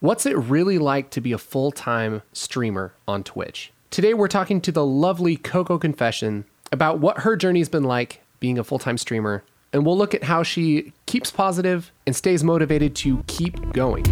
What's 0.00 0.26
it 0.26 0.38
really 0.38 0.78
like 0.78 1.10
to 1.10 1.20
be 1.20 1.32
a 1.32 1.38
full 1.38 1.72
time 1.72 2.22
streamer 2.32 2.94
on 3.08 3.24
Twitch? 3.24 3.72
Today, 3.90 4.14
we're 4.14 4.28
talking 4.28 4.60
to 4.60 4.70
the 4.70 4.86
lovely 4.86 5.36
Coco 5.36 5.76
Confession 5.76 6.44
about 6.70 7.00
what 7.00 7.22
her 7.22 7.34
journey's 7.34 7.68
been 7.68 7.82
like 7.82 8.22
being 8.38 8.60
a 8.60 8.62
full 8.62 8.78
time 8.78 8.96
streamer, 8.96 9.42
and 9.72 9.84
we'll 9.84 9.98
look 9.98 10.14
at 10.14 10.22
how 10.22 10.44
she 10.44 10.92
keeps 11.06 11.32
positive 11.32 11.90
and 12.06 12.14
stays 12.14 12.44
motivated 12.44 12.94
to 12.94 13.24
keep 13.26 13.72
going. 13.72 14.04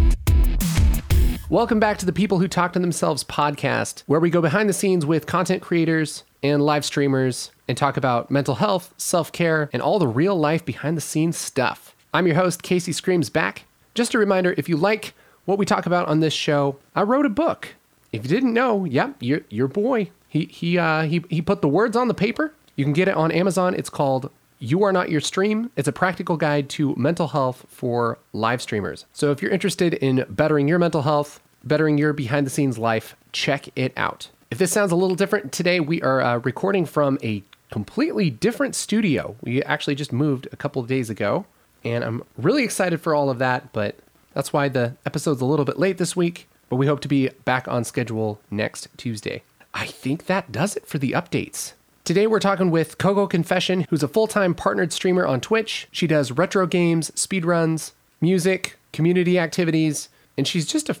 Welcome 1.49 1.79
back 1.79 1.97
to 1.99 2.05
the 2.05 2.11
People 2.11 2.39
Who 2.39 2.49
Talk 2.49 2.73
to 2.73 2.79
Themselves 2.79 3.23
podcast, 3.23 4.03
where 4.07 4.19
we 4.19 4.29
go 4.29 4.41
behind 4.41 4.67
the 4.67 4.73
scenes 4.73 5.05
with 5.05 5.25
content 5.25 5.61
creators 5.61 6.25
and 6.43 6.65
live 6.65 6.83
streamers 6.83 7.51
and 7.69 7.77
talk 7.77 7.95
about 7.95 8.29
mental 8.29 8.55
health, 8.55 8.93
self 8.97 9.31
care, 9.31 9.69
and 9.71 9.81
all 9.81 9.99
the 9.99 10.07
real 10.09 10.37
life 10.37 10.65
behind 10.65 10.97
the 10.97 11.01
scenes 11.01 11.37
stuff. 11.37 11.95
I'm 12.13 12.27
your 12.27 12.35
host, 12.35 12.61
Casey 12.61 12.91
Screams 12.91 13.29
back. 13.29 13.63
Just 13.95 14.13
a 14.13 14.19
reminder 14.19 14.53
if 14.57 14.67
you 14.67 14.75
like 14.75 15.13
what 15.47 15.57
we 15.57 15.65
talk 15.65 15.85
about 15.85 16.09
on 16.09 16.19
this 16.19 16.33
show, 16.33 16.75
I 16.93 17.03
wrote 17.03 17.25
a 17.25 17.29
book. 17.29 17.75
If 18.11 18.23
you 18.23 18.29
didn't 18.29 18.53
know, 18.53 18.83
yep, 18.83 19.15
your, 19.21 19.41
your 19.49 19.69
boy, 19.69 20.11
he, 20.27 20.45
he, 20.45 20.77
uh, 20.77 21.03
he, 21.03 21.23
he 21.29 21.41
put 21.41 21.61
the 21.61 21.69
words 21.69 21.95
on 21.95 22.09
the 22.09 22.13
paper. 22.13 22.53
You 22.75 22.83
can 22.83 22.93
get 22.93 23.07
it 23.07 23.15
on 23.15 23.31
Amazon. 23.31 23.73
It's 23.73 23.89
called 23.89 24.29
You 24.59 24.83
Are 24.83 24.91
Not 24.91 25.09
Your 25.09 25.21
Stream. 25.21 25.71
It's 25.77 25.87
a 25.87 25.93
practical 25.93 26.35
guide 26.35 26.67
to 26.71 26.93
mental 26.97 27.29
health 27.29 27.65
for 27.69 28.19
live 28.33 28.61
streamers. 28.61 29.05
So 29.13 29.31
if 29.31 29.41
you're 29.41 29.51
interested 29.51 29.93
in 29.93 30.25
bettering 30.27 30.67
your 30.67 30.79
mental 30.79 31.03
health, 31.03 31.39
bettering 31.63 31.97
your 31.97 32.11
behind 32.11 32.45
the 32.45 32.51
scenes 32.51 32.77
life, 32.77 33.15
check 33.31 33.69
it 33.77 33.93
out. 33.95 34.29
If 34.51 34.57
this 34.57 34.73
sounds 34.73 34.91
a 34.91 34.97
little 34.97 35.15
different 35.15 35.53
today, 35.53 35.79
we 35.79 36.01
are 36.01 36.19
uh, 36.19 36.37
recording 36.39 36.85
from 36.85 37.17
a 37.23 37.41
completely 37.71 38.29
different 38.29 38.75
studio. 38.75 39.37
We 39.41 39.63
actually 39.63 39.95
just 39.95 40.11
moved 40.11 40.49
a 40.51 40.57
couple 40.57 40.81
of 40.81 40.89
days 40.89 41.09
ago, 41.09 41.45
and 41.85 42.03
I'm 42.03 42.23
really 42.37 42.65
excited 42.65 42.99
for 42.99 43.15
all 43.15 43.29
of 43.29 43.39
that, 43.39 43.71
but 43.71 43.95
that's 44.37 44.53
why 44.53 44.69
the 44.69 44.93
episode's 45.03 45.41
a 45.41 45.45
little 45.45 45.65
bit 45.65 45.79
late 45.79 45.97
this 45.97 46.15
week, 46.15 46.47
but 46.69 46.75
we 46.75 46.85
hope 46.85 46.99
to 46.99 47.07
be 47.07 47.27
back 47.43 47.67
on 47.67 47.83
schedule 47.83 48.39
next 48.51 48.87
Tuesday. 48.95 49.41
I 49.73 49.87
think 49.87 50.27
that 50.27 50.51
does 50.51 50.75
it 50.75 50.85
for 50.85 50.99
the 50.99 51.13
updates. 51.13 51.73
Today 52.03 52.27
we're 52.27 52.39
talking 52.39 52.69
with 52.69 52.99
Coco 52.99 53.25
Confession, 53.25 53.87
who's 53.89 54.03
a 54.03 54.07
full-time 54.07 54.53
partnered 54.53 54.93
streamer 54.93 55.25
on 55.25 55.41
Twitch. 55.41 55.87
She 55.91 56.05
does 56.05 56.31
retro 56.31 56.67
games, 56.67 57.09
speedruns, 57.15 57.93
music, 58.21 58.77
community 58.93 59.39
activities, 59.39 60.09
and 60.37 60.47
she's 60.47 60.67
just 60.67 60.87
a 60.87 60.97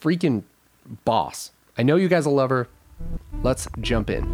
freaking 0.00 0.42
boss. 1.04 1.52
I 1.78 1.84
know 1.84 1.94
you 1.94 2.08
guys 2.08 2.26
will 2.26 2.34
love 2.34 2.50
her. 2.50 2.66
Let's 3.44 3.68
jump 3.80 4.10
in. 4.10 4.28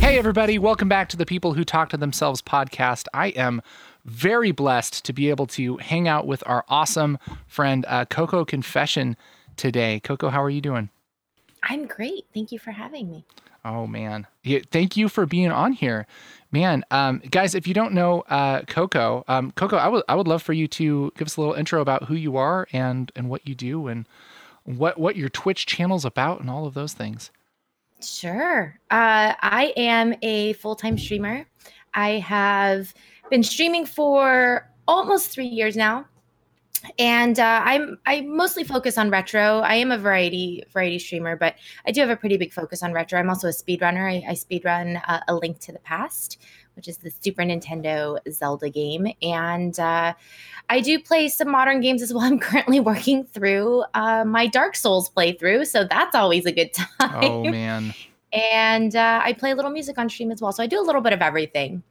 Hey, 0.00 0.18
everybody, 0.18 0.58
welcome 0.58 0.88
back 0.88 1.08
to 1.10 1.16
the 1.16 1.24
People 1.24 1.54
Who 1.54 1.62
Talk 1.62 1.90
to 1.90 1.96
Themselves 1.96 2.42
podcast. 2.42 3.06
I 3.14 3.28
am 3.28 3.62
very 4.04 4.50
blessed 4.50 5.04
to 5.04 5.12
be 5.12 5.30
able 5.30 5.46
to 5.46 5.76
hang 5.78 6.08
out 6.08 6.26
with 6.26 6.42
our 6.46 6.64
awesome 6.68 7.18
friend, 7.46 7.84
uh, 7.88 8.04
Coco 8.06 8.44
Confession, 8.44 9.16
today. 9.56 10.00
Coco, 10.00 10.28
how 10.28 10.42
are 10.42 10.50
you 10.50 10.60
doing? 10.60 10.90
I'm 11.62 11.86
great. 11.86 12.26
Thank 12.34 12.52
you 12.52 12.58
for 12.58 12.72
having 12.72 13.10
me. 13.10 13.24
Oh, 13.64 13.86
man. 13.86 14.26
Yeah, 14.42 14.60
thank 14.70 14.96
you 14.96 15.08
for 15.08 15.24
being 15.24 15.52
on 15.52 15.72
here. 15.72 16.06
Man, 16.50 16.84
um, 16.90 17.22
guys, 17.30 17.54
if 17.54 17.66
you 17.66 17.74
don't 17.74 17.92
know 17.92 18.22
uh, 18.28 18.62
Coco, 18.62 19.24
um, 19.28 19.52
Coco, 19.52 19.76
I 19.76 19.88
would 19.88 20.02
I 20.08 20.16
would 20.16 20.28
love 20.28 20.42
for 20.42 20.52
you 20.52 20.68
to 20.68 21.12
give 21.16 21.26
us 21.26 21.36
a 21.36 21.40
little 21.40 21.54
intro 21.54 21.80
about 21.80 22.04
who 22.04 22.14
you 22.14 22.36
are 22.36 22.66
and 22.72 23.10
and 23.16 23.30
what 23.30 23.46
you 23.48 23.54
do 23.54 23.86
and 23.86 24.06
what 24.64 24.98
what 24.98 25.16
your 25.16 25.28
Twitch 25.28 25.64
channel's 25.64 26.04
about 26.04 26.40
and 26.40 26.50
all 26.50 26.66
of 26.66 26.74
those 26.74 26.92
things. 26.92 27.30
Sure. 28.02 28.76
Uh, 28.90 29.32
I 29.40 29.72
am 29.76 30.14
a 30.22 30.52
full 30.54 30.74
time 30.74 30.98
streamer. 30.98 31.46
I 31.94 32.18
have 32.18 32.92
been 33.32 33.42
streaming 33.42 33.86
for 33.86 34.68
almost 34.86 35.30
three 35.30 35.46
years 35.46 35.74
now, 35.74 36.04
and 36.98 37.40
uh, 37.40 37.62
I'm 37.64 37.98
I 38.04 38.20
mostly 38.20 38.62
focus 38.62 38.98
on 38.98 39.08
retro. 39.08 39.60
I 39.60 39.76
am 39.76 39.90
a 39.90 39.96
variety 39.96 40.62
variety 40.70 40.98
streamer, 40.98 41.34
but 41.34 41.54
I 41.86 41.92
do 41.92 42.02
have 42.02 42.10
a 42.10 42.16
pretty 42.16 42.36
big 42.36 42.52
focus 42.52 42.82
on 42.82 42.92
retro. 42.92 43.18
I'm 43.18 43.30
also 43.30 43.48
a 43.48 43.52
speedrunner. 43.52 44.06
I, 44.06 44.32
I 44.32 44.34
speedrun 44.34 45.00
uh, 45.08 45.20
a 45.28 45.34
Link 45.34 45.60
to 45.60 45.72
the 45.72 45.78
Past, 45.78 46.42
which 46.76 46.88
is 46.88 46.98
the 46.98 47.10
Super 47.10 47.40
Nintendo 47.42 48.18
Zelda 48.30 48.68
game, 48.68 49.06
and 49.22 49.80
uh, 49.80 50.12
I 50.68 50.80
do 50.80 50.98
play 50.98 51.28
some 51.28 51.50
modern 51.50 51.80
games 51.80 52.02
as 52.02 52.12
well. 52.12 52.24
I'm 52.30 52.38
currently 52.38 52.80
working 52.80 53.24
through 53.24 53.84
uh, 53.94 54.26
my 54.26 54.46
Dark 54.46 54.76
Souls 54.76 55.08
playthrough, 55.08 55.66
so 55.68 55.84
that's 55.84 56.14
always 56.14 56.44
a 56.44 56.52
good 56.52 56.74
time. 56.74 57.24
Oh 57.24 57.44
man! 57.44 57.94
and 58.32 58.96
uh, 58.96 59.20
I 59.22 59.32
play 59.34 59.50
a 59.50 59.54
little 59.54 59.70
music 59.70 59.98
on 59.98 60.08
stream 60.08 60.30
as 60.30 60.40
well. 60.40 60.52
So 60.52 60.62
I 60.62 60.66
do 60.66 60.80
a 60.80 60.84
little 60.84 61.00
bit 61.00 61.12
of 61.12 61.20
everything. 61.20 61.82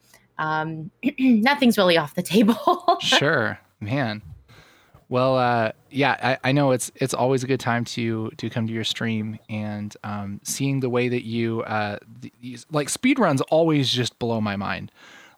Um, 0.41 0.89
nothing's 1.19 1.77
really 1.77 1.97
off 1.97 2.15
the 2.15 2.23
table. 2.23 2.97
sure, 2.99 3.59
man. 3.79 4.23
Well, 5.07 5.37
uh, 5.37 5.73
yeah, 5.91 6.37
I, 6.43 6.49
I, 6.49 6.51
know 6.51 6.71
it's 6.71 6.89
it's 6.95 7.13
always 7.13 7.43
a 7.43 7.47
good 7.47 7.59
time 7.59 7.85
to 7.85 8.31
to 8.37 8.49
come 8.49 8.65
to 8.65 8.73
your 8.73 8.85
stream 8.85 9.37
and 9.49 9.95
um, 10.03 10.39
seeing 10.43 10.79
the 10.79 10.89
way 10.89 11.09
that 11.09 11.25
you 11.25 11.61
uh, 11.63 11.99
these, 12.41 12.65
like 12.71 12.89
speed 12.89 13.19
runs 13.19 13.41
always 13.41 13.89
just 13.89 14.17
blow 14.19 14.41
my 14.41 14.55
mind, 14.55 14.91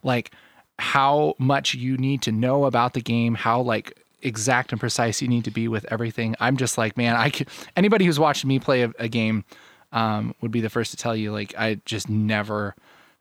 like 0.03 0.31
how 0.80 1.36
much 1.38 1.74
you 1.74 1.97
need 1.97 2.22
to 2.22 2.31
know 2.31 2.66
about 2.66 2.94
the 2.94 3.02
game, 3.02 3.36
how 3.36 3.59
like 3.62 4.00
exact 4.22 4.72
and 4.72 4.80
precise 4.80 5.22
you 5.22 5.28
need 5.28 5.44
to 5.44 5.52
be 5.52 5.68
with 5.68 5.86
everything. 5.92 6.36
I'm 6.40 6.56
just 6.56 6.78
like, 6.78 6.96
man, 6.96 7.16
I 7.16 7.30
could 7.30 7.50
anybody 7.75 8.06
who's 8.06 8.19
watched 8.19 8.46
me 8.46 8.59
play 8.59 8.84
a, 8.84 8.94
a 9.00 9.09
game 9.09 9.44
um, 9.92 10.34
would 10.40 10.52
be 10.52 10.62
the 10.62 10.69
first 10.69 10.92
to 10.92 10.97
tell 10.97 11.16
you 11.16 11.31
like 11.34 11.56
I 11.58 11.81
just 11.84 12.09
never 12.09 12.75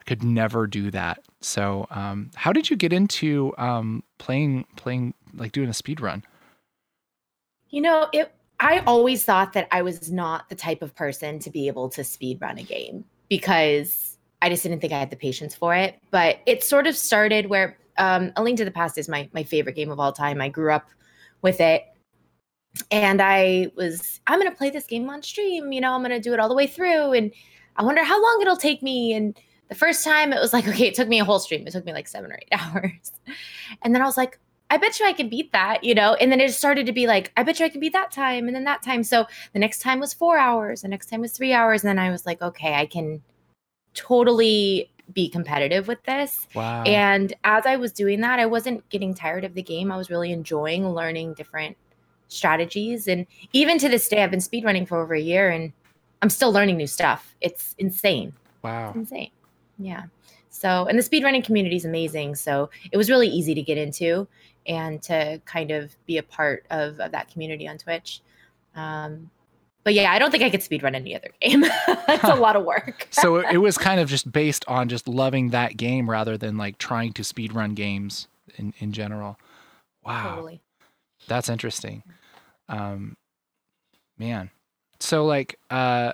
could 0.07 0.23
never 0.23 0.67
do 0.67 0.91
that. 0.91 1.23
So, 1.41 1.87
um, 1.91 2.31
how 2.35 2.53
did 2.53 2.71
you 2.71 2.77
get 2.77 2.93
into 2.93 3.55
um, 3.59 4.03
playing 4.19 4.67
playing 4.77 5.15
like 5.35 5.53
doing 5.53 5.69
a 5.69 5.75
speed 5.75 6.01
run? 6.01 6.25
You 7.71 7.83
know, 7.83 8.09
it. 8.13 8.33
I 8.61 8.79
always 8.81 9.25
thought 9.25 9.55
that 9.55 9.67
I 9.73 9.83
was 9.83 10.13
not 10.13 10.49
the 10.49 10.55
type 10.55 10.83
of 10.83 10.95
person 10.95 11.41
to 11.41 11.51
be 11.51 11.67
able 11.67 11.89
to 11.91 12.05
speed 12.05 12.39
run 12.41 12.59
a 12.59 12.63
game 12.63 13.05
because 13.29 14.19
I 14.41 14.49
just 14.49 14.63
didn't 14.63 14.81
think 14.81 14.93
I 14.93 14.99
had 14.99 15.11
the 15.11 15.17
patience 15.17 15.55
for 15.55 15.75
it. 15.75 15.99
But 16.11 16.39
it 16.47 16.63
sort 16.63 16.87
of 16.87 16.97
started 16.97 17.47
where 17.47 17.77
um, 17.99 18.33
A 18.37 18.43
Link 18.43 18.59
to 18.59 18.65
the 18.65 18.71
Past 18.71 18.99
is 18.99 19.09
my 19.09 19.29
my 19.33 19.43
favorite 19.43 19.75
game 19.75 19.91
of 19.91 19.99
all 19.99 20.13
time. 20.13 20.41
I 20.41 20.49
grew 20.49 20.73
up 20.73 20.89
with 21.43 21.61
it 21.61 21.85
and 22.91 23.21
I 23.21 23.71
was, 23.77 24.21
I'm 24.27 24.39
going 24.39 24.51
to 24.51 24.57
play 24.57 24.71
this 24.71 24.87
game 24.87 25.09
on 25.11 25.23
stream. 25.23 25.73
You 25.73 25.81
know, 25.81 25.93
I'm 25.93 26.01
going 26.01 26.11
to 26.11 26.21
do 26.21 26.33
it 26.33 26.41
all 26.41 26.49
the 26.49 26.55
way 26.55 26.67
through. 26.67 27.13
And 27.13 27.33
I 27.77 27.85
wonder 27.85 28.03
how 28.03 28.23
long 28.23 28.39
it'll 28.41 28.57
take 28.57 28.83
me. 28.83 29.13
And 29.13 29.39
the 29.73 29.79
first 29.79 30.05
time 30.05 30.35
it 30.35 30.41
was 30.41 30.53
like, 30.53 30.69
okay, 30.69 30.87
it 30.87 30.95
took 30.95 31.09
me 31.09 31.19
a 31.19 31.25
whole 31.25 31.39
stream. 31.39 31.67
It 31.67 31.73
took 31.73 31.87
me 31.87 31.93
like 31.93 32.07
seven 32.07 32.31
or 32.31 32.39
eight 32.41 32.49
hours. 32.53 33.13
And 33.83 33.95
then 33.95 34.03
I 34.03 34.05
was 34.05 34.17
like, 34.17 34.39
I 34.71 34.77
bet 34.79 34.99
you 35.01 35.07
I 35.07 35.13
can 35.13 35.29
beat 35.29 35.53
that, 35.53 35.85
you 35.85 35.95
know? 35.95 36.15
And 36.15 36.31
then 36.31 36.41
it 36.41 36.53
started 36.53 36.87
to 36.87 36.93
be 36.93 37.07
like, 37.07 37.33
I 37.37 37.43
bet 37.43 37.59
you 37.59 37.67
I 37.67 37.69
can 37.69 37.81
beat 37.81 37.93
that 37.93 38.11
time. 38.11 38.47
And 38.47 38.57
then 38.57 38.65
that 38.65 38.83
time. 38.83 39.03
So 39.03 39.27
the 39.53 39.59
next 39.59 39.81
time 39.81 40.01
was 40.01 40.15
four 40.15 40.39
hours. 40.39 40.83
The 40.83 40.89
next 40.89 41.09
time 41.11 41.21
was 41.21 41.33
three 41.33 41.53
hours. 41.53 41.83
And 41.83 41.89
then 41.89 41.99
I 41.99 42.11
was 42.11 42.25
like, 42.25 42.41
okay, 42.41 42.75
I 42.75 42.87
can 42.87 43.23
totally 43.95 44.91
be 45.13 45.29
competitive 45.29 45.89
with 45.89 46.03
this. 46.05 46.47
Wow. 46.55 46.85
And 46.85 47.35
as 47.45 47.67
I 47.67 47.77
was 47.77 47.93
doing 47.93 48.21
that, 48.23 48.39
I 48.39 48.47
wasn't 48.47 48.89
getting 48.89 49.15
tired 49.15 49.45
of 49.45 49.55
the 49.55 49.63
game. 49.63 49.93
I 49.93 49.97
was 49.97 50.09
really 50.09 50.33
enjoying 50.33 50.89
learning 50.89 51.35
different 51.35 51.77
strategies. 52.29 53.09
And 53.09 53.27
even 53.53 53.79
to 53.79 53.91
this 53.91 54.09
day, 54.09 54.23
I've 54.23 54.31
been 54.31 54.41
speedrunning 54.41 54.89
for 54.89 55.03
over 55.03 55.13
a 55.13 55.21
year 55.21 55.51
and 55.51 55.73
I'm 56.23 56.31
still 56.31 56.53
learning 56.53 56.79
new 56.79 56.87
stuff. 56.87 57.35
It's 57.43 57.75
insane. 57.79 58.33
Wow. 58.63 58.89
It's 58.89 58.97
insane. 58.97 59.31
Yeah. 59.83 60.05
So, 60.51 60.87
and 60.87 60.99
the 60.99 61.03
speedrunning 61.03 61.45
community 61.45 61.77
is 61.77 61.85
amazing. 61.85 62.35
So 62.35 62.71
it 62.91 62.97
was 62.97 63.09
really 63.11 63.29
easy 63.29 63.55
to 63.55 63.63
get 63.63 63.79
into 63.79 64.29
and 64.67 65.03
to 65.03 65.41
kind 65.45 65.71
of 65.71 65.97
be 66.07 66.19
a 66.19 66.23
part 66.23 66.67
of, 66.71 67.01
of 67.01 67.13
that 67.13 67.31
community 67.31 67.67
on 67.67 67.79
Twitch. 67.79 68.21
Um, 68.75 69.31
but 69.85 69.95
yeah, 69.95 70.13
I 70.13 70.19
don't 70.19 70.31
think 70.31 70.45
I 70.45 70.51
could 70.51 70.61
speedrun 70.61 70.95
any 70.95 71.17
other 71.17 71.31
game. 71.41 71.65
it's 71.65 72.25
a 72.25 72.35
lot 72.35 72.55
of 72.55 72.65
work. 72.65 73.09
so 73.11 73.37
it 73.37 73.57
was 73.57 73.77
kind 73.89 74.01
of 74.01 74.09
just 74.09 74.31
based 74.31 74.65
on 74.69 74.89
just 74.89 75.09
loving 75.09 75.51
that 75.51 75.77
game 75.77 76.09
rather 76.09 76.37
than 76.37 76.57
like 76.57 76.79
trying 76.79 77.13
to 77.15 77.23
speedrun 77.23 77.75
games 77.75 78.29
in, 78.57 78.75
in 78.79 78.93
general. 78.93 79.39
Wow. 80.05 80.37
Totally. 80.37 80.61
That's 81.27 81.49
interesting 81.49 82.03
um 82.73 83.17
man 84.19 84.51
so 84.99 85.25
like 85.25 85.59
uh 85.71 86.13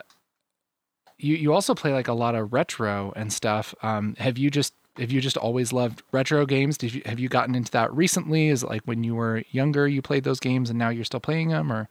you 1.19 1.37
you 1.37 1.53
also 1.53 1.75
play 1.75 1.93
like 1.93 2.09
a 2.09 2.13
lot 2.13 2.35
of 2.35 2.53
retro 2.53 3.13
and 3.17 3.33
stuff. 3.33 3.75
Um 3.83 4.15
have 4.19 4.39
you 4.39 4.51
just 4.51 4.75
have 4.99 5.13
you 5.13 5.21
just 5.21 5.37
always 5.37 5.73
loved 5.73 6.03
retro 6.13 6.47
games? 6.47 6.79
Did 6.79 6.95
you 6.95 7.03
have 7.07 7.19
you 7.19 7.29
gotten 7.29 7.55
into 7.55 7.71
that 7.73 7.93
recently? 7.95 8.49
Is 8.49 8.63
it 8.63 8.69
like 8.69 8.83
when 8.85 9.05
you 9.05 9.15
were 9.15 9.43
younger 9.51 9.87
you 9.87 10.03
played 10.03 10.25
those 10.25 10.41
games 10.41 10.71
and 10.71 10.79
now 10.79 10.89
you're 10.89 11.05
still 11.05 11.21
playing 11.21 11.49
them 11.49 11.73
or? 11.73 11.89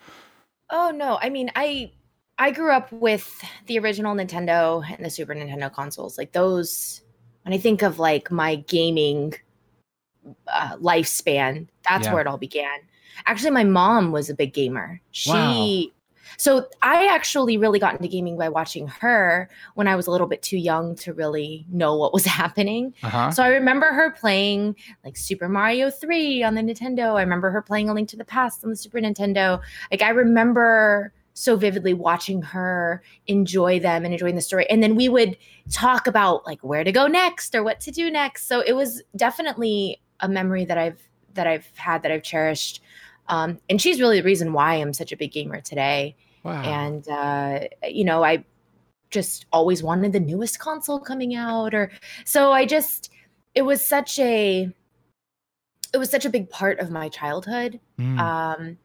Oh 0.69 0.91
no. 0.93 1.19
I 1.21 1.29
mean 1.29 1.51
i 1.55 1.91
i 2.39 2.51
grew 2.51 2.71
up 2.71 2.91
with 2.91 3.43
the 3.65 3.79
original 3.79 4.15
nintendo 4.15 4.83
and 4.89 5.05
the 5.05 5.09
super 5.09 5.33
nintendo 5.33 5.71
consoles. 5.71 6.17
Like 6.17 6.31
those 6.31 7.01
when 7.43 7.53
i 7.53 7.57
think 7.57 7.81
of 7.81 7.99
like 7.99 8.31
my 8.31 8.55
gaming 8.55 9.33
uh, 10.47 10.75
lifespan 10.77 11.67
that's 11.87 12.05
yeah. 12.05 12.13
where 12.13 12.21
it 12.21 12.27
all 12.27 12.37
began. 12.37 12.79
Actually, 13.25 13.51
my 13.51 13.63
mom 13.63 14.11
was 14.11 14.29
a 14.29 14.33
big 14.35 14.53
gamer. 14.53 15.01
She, 15.11 15.31
wow. 15.31 15.96
So 16.37 16.67
I 16.83 17.07
actually 17.07 17.57
really 17.57 17.79
got 17.79 17.95
into 17.95 18.07
gaming 18.07 18.37
by 18.37 18.49
watching 18.49 18.87
her 18.87 19.49
when 19.73 19.87
I 19.87 19.95
was 19.95 20.05
a 20.05 20.11
little 20.11 20.27
bit 20.27 20.43
too 20.43 20.57
young 20.57 20.95
to 20.97 21.13
really 21.13 21.65
know 21.69 21.95
what 21.95 22.13
was 22.13 22.25
happening. 22.41 22.93
Uh-huh. 23.03 23.31
So 23.31 23.43
I 23.43 23.49
remember 23.49 23.87
her 23.87 24.11
playing 24.11 24.75
like 25.03 25.17
Super 25.17 25.49
Mario 25.49 25.89
3 25.89 26.43
on 26.43 26.55
the 26.55 26.61
Nintendo. 26.61 27.15
I 27.15 27.21
remember 27.21 27.49
her 27.49 27.61
playing 27.61 27.89
A 27.89 27.93
Link 27.93 28.09
to 28.09 28.17
the 28.17 28.25
Past 28.25 28.63
on 28.63 28.69
the 28.69 28.75
Super 28.75 28.99
Nintendo. 28.99 29.59
Like 29.91 30.01
I 30.01 30.09
remember 30.09 31.11
so 31.33 31.55
vividly 31.55 31.93
watching 31.93 32.41
her 32.41 33.03
enjoy 33.27 33.79
them 33.79 34.05
and 34.05 34.13
enjoying 34.13 34.35
the 34.35 34.41
story. 34.41 34.67
And 34.69 34.81
then 34.81 34.95
we 34.95 35.09
would 35.09 35.37
talk 35.71 36.07
about 36.07 36.45
like 36.45 36.63
where 36.63 36.83
to 36.83 36.91
go 36.91 37.07
next 37.07 37.53
or 37.53 37.63
what 37.63 37.79
to 37.81 37.91
do 37.91 38.09
next. 38.09 38.47
So 38.47 38.61
it 38.61 38.73
was 38.73 39.03
definitely 39.15 40.01
a 40.19 40.27
memory 40.27 40.65
that 40.65 40.77
I've 40.77 41.01
that 41.33 41.45
I've 41.45 41.69
had 41.75 42.01
that 42.01 42.11
I've 42.11 42.23
cherished 42.23 42.81
um, 43.29 43.59
and 43.69 43.81
she's 43.81 43.99
really 43.99 44.19
the 44.19 44.25
reason 44.25 44.53
why 44.53 44.75
I'm 44.75 44.93
such 44.93 45.11
a 45.11 45.17
big 45.17 45.31
gamer 45.31 45.61
today. 45.61 46.15
Wow. 46.47 46.63
And, 46.63 47.07
uh, 47.09 47.67
you 47.89 48.05
know, 48.05 48.23
I 48.23 48.45
just 49.09 49.45
always 49.51 49.83
wanted 49.83 50.13
the 50.13 50.19
newest 50.21 50.59
console 50.59 50.97
coming 50.97 51.35
out 51.35 51.73
or 51.73 51.91
so 52.23 52.53
I 52.53 52.65
just, 52.65 53.11
it 53.53 53.63
was 53.63 53.85
such 53.85 54.17
a, 54.17 54.73
it 55.93 55.97
was 55.97 56.09
such 56.09 56.23
a 56.23 56.29
big 56.29 56.49
part 56.49 56.79
of 56.79 56.89
my 56.89 57.09
childhood 57.09 57.81
mm. 57.99 58.17
um, 58.17 58.77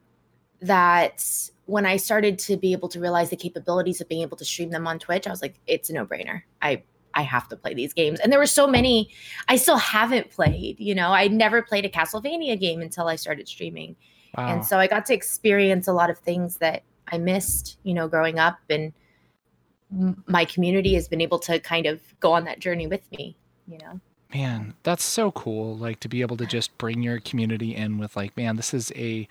that 0.59 1.25
when 1.65 1.85
I 1.85 1.95
started 1.95 2.37
to 2.39 2.57
be 2.57 2.73
able 2.73 2.89
to 2.89 2.99
realize 2.99 3.29
the 3.29 3.37
capabilities 3.37 4.01
of 4.01 4.09
being 4.09 4.23
able 4.23 4.35
to 4.37 4.45
stream 4.45 4.69
them 4.69 4.85
on 4.85 4.99
Twitch, 4.99 5.25
I 5.25 5.29
was 5.29 5.41
like, 5.41 5.55
it's 5.65 5.89
a 5.89 5.93
no 5.93 6.05
brainer. 6.05 6.41
I 6.61 6.83
I 7.13 7.21
have 7.21 7.47
to 7.49 7.55
play 7.55 7.73
these 7.73 7.93
games. 7.93 8.19
And 8.19 8.29
there 8.29 8.39
were 8.39 8.45
so 8.45 8.67
many 8.67 9.09
I 9.47 9.55
still 9.55 9.77
haven't 9.77 10.31
played. 10.31 10.81
You 10.81 10.95
know, 10.95 11.11
I 11.11 11.29
never 11.29 11.61
played 11.61 11.85
a 11.85 11.89
Castlevania 11.89 12.59
game 12.59 12.81
until 12.81 13.07
I 13.07 13.15
started 13.15 13.47
streaming. 13.47 13.95
Wow. 14.37 14.47
And 14.51 14.65
so 14.65 14.79
I 14.79 14.87
got 14.87 15.05
to 15.05 15.13
experience 15.13 15.87
a 15.87 15.93
lot 15.93 16.09
of 16.09 16.17
things 16.17 16.57
that 16.57 16.83
I 17.11 17.17
missed, 17.17 17.77
you 17.83 17.93
know, 17.93 18.07
growing 18.07 18.39
up. 18.39 18.59
And 18.69 18.93
my 20.27 20.45
community 20.45 20.93
has 20.95 21.07
been 21.07 21.21
able 21.21 21.39
to 21.39 21.59
kind 21.59 21.85
of 21.85 22.01
go 22.19 22.33
on 22.33 22.45
that 22.45 22.59
journey 22.59 22.87
with 22.87 23.01
me, 23.11 23.35
you 23.67 23.77
know. 23.79 23.99
Man, 24.33 24.73
that's 24.83 25.03
so 25.03 25.31
cool. 25.31 25.77
Like 25.77 25.99
to 25.99 26.07
be 26.07 26.21
able 26.21 26.37
to 26.37 26.45
just 26.45 26.75
bring 26.77 27.03
your 27.03 27.19
community 27.19 27.75
in 27.75 27.99
with 27.99 28.15
like, 28.15 28.35
man, 28.35 28.55
this 28.55 28.73
is 28.73 28.91
a 28.95 29.27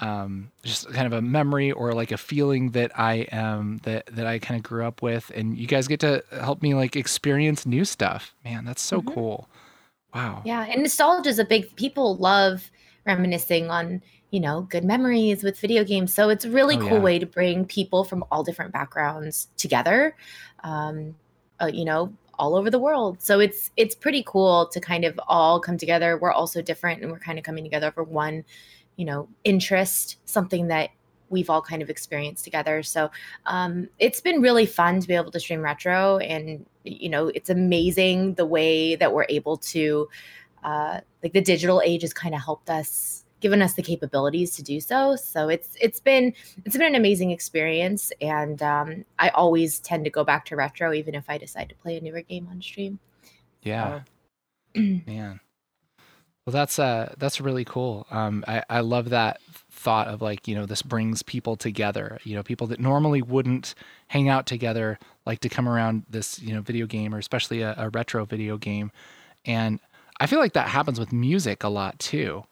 um, 0.00 0.50
just 0.62 0.92
kind 0.92 1.06
of 1.06 1.12
a 1.12 1.22
memory 1.22 1.70
or 1.70 1.92
like 1.92 2.10
a 2.10 2.16
feeling 2.16 2.70
that 2.72 2.98
I 2.98 3.26
am 3.30 3.78
that 3.84 4.06
that 4.06 4.26
I 4.26 4.38
kind 4.40 4.58
of 4.58 4.64
grew 4.64 4.84
up 4.84 5.02
with, 5.02 5.30
and 5.34 5.56
you 5.56 5.66
guys 5.66 5.86
get 5.86 6.00
to 6.00 6.24
help 6.32 6.62
me 6.62 6.74
like 6.74 6.96
experience 6.96 7.64
new 7.64 7.84
stuff. 7.84 8.34
Man, 8.44 8.64
that's 8.64 8.82
so 8.82 9.00
mm-hmm. 9.00 9.14
cool. 9.14 9.48
Wow. 10.14 10.42
Yeah, 10.44 10.64
and 10.64 10.82
nostalgia 10.82 11.28
is 11.28 11.38
a 11.38 11.44
big. 11.44 11.74
People 11.76 12.16
love 12.16 12.70
reminiscing 13.06 13.70
on 13.70 14.02
you 14.34 14.40
know, 14.40 14.62
good 14.62 14.84
memories 14.84 15.44
with 15.44 15.56
video 15.60 15.84
games. 15.84 16.12
So 16.12 16.28
it's 16.28 16.44
a 16.44 16.50
really 16.50 16.74
oh, 16.74 16.80
cool 16.80 16.94
yeah. 16.94 16.98
way 16.98 17.18
to 17.20 17.26
bring 17.26 17.64
people 17.64 18.02
from 18.02 18.24
all 18.32 18.42
different 18.42 18.72
backgrounds 18.72 19.46
together. 19.56 20.16
Um, 20.64 21.14
uh, 21.62 21.70
you 21.72 21.84
know, 21.84 22.12
all 22.36 22.56
over 22.56 22.68
the 22.68 22.78
world. 22.80 23.22
So 23.22 23.38
it's 23.38 23.70
it's 23.76 23.94
pretty 23.94 24.24
cool 24.26 24.66
to 24.72 24.80
kind 24.80 25.04
of 25.04 25.20
all 25.28 25.60
come 25.60 25.78
together. 25.78 26.18
We're 26.18 26.32
also 26.32 26.62
different 26.62 27.00
and 27.00 27.12
we're 27.12 27.20
kind 27.20 27.38
of 27.38 27.44
coming 27.44 27.62
together 27.62 27.92
for 27.92 28.02
one, 28.02 28.44
you 28.96 29.04
know, 29.04 29.28
interest, 29.44 30.18
something 30.24 30.66
that 30.66 30.90
we've 31.30 31.48
all 31.48 31.62
kind 31.62 31.80
of 31.80 31.88
experienced 31.88 32.44
together. 32.44 32.82
So 32.82 33.10
um, 33.46 33.88
it's 34.00 34.20
been 34.20 34.40
really 34.40 34.66
fun 34.66 35.00
to 35.00 35.08
be 35.08 35.14
able 35.14 35.30
to 35.30 35.40
stream 35.40 35.60
retro, 35.60 36.18
and 36.18 36.66
you 36.82 37.08
know, 37.08 37.28
it's 37.28 37.50
amazing 37.50 38.34
the 38.34 38.46
way 38.46 38.96
that 38.96 39.12
we're 39.12 39.26
able 39.28 39.56
to, 39.58 40.08
uh, 40.64 41.00
like 41.22 41.32
the 41.32 41.40
digital 41.40 41.80
age 41.84 42.02
has 42.02 42.12
kind 42.12 42.34
of 42.34 42.42
helped 42.42 42.70
us 42.70 43.24
given 43.44 43.60
us 43.60 43.74
the 43.74 43.82
capabilities 43.82 44.56
to 44.56 44.62
do 44.62 44.80
so. 44.80 45.16
So 45.16 45.50
it's 45.50 45.76
it's 45.78 46.00
been 46.00 46.32
it's 46.64 46.76
been 46.76 46.86
an 46.86 46.94
amazing 46.94 47.30
experience, 47.30 48.10
and 48.22 48.62
um, 48.62 49.04
I 49.18 49.28
always 49.28 49.80
tend 49.80 50.04
to 50.04 50.10
go 50.10 50.24
back 50.24 50.46
to 50.46 50.56
retro, 50.56 50.94
even 50.94 51.14
if 51.14 51.28
I 51.28 51.36
decide 51.36 51.68
to 51.68 51.74
play 51.74 51.98
a 51.98 52.00
newer 52.00 52.22
game 52.22 52.48
on 52.50 52.62
stream. 52.62 52.98
Yeah, 53.62 54.00
so. 54.74 54.80
man. 55.06 55.40
Well, 56.46 56.52
that's 56.52 56.78
uh 56.78 57.14
that's 57.18 57.40
really 57.40 57.66
cool. 57.66 58.06
Um, 58.10 58.44
I 58.48 58.62
I 58.70 58.80
love 58.80 59.10
that 59.10 59.42
thought 59.70 60.08
of 60.08 60.22
like 60.22 60.48
you 60.48 60.54
know 60.54 60.64
this 60.64 60.80
brings 60.80 61.22
people 61.22 61.56
together. 61.56 62.18
You 62.24 62.36
know, 62.36 62.42
people 62.42 62.66
that 62.68 62.80
normally 62.80 63.20
wouldn't 63.20 63.74
hang 64.08 64.30
out 64.30 64.46
together 64.46 64.98
like 65.26 65.40
to 65.40 65.50
come 65.50 65.68
around 65.68 66.04
this 66.08 66.40
you 66.40 66.54
know 66.54 66.62
video 66.62 66.86
game 66.86 67.14
or 67.14 67.18
especially 67.18 67.60
a, 67.60 67.74
a 67.76 67.90
retro 67.90 68.24
video 68.24 68.56
game, 68.56 68.90
and 69.44 69.80
I 70.20 70.26
feel 70.26 70.38
like 70.38 70.52
that 70.54 70.68
happens 70.68 70.98
with 70.98 71.12
music 71.12 71.64
a 71.64 71.68
lot 71.68 71.98
too 71.98 72.44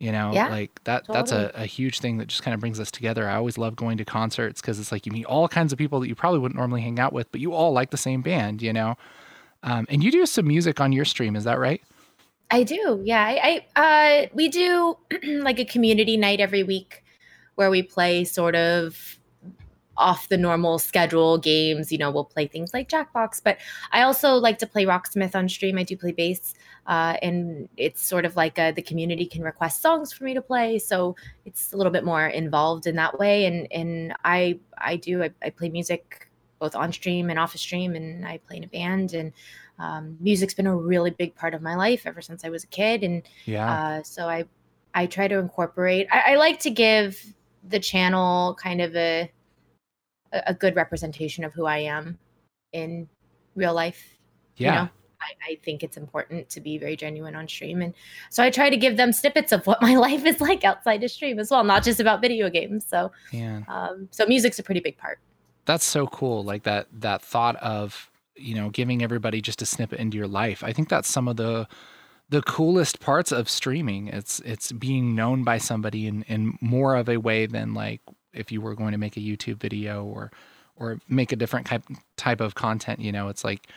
you 0.00 0.10
know 0.10 0.32
yeah, 0.32 0.48
like 0.48 0.82
that 0.84 1.06
totally. 1.06 1.16
that's 1.16 1.32
a, 1.32 1.52
a 1.54 1.66
huge 1.66 2.00
thing 2.00 2.18
that 2.18 2.26
just 2.26 2.42
kind 2.42 2.54
of 2.54 2.60
brings 2.60 2.80
us 2.80 2.90
together. 2.90 3.28
I 3.28 3.36
always 3.36 3.56
love 3.56 3.76
going 3.76 3.96
to 3.98 4.04
concerts 4.04 4.60
because 4.60 4.78
it's 4.80 4.90
like 4.90 5.06
you 5.06 5.12
meet 5.12 5.24
all 5.24 5.48
kinds 5.48 5.72
of 5.72 5.78
people 5.78 6.00
that 6.00 6.08
you 6.08 6.14
probably 6.14 6.40
wouldn't 6.40 6.58
normally 6.58 6.82
hang 6.82 6.98
out 6.98 7.12
with 7.12 7.30
but 7.30 7.40
you 7.40 7.52
all 7.52 7.72
like 7.72 7.90
the 7.90 7.96
same 7.96 8.20
band 8.20 8.60
you 8.60 8.72
know? 8.72 8.96
Um, 9.62 9.86
and 9.88 10.04
you 10.04 10.10
do 10.10 10.26
some 10.26 10.46
music 10.46 10.78
on 10.80 10.92
your 10.92 11.04
stream 11.04 11.36
is 11.36 11.44
that 11.44 11.58
right? 11.58 11.80
I 12.50 12.64
do 12.64 13.00
yeah. 13.04 13.24
I, 13.24 13.64
I 13.74 14.24
uh, 14.24 14.26
we 14.34 14.48
do 14.48 14.98
like 15.24 15.58
a 15.58 15.64
community 15.64 16.16
night 16.16 16.40
every 16.40 16.64
week 16.64 17.02
where 17.54 17.70
we 17.70 17.82
play 17.82 18.24
sort 18.24 18.56
of 18.56 19.18
off 19.96 20.28
the 20.28 20.36
normal 20.36 20.78
schedule 20.78 21.38
games. 21.38 21.90
You 21.92 21.98
know, 21.98 22.10
we'll 22.10 22.24
play 22.24 22.46
things 22.46 22.74
like 22.74 22.88
Jackbox, 22.88 23.40
but 23.42 23.58
I 23.92 24.02
also 24.02 24.34
like 24.34 24.58
to 24.58 24.66
play 24.66 24.84
Rocksmith 24.84 25.34
on 25.34 25.48
stream. 25.48 25.78
I 25.78 25.82
do 25.82 25.96
play 25.96 26.12
bass 26.12 26.54
uh, 26.86 27.16
and 27.22 27.68
it's 27.76 28.02
sort 28.02 28.24
of 28.24 28.36
like 28.36 28.58
a, 28.58 28.72
the 28.72 28.82
community 28.82 29.26
can 29.26 29.42
request 29.42 29.80
songs 29.80 30.12
for 30.12 30.24
me 30.24 30.34
to 30.34 30.42
play, 30.42 30.78
so 30.78 31.16
it's 31.46 31.72
a 31.72 31.76
little 31.76 31.92
bit 31.92 32.04
more 32.04 32.26
involved 32.26 32.86
in 32.86 32.96
that 32.96 33.18
way. 33.18 33.46
And 33.46 33.66
and 33.72 34.14
I 34.24 34.58
I 34.76 34.96
do 34.96 35.22
I, 35.22 35.30
I 35.42 35.50
play 35.50 35.70
music 35.70 36.28
both 36.58 36.74
on 36.74 36.92
stream 36.92 37.30
and 37.30 37.38
off 37.38 37.54
of 37.54 37.60
stream, 37.60 37.94
and 37.94 38.26
I 38.26 38.38
play 38.38 38.58
in 38.58 38.64
a 38.64 38.68
band. 38.68 39.14
And 39.14 39.32
um, 39.78 40.16
music's 40.20 40.54
been 40.54 40.66
a 40.66 40.76
really 40.76 41.10
big 41.10 41.34
part 41.34 41.54
of 41.54 41.62
my 41.62 41.74
life 41.74 42.02
ever 42.06 42.20
since 42.20 42.44
I 42.44 42.50
was 42.50 42.64
a 42.64 42.68
kid. 42.68 43.02
And 43.02 43.22
yeah, 43.46 43.72
uh, 43.72 44.02
so 44.02 44.28
I 44.28 44.44
I 44.94 45.06
try 45.06 45.26
to 45.26 45.38
incorporate. 45.38 46.06
I, 46.12 46.32
I 46.32 46.36
like 46.36 46.60
to 46.60 46.70
give 46.70 47.34
the 47.66 47.80
channel 47.80 48.58
kind 48.62 48.82
of 48.82 48.94
a 48.94 49.30
a 50.46 50.54
good 50.54 50.76
representation 50.76 51.44
of 51.44 51.52
who 51.52 51.66
I 51.66 51.78
am 51.78 52.18
in 52.72 53.08
real 53.54 53.74
life. 53.74 54.16
Yeah. 54.56 54.68
You 54.68 54.80
know? 54.80 54.88
I, 55.20 55.52
I, 55.52 55.58
think 55.64 55.82
it's 55.82 55.96
important 55.96 56.50
to 56.50 56.60
be 56.60 56.76
very 56.76 56.96
genuine 56.96 57.34
on 57.34 57.48
stream. 57.48 57.80
And 57.80 57.94
so 58.30 58.42
I 58.42 58.50
try 58.50 58.68
to 58.68 58.76
give 58.76 58.96
them 58.96 59.12
snippets 59.12 59.52
of 59.52 59.66
what 59.66 59.80
my 59.88 59.96
life 59.96 60.24
is 60.26 60.40
like 60.40 60.64
outside 60.64 61.00
the 61.00 61.08
stream 61.08 61.38
as 61.38 61.50
well, 61.50 61.64
not 61.64 61.82
just 61.82 62.00
about 62.00 62.20
video 62.20 62.50
games. 62.50 62.84
So, 62.86 63.10
yeah. 63.32 63.62
Um, 63.68 64.08
so 64.10 64.26
music's 64.26 64.58
a 64.58 64.62
pretty 64.62 64.80
big 64.80 64.98
part. 64.98 65.18
That's 65.64 65.84
so 65.84 66.06
cool. 66.08 66.44
Like 66.44 66.64
that, 66.64 66.88
that 66.92 67.22
thought 67.22 67.56
of, 67.56 68.10
you 68.36 68.54
know, 68.54 68.68
giving 68.68 69.02
everybody 69.02 69.40
just 69.40 69.62
a 69.62 69.66
snippet 69.66 69.98
into 69.98 70.16
your 70.16 70.28
life. 70.28 70.62
I 70.62 70.72
think 70.72 70.88
that's 70.88 71.08
some 71.08 71.28
of 71.28 71.36
the, 71.36 71.66
the 72.28 72.42
coolest 72.42 73.00
parts 73.00 73.32
of 73.32 73.48
streaming. 73.48 74.08
It's, 74.08 74.40
it's 74.40 74.72
being 74.72 75.14
known 75.14 75.44
by 75.44 75.58
somebody 75.58 76.06
in, 76.06 76.22
in 76.24 76.58
more 76.60 76.96
of 76.96 77.08
a 77.08 77.16
way 77.16 77.46
than 77.46 77.72
like 77.72 78.02
if 78.34 78.52
you 78.52 78.60
were 78.60 78.74
going 78.74 78.92
to 78.92 78.98
make 78.98 79.16
a 79.16 79.20
YouTube 79.20 79.56
video 79.56 80.04
or, 80.04 80.30
or 80.76 80.98
make 81.08 81.32
a 81.32 81.36
different 81.36 81.66
type, 81.66 81.84
type 82.16 82.40
of 82.40 82.54
content, 82.54 83.00
you 83.00 83.12
know, 83.12 83.28
it's 83.28 83.44
like, 83.44 83.68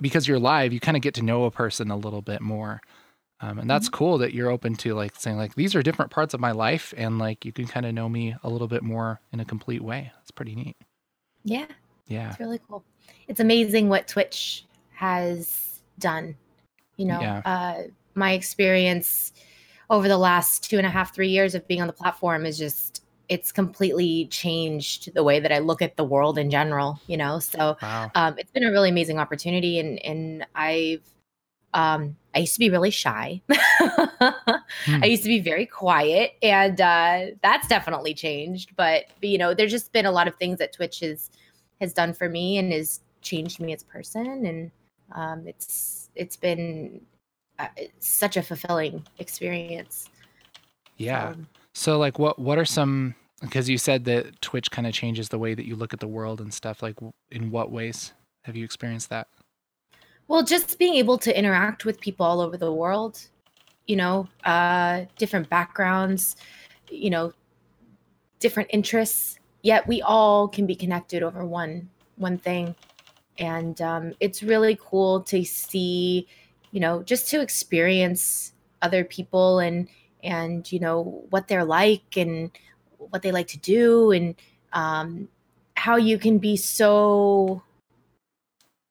because 0.00 0.28
you're 0.28 0.38
live, 0.38 0.72
you 0.72 0.80
kind 0.80 0.96
of 0.96 1.02
get 1.02 1.14
to 1.14 1.22
know 1.22 1.44
a 1.44 1.50
person 1.50 1.90
a 1.90 1.96
little 1.96 2.22
bit 2.22 2.40
more. 2.40 2.80
Um, 3.40 3.58
and 3.58 3.68
that's 3.68 3.86
mm-hmm. 3.86 3.96
cool 3.96 4.18
that 4.18 4.32
you're 4.32 4.50
open 4.50 4.76
to 4.76 4.94
like 4.94 5.16
saying 5.16 5.36
like 5.36 5.56
these 5.56 5.74
are 5.74 5.82
different 5.82 6.12
parts 6.12 6.32
of 6.32 6.38
my 6.38 6.52
life 6.52 6.94
and 6.96 7.18
like 7.18 7.44
you 7.44 7.50
can 7.50 7.66
kind 7.66 7.84
of 7.84 7.92
know 7.92 8.08
me 8.08 8.36
a 8.44 8.48
little 8.48 8.68
bit 8.68 8.84
more 8.84 9.20
in 9.32 9.40
a 9.40 9.44
complete 9.44 9.82
way. 9.82 10.12
That's 10.14 10.30
pretty 10.30 10.54
neat. 10.54 10.76
Yeah. 11.44 11.66
Yeah. 12.06 12.30
It's 12.30 12.38
really 12.38 12.60
cool. 12.68 12.84
It's 13.26 13.40
amazing 13.40 13.88
what 13.88 14.06
Twitch 14.06 14.64
has 14.92 15.80
done. 15.98 16.36
You 16.96 17.06
know, 17.06 17.20
yeah. 17.20 17.42
uh, 17.44 17.82
my 18.14 18.32
experience 18.32 19.32
over 19.90 20.06
the 20.06 20.18
last 20.18 20.70
two 20.70 20.78
and 20.78 20.86
a 20.86 20.90
half, 20.90 21.12
three 21.12 21.28
years 21.28 21.56
of 21.56 21.66
being 21.66 21.80
on 21.80 21.88
the 21.88 21.92
platform 21.92 22.46
is 22.46 22.56
just 22.56 23.01
it's 23.32 23.50
completely 23.50 24.26
changed 24.26 25.14
the 25.14 25.24
way 25.24 25.40
that 25.40 25.50
I 25.50 25.58
look 25.58 25.80
at 25.80 25.96
the 25.96 26.04
world 26.04 26.36
in 26.36 26.50
general, 26.50 27.00
you 27.06 27.16
know? 27.16 27.38
So 27.38 27.78
wow. 27.80 28.10
um, 28.14 28.34
it's 28.36 28.50
been 28.50 28.62
a 28.62 28.70
really 28.70 28.90
amazing 28.90 29.18
opportunity. 29.18 29.78
And, 29.78 29.98
and 30.04 30.46
I've, 30.54 31.00
um, 31.72 32.14
I 32.34 32.40
used 32.40 32.52
to 32.52 32.58
be 32.58 32.68
really 32.68 32.90
shy. 32.90 33.40
hmm. 33.50 35.02
I 35.02 35.06
used 35.06 35.22
to 35.22 35.30
be 35.30 35.40
very 35.40 35.64
quiet 35.64 36.32
and 36.42 36.78
uh, 36.78 37.20
that's 37.42 37.66
definitely 37.68 38.12
changed. 38.12 38.76
But, 38.76 39.04
you 39.22 39.38
know, 39.38 39.54
there's 39.54 39.70
just 39.70 39.94
been 39.94 40.04
a 40.04 40.12
lot 40.12 40.28
of 40.28 40.36
things 40.36 40.58
that 40.58 40.74
Twitch 40.74 41.00
has, 41.00 41.30
has 41.80 41.94
done 41.94 42.12
for 42.12 42.28
me 42.28 42.58
and 42.58 42.70
has 42.70 43.00
changed 43.22 43.60
me 43.60 43.72
as 43.72 43.80
a 43.80 43.86
person. 43.86 44.44
And 44.44 44.70
um, 45.12 45.48
it's, 45.48 46.10
it's 46.14 46.36
been 46.36 47.00
uh, 47.58 47.68
such 47.98 48.36
a 48.36 48.42
fulfilling 48.42 49.06
experience. 49.18 50.10
Yeah. 50.98 51.32
So, 51.32 51.38
so 51.72 51.98
like 51.98 52.18
what 52.18 52.38
what 52.38 52.58
are 52.58 52.66
some 52.66 53.14
because 53.42 53.68
you 53.68 53.76
said 53.76 54.04
that 54.06 54.40
Twitch 54.40 54.70
kind 54.70 54.86
of 54.86 54.94
changes 54.94 55.28
the 55.28 55.38
way 55.38 55.52
that 55.54 55.66
you 55.66 55.76
look 55.76 55.92
at 55.92 56.00
the 56.00 56.08
world 56.08 56.40
and 56.40 56.52
stuff. 56.54 56.82
Like, 56.82 56.96
in 57.30 57.50
what 57.50 57.70
ways 57.70 58.14
have 58.44 58.56
you 58.56 58.64
experienced 58.64 59.10
that? 59.10 59.28
Well, 60.28 60.42
just 60.42 60.78
being 60.78 60.94
able 60.94 61.18
to 61.18 61.36
interact 61.36 61.84
with 61.84 62.00
people 62.00 62.24
all 62.24 62.40
over 62.40 62.56
the 62.56 62.72
world, 62.72 63.20
you 63.86 63.96
know, 63.96 64.28
uh, 64.44 65.04
different 65.18 65.50
backgrounds, 65.50 66.36
you 66.88 67.10
know, 67.10 67.34
different 68.42 68.68
interests. 68.72 69.38
yet 69.62 69.86
we 69.86 70.02
all 70.02 70.48
can 70.48 70.66
be 70.66 70.74
connected 70.74 71.22
over 71.22 71.46
one 71.46 71.88
one 72.16 72.36
thing 72.36 72.74
and 73.38 73.80
um, 73.80 74.12
it's 74.20 74.42
really 74.42 74.76
cool 74.80 75.22
to 75.22 75.44
see 75.44 76.26
you 76.72 76.80
know 76.80 77.02
just 77.04 77.28
to 77.28 77.40
experience 77.40 78.52
other 78.82 79.04
people 79.04 79.60
and 79.60 79.88
and 80.22 80.70
you 80.72 80.80
know 80.80 81.24
what 81.30 81.48
they're 81.48 81.64
like 81.64 82.16
and 82.16 82.50
what 83.10 83.22
they 83.22 83.32
like 83.32 83.48
to 83.48 83.58
do 83.58 84.10
and 84.12 84.34
um, 84.72 85.28
how 85.76 85.96
you 85.96 86.18
can 86.18 86.38
be 86.38 86.56
so 86.56 87.62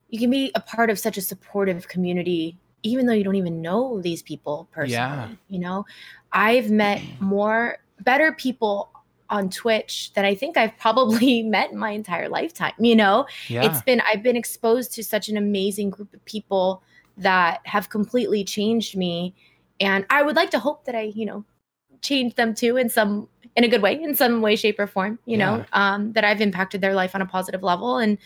you 0.10 0.20
can 0.20 0.30
be 0.30 0.52
a 0.56 0.60
part 0.60 0.90
of 0.90 1.00
such 1.00 1.18
a 1.18 1.22
supportive 1.22 1.88
community 1.88 2.58
even 2.84 3.06
though 3.06 3.14
you 3.14 3.24
don't 3.24 3.36
even 3.36 3.62
know 3.62 4.02
these 4.02 4.22
people 4.22 4.68
personally 4.72 4.92
Yeah. 4.94 5.30
you 5.48 5.60
know 5.60 5.86
i've 6.34 6.70
met 6.72 7.02
more 7.20 7.78
better 8.02 8.32
people 8.34 8.90
on 9.30 9.50
twitch 9.50 10.12
than 10.14 10.26
i 10.26 10.36
think 10.36 10.58
i've 10.58 10.78
probably 10.78 11.44
met 11.58 11.72
in 11.72 11.78
my 11.78 11.92
entire 11.92 12.28
lifetime 12.30 12.74
you 12.80 12.96
know 12.96 13.26
Yeah. 13.48 13.64
it's 13.66 13.82
been 13.84 14.02
i've 14.02 14.24
been 14.24 14.36
exposed 14.36 14.94
to 14.96 15.04
such 15.04 15.30
an 15.30 15.38
amazing 15.38 15.90
group 15.92 16.14
of 16.14 16.24
people 16.26 16.84
that 17.18 17.62
have 17.66 17.90
completely 17.90 18.44
changed 18.44 18.98
me 18.98 19.34
and 19.80 20.06
i 20.10 20.22
would 20.22 20.36
like 20.36 20.50
to 20.52 20.60
hope 20.60 20.86
that 20.86 20.96
i 20.96 21.02
you 21.16 21.26
know 21.26 21.46
change 22.02 22.34
them 22.36 22.54
too 22.56 22.78
in 22.78 22.90
some 22.90 23.28
in 23.56 23.64
a 23.64 23.68
good 23.68 23.82
way 23.82 24.02
in 24.02 24.16
some 24.16 24.42
way 24.42 24.56
shape 24.56 24.80
or 24.80 24.88
form 24.88 25.20
you 25.26 25.38
know 25.38 25.66
um, 25.74 26.14
that 26.14 26.24
i've 26.24 26.42
impacted 26.42 26.82
their 26.82 26.94
life 26.94 27.16
on 27.16 27.22
a 27.22 27.26
positive 27.26 27.64
level. 27.64 27.98
And 27.98 28.18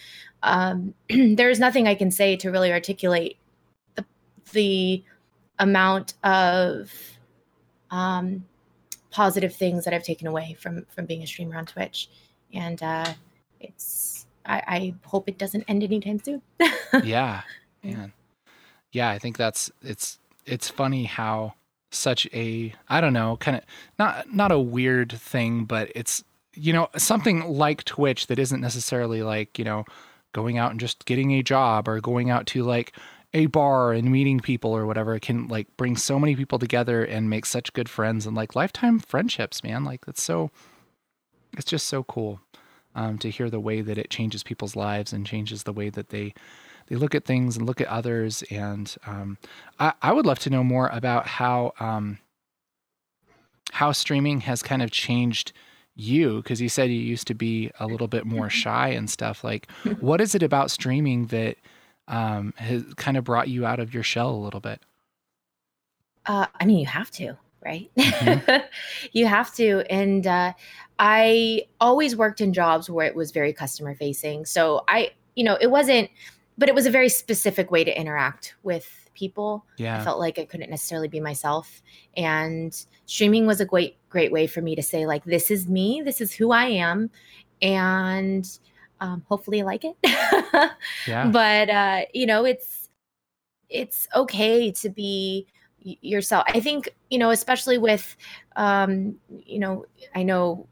um, 0.43 0.93
there's 1.09 1.59
nothing 1.59 1.87
i 1.87 1.95
can 1.95 2.11
say 2.11 2.35
to 2.37 2.51
really 2.51 2.71
articulate 2.71 3.37
the, 3.95 4.05
the 4.51 5.03
amount 5.59 6.13
of 6.23 6.91
um, 7.91 8.45
positive 9.11 9.55
things 9.55 9.85
that 9.85 9.93
i've 9.93 10.03
taken 10.03 10.27
away 10.27 10.55
from 10.59 10.85
from 10.89 11.05
being 11.05 11.23
a 11.23 11.27
streamer 11.27 11.57
on 11.57 11.65
twitch. 11.65 12.09
And 12.53 12.81
uh, 12.83 13.13
it's 13.59 14.27
I, 14.45 14.61
I 14.67 14.93
hope 15.03 15.27
it 15.27 15.37
doesn't 15.37 15.63
end 15.67 15.83
anytime 15.83 16.19
soon. 16.19 16.41
Yeah 17.03 17.41
Yeah. 17.81 17.95
man. 17.95 18.13
Yeah 18.91 19.09
i 19.09 19.17
think 19.19 19.37
that's 19.37 19.71
it's 19.81 20.19
it's 20.45 20.69
funny 20.69 21.05
how 21.05 21.55
such 21.95 22.27
a 22.33 22.73
i 22.89 23.01
don't 23.01 23.13
know 23.13 23.37
kind 23.37 23.57
of 23.57 23.63
not 23.97 24.31
not 24.33 24.51
a 24.51 24.59
weird 24.59 25.11
thing 25.11 25.65
but 25.65 25.91
it's 25.95 26.23
you 26.53 26.71
know 26.71 26.89
something 26.97 27.41
like 27.45 27.83
twitch 27.83 28.27
that 28.27 28.39
isn't 28.39 28.61
necessarily 28.61 29.23
like 29.23 29.57
you 29.57 29.65
know 29.65 29.85
going 30.35 30.57
out 30.57 30.71
and 30.71 30.81
just 30.81 31.05
getting 31.05 31.31
a 31.31 31.41
job 31.41 31.87
or 31.87 32.01
going 32.01 32.29
out 32.29 32.45
to 32.45 32.61
like 32.61 32.91
a 33.33 33.45
bar 33.47 33.91
and 33.91 34.11
meeting 34.11 34.39
people 34.39 34.71
or 34.71 34.85
whatever. 34.85 35.15
It 35.15 35.21
can 35.21 35.47
like 35.47 35.67
bring 35.77 35.97
so 35.97 36.19
many 36.19 36.35
people 36.35 36.57
together 36.57 37.03
and 37.03 37.29
make 37.29 37.45
such 37.45 37.73
good 37.73 37.89
friends 37.89 38.25
and 38.25 38.35
like 38.35 38.55
lifetime 38.55 38.99
friendships 38.99 39.63
man. 39.63 39.83
Like 39.83 40.05
that's 40.05 40.21
so 40.21 40.51
it's 41.57 41.69
just 41.69 41.87
so 41.87 42.03
cool 42.03 42.39
um, 42.95 43.17
to 43.19 43.29
hear 43.29 43.49
the 43.49 43.59
way 43.59 43.81
that 43.81 43.97
it 43.97 44.09
changes 44.09 44.43
people's 44.43 44.75
lives 44.75 45.11
and 45.11 45.25
changes 45.25 45.63
the 45.63 45.73
way 45.73 45.89
that 45.89 46.09
they 46.09 46.33
they 46.87 46.95
look 46.95 47.15
at 47.15 47.25
things 47.25 47.57
and 47.57 47.65
look 47.65 47.81
at 47.81 47.87
others. 47.87 48.43
And 48.49 48.93
um, 49.05 49.37
I, 49.79 49.93
I 50.01 50.13
would 50.13 50.25
love 50.25 50.39
to 50.39 50.49
know 50.49 50.63
more 50.63 50.89
about 50.89 51.27
how 51.27 51.73
um, 51.79 52.19
how 53.71 53.91
streaming 53.91 54.41
has 54.41 54.61
kind 54.63 54.81
of 54.81 54.91
changed 54.91 55.51
you 55.95 56.37
because 56.37 56.61
you 56.61 56.69
said 56.69 56.89
you 56.89 56.99
used 56.99 57.27
to 57.27 57.33
be 57.33 57.71
a 57.79 57.87
little 57.87 58.07
bit 58.07 58.25
more 58.25 58.49
shy 58.49 58.89
and 58.89 59.09
stuff. 59.09 59.43
Like, 59.43 59.69
what 59.99 60.21
is 60.21 60.35
it 60.35 60.43
about 60.43 60.69
streaming 60.71 61.27
that 61.27 61.57
um, 62.07 62.53
has 62.57 62.83
kind 62.95 63.17
of 63.17 63.23
brought 63.23 63.47
you 63.47 63.65
out 63.65 63.79
of 63.79 63.93
your 63.93 64.03
shell 64.03 64.29
a 64.29 64.37
little 64.37 64.59
bit? 64.59 64.81
Uh, 66.25 66.47
I 66.59 66.65
mean, 66.65 66.79
you 66.79 66.85
have 66.85 67.11
to, 67.11 67.37
right? 67.63 67.89
Mhm. 67.97 68.63
you 69.11 69.25
have 69.27 69.53
to. 69.55 69.83
And 69.89 70.25
uh, 70.27 70.53
I 70.99 71.63
always 71.79 72.15
worked 72.15 72.41
in 72.41 72.53
jobs 72.53 72.89
where 72.89 73.05
it 73.05 73.15
was 73.15 73.31
very 73.31 73.53
customer 73.53 73.95
facing. 73.95 74.45
So 74.45 74.83
I, 74.87 75.11
you 75.35 75.43
know, 75.43 75.57
it 75.59 75.67
wasn't, 75.67 76.09
but 76.57 76.69
it 76.69 76.75
was 76.75 76.85
a 76.85 76.91
very 76.91 77.09
specific 77.09 77.71
way 77.71 77.83
to 77.83 77.99
interact 77.99 78.55
with 78.63 79.09
people. 79.13 79.65
Yeah. 79.77 79.99
I 79.99 80.03
felt 80.03 80.19
like 80.19 80.39
I 80.39 80.45
couldn't 80.45 80.69
necessarily 80.69 81.07
be 81.07 81.19
myself. 81.19 81.81
And 82.17 82.75
streaming 83.05 83.45
was 83.45 83.61
a 83.61 83.65
great, 83.65 83.97
great 84.09 84.31
way 84.31 84.47
for 84.47 84.61
me 84.61 84.75
to 84.75 84.83
say, 84.83 85.05
like, 85.05 85.23
this 85.25 85.51
is 85.51 85.67
me, 85.67 86.01
this 86.03 86.21
is 86.21 86.33
who 86.33 86.51
I 86.51 86.65
am. 86.65 87.09
And 87.61 88.47
um, 89.01 89.23
hopefully 89.27 89.59
you 89.59 89.63
like 89.65 89.83
it. 89.83 89.95
yeah, 91.07 91.27
but 91.29 91.69
uh 91.69 92.01
you 92.13 92.25
know 92.25 92.45
it's 92.45 92.89
it's 93.69 94.07
okay 94.15 94.71
to 94.71 94.89
be 94.89 95.45
yourself 96.01 96.43
i 96.47 96.59
think 96.59 96.89
you 97.09 97.17
know 97.17 97.29
especially 97.29 97.77
with 97.77 98.15
um 98.55 99.15
you 99.29 99.59
know 99.59 99.85
i 100.15 100.23
know 100.23 100.67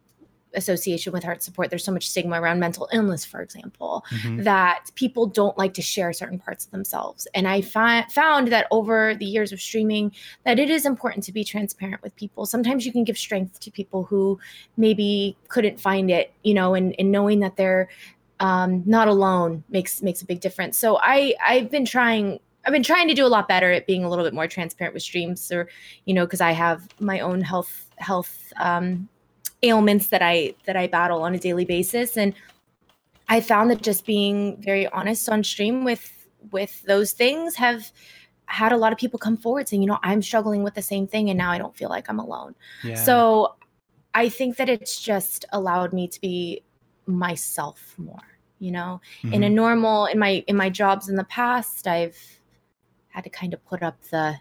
association 0.55 1.11
with 1.13 1.23
HeartSupport 1.23 1.69
there's 1.69 1.83
so 1.83 1.91
much 1.91 2.09
stigma 2.09 2.39
around 2.41 2.59
mental 2.59 2.87
illness 2.93 3.25
for 3.25 3.41
example 3.41 4.03
Mhm. 4.11 4.43
that 4.43 4.91
people 4.95 5.25
don't 5.27 5.57
like 5.57 5.73
to 5.75 5.81
share 5.81 6.13
certain 6.13 6.39
parts 6.39 6.65
of 6.65 6.71
themselves. 6.71 7.27
And 7.33 7.47
i 7.47 7.61
fi- 7.61 8.05
found 8.09 8.47
that 8.49 8.67
over 8.71 9.15
the 9.15 9.25
years 9.25 9.51
of 9.51 9.59
streaming 9.61 10.11
that 10.45 10.59
it 10.59 10.69
is 10.69 10.85
important 10.85 11.23
to 11.25 11.31
be 11.31 11.43
transparent 11.43 12.01
with 12.03 12.15
people. 12.15 12.45
Sometimes 12.45 12.85
you 12.85 12.91
can 12.91 13.03
give 13.03 13.17
strength 13.17 13.59
to 13.61 13.71
people 13.71 14.03
who 14.03 14.39
maybe 14.77 15.35
couldn't 15.47 15.79
find 15.79 16.09
it 16.11 16.33
you 16.43 16.53
know 16.53 16.73
and, 16.73 16.95
and 16.99 17.11
knowing 17.11 17.39
that 17.41 17.55
they're 17.57 17.89
um, 18.39 18.83
not 18.85 19.07
alone 19.07 19.63
makes 19.69 20.01
makes 20.01 20.21
a 20.21 20.25
big 20.25 20.39
difference. 20.41 20.77
So 20.77 20.99
i 21.01 21.33
i've 21.47 21.69
been 21.71 21.85
trying 21.85 22.39
i've 22.65 22.73
been 22.73 22.83
trying 22.83 23.07
to 23.07 23.13
do 23.13 23.25
a 23.25 23.27
lot 23.27 23.47
better 23.47 23.71
at 23.71 23.85
being 23.87 24.03
a 24.03 24.09
little 24.09 24.25
bit 24.25 24.33
more 24.33 24.47
transparent 24.47 24.93
with 24.93 25.03
streams 25.03 25.51
or 25.51 25.67
you 26.05 26.13
know 26.13 26.25
because 26.25 26.41
i 26.41 26.51
have 26.51 26.87
my 26.99 27.19
own 27.19 27.41
health 27.41 27.89
health 27.97 28.51
um, 28.59 29.07
ailments 29.63 30.07
that 30.07 30.21
i 30.21 30.53
that 30.65 30.75
i 30.75 30.87
battle 30.87 31.21
on 31.23 31.33
a 31.35 31.39
daily 31.39 31.65
basis 31.65 32.17
and 32.17 32.33
i 33.29 33.39
found 33.41 33.69
that 33.71 33.81
just 33.81 34.05
being 34.05 34.61
very 34.61 34.87
honest 34.89 35.29
on 35.29 35.43
stream 35.43 35.83
with 35.83 36.27
with 36.51 36.81
those 36.83 37.13
things 37.13 37.55
have 37.55 37.91
had 38.45 38.71
a 38.71 38.77
lot 38.77 38.91
of 38.91 38.99
people 38.99 39.17
come 39.17 39.37
forward 39.37 39.67
saying 39.67 39.81
you 39.81 39.87
know 39.87 39.99
i'm 40.03 40.21
struggling 40.21 40.63
with 40.63 40.73
the 40.75 40.81
same 40.81 41.07
thing 41.07 41.29
and 41.29 41.37
now 41.37 41.51
i 41.51 41.57
don't 41.57 41.75
feel 41.75 41.89
like 41.89 42.09
i'm 42.09 42.19
alone 42.19 42.53
yeah. 42.83 42.95
so 42.95 43.55
I 44.15 44.29
think 44.29 44.57
that 44.57 44.69
it's 44.69 45.01
just 45.01 45.45
allowed 45.53 45.91
me 45.91 46.07
to 46.07 46.21
be 46.21 46.61
myself 47.07 47.95
more, 47.97 48.21
you 48.59 48.71
know. 48.71 49.01
In 49.31 49.43
a 49.43 49.49
Mhm. 49.49 49.53
normal 49.53 50.05
in 50.05 50.19
my 50.19 50.43
in 50.47 50.55
my 50.55 50.69
jobs 50.69 51.09
in 51.09 51.15
the 51.15 51.23
past, 51.23 51.87
I've 51.87 52.17
had 53.09 53.23
to 53.23 53.29
kind 53.31 53.53
of 53.55 53.65
put 53.65 53.81
up 53.81 53.99
the 54.11 54.39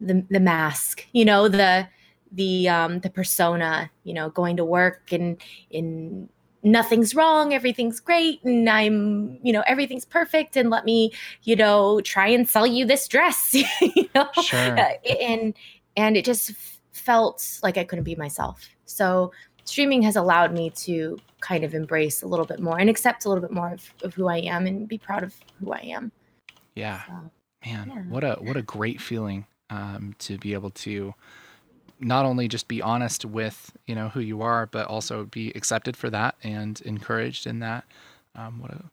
the 0.00 0.24
the 0.30 0.40
mask, 0.40 1.06
you 1.12 1.24
know, 1.24 1.48
the 1.48 1.88
the 2.32 2.68
um 2.68 3.00
the 3.00 3.10
persona, 3.10 3.90
you 4.04 4.14
know, 4.14 4.30
going 4.30 4.56
to 4.56 4.64
work 4.64 5.12
and 5.12 5.36
in 5.70 6.28
nothing's 6.62 7.14
wrong, 7.14 7.54
everything's 7.54 8.00
great 8.00 8.42
and 8.44 8.68
I'm, 8.68 9.38
you 9.42 9.52
know, 9.52 9.62
everything's 9.66 10.04
perfect 10.04 10.56
and 10.56 10.68
let 10.70 10.84
me, 10.84 11.12
you 11.44 11.56
know, 11.56 12.00
try 12.02 12.28
and 12.28 12.48
sell 12.48 12.66
you 12.66 12.84
this 12.84 13.08
dress, 13.08 13.54
you 13.80 14.08
know. 14.14 14.28
Sure. 14.42 14.78
Uh, 14.78 14.92
and 15.20 15.54
and 15.96 16.16
it 16.16 16.24
just 16.24 16.52
felt 16.92 17.58
like 17.62 17.78
I 17.78 17.84
couldn't 17.84 18.04
be 18.04 18.14
myself. 18.14 18.68
So 18.84 19.32
streaming 19.64 20.02
has 20.02 20.16
allowed 20.16 20.52
me 20.52 20.70
to 20.70 21.18
kind 21.40 21.64
of 21.64 21.74
embrace 21.74 22.22
a 22.22 22.26
little 22.26 22.44
bit 22.46 22.60
more 22.60 22.78
and 22.78 22.90
accept 22.90 23.24
a 23.24 23.28
little 23.28 23.42
bit 23.42 23.52
more 23.52 23.72
of, 23.72 23.94
of 24.02 24.14
who 24.14 24.28
I 24.28 24.38
am 24.38 24.66
and 24.66 24.86
be 24.86 24.98
proud 24.98 25.22
of 25.22 25.34
who 25.58 25.72
I 25.72 25.80
am. 25.80 26.12
Yeah. 26.74 27.02
So, 27.06 27.30
Man, 27.64 27.88
Yeah. 27.94 28.02
what 28.08 28.24
a 28.24 28.36
what 28.40 28.56
a 28.56 28.62
great 28.62 29.00
feeling 29.00 29.46
um, 29.70 30.14
to 30.20 30.38
be 30.38 30.54
able 30.54 30.70
to 30.70 31.14
not 32.00 32.24
only 32.24 32.48
just 32.48 32.66
be 32.68 32.82
honest 32.82 33.24
with 33.24 33.72
you 33.86 33.94
know 33.94 34.08
who 34.08 34.20
you 34.20 34.42
are, 34.42 34.66
but 34.66 34.86
also 34.86 35.26
be 35.26 35.50
accepted 35.54 35.96
for 35.96 36.10
that 36.10 36.34
and 36.42 36.80
encouraged 36.82 37.46
in 37.46 37.60
that. 37.60 37.84
Um, 38.34 38.60
what 38.60 38.70
a 38.72 38.84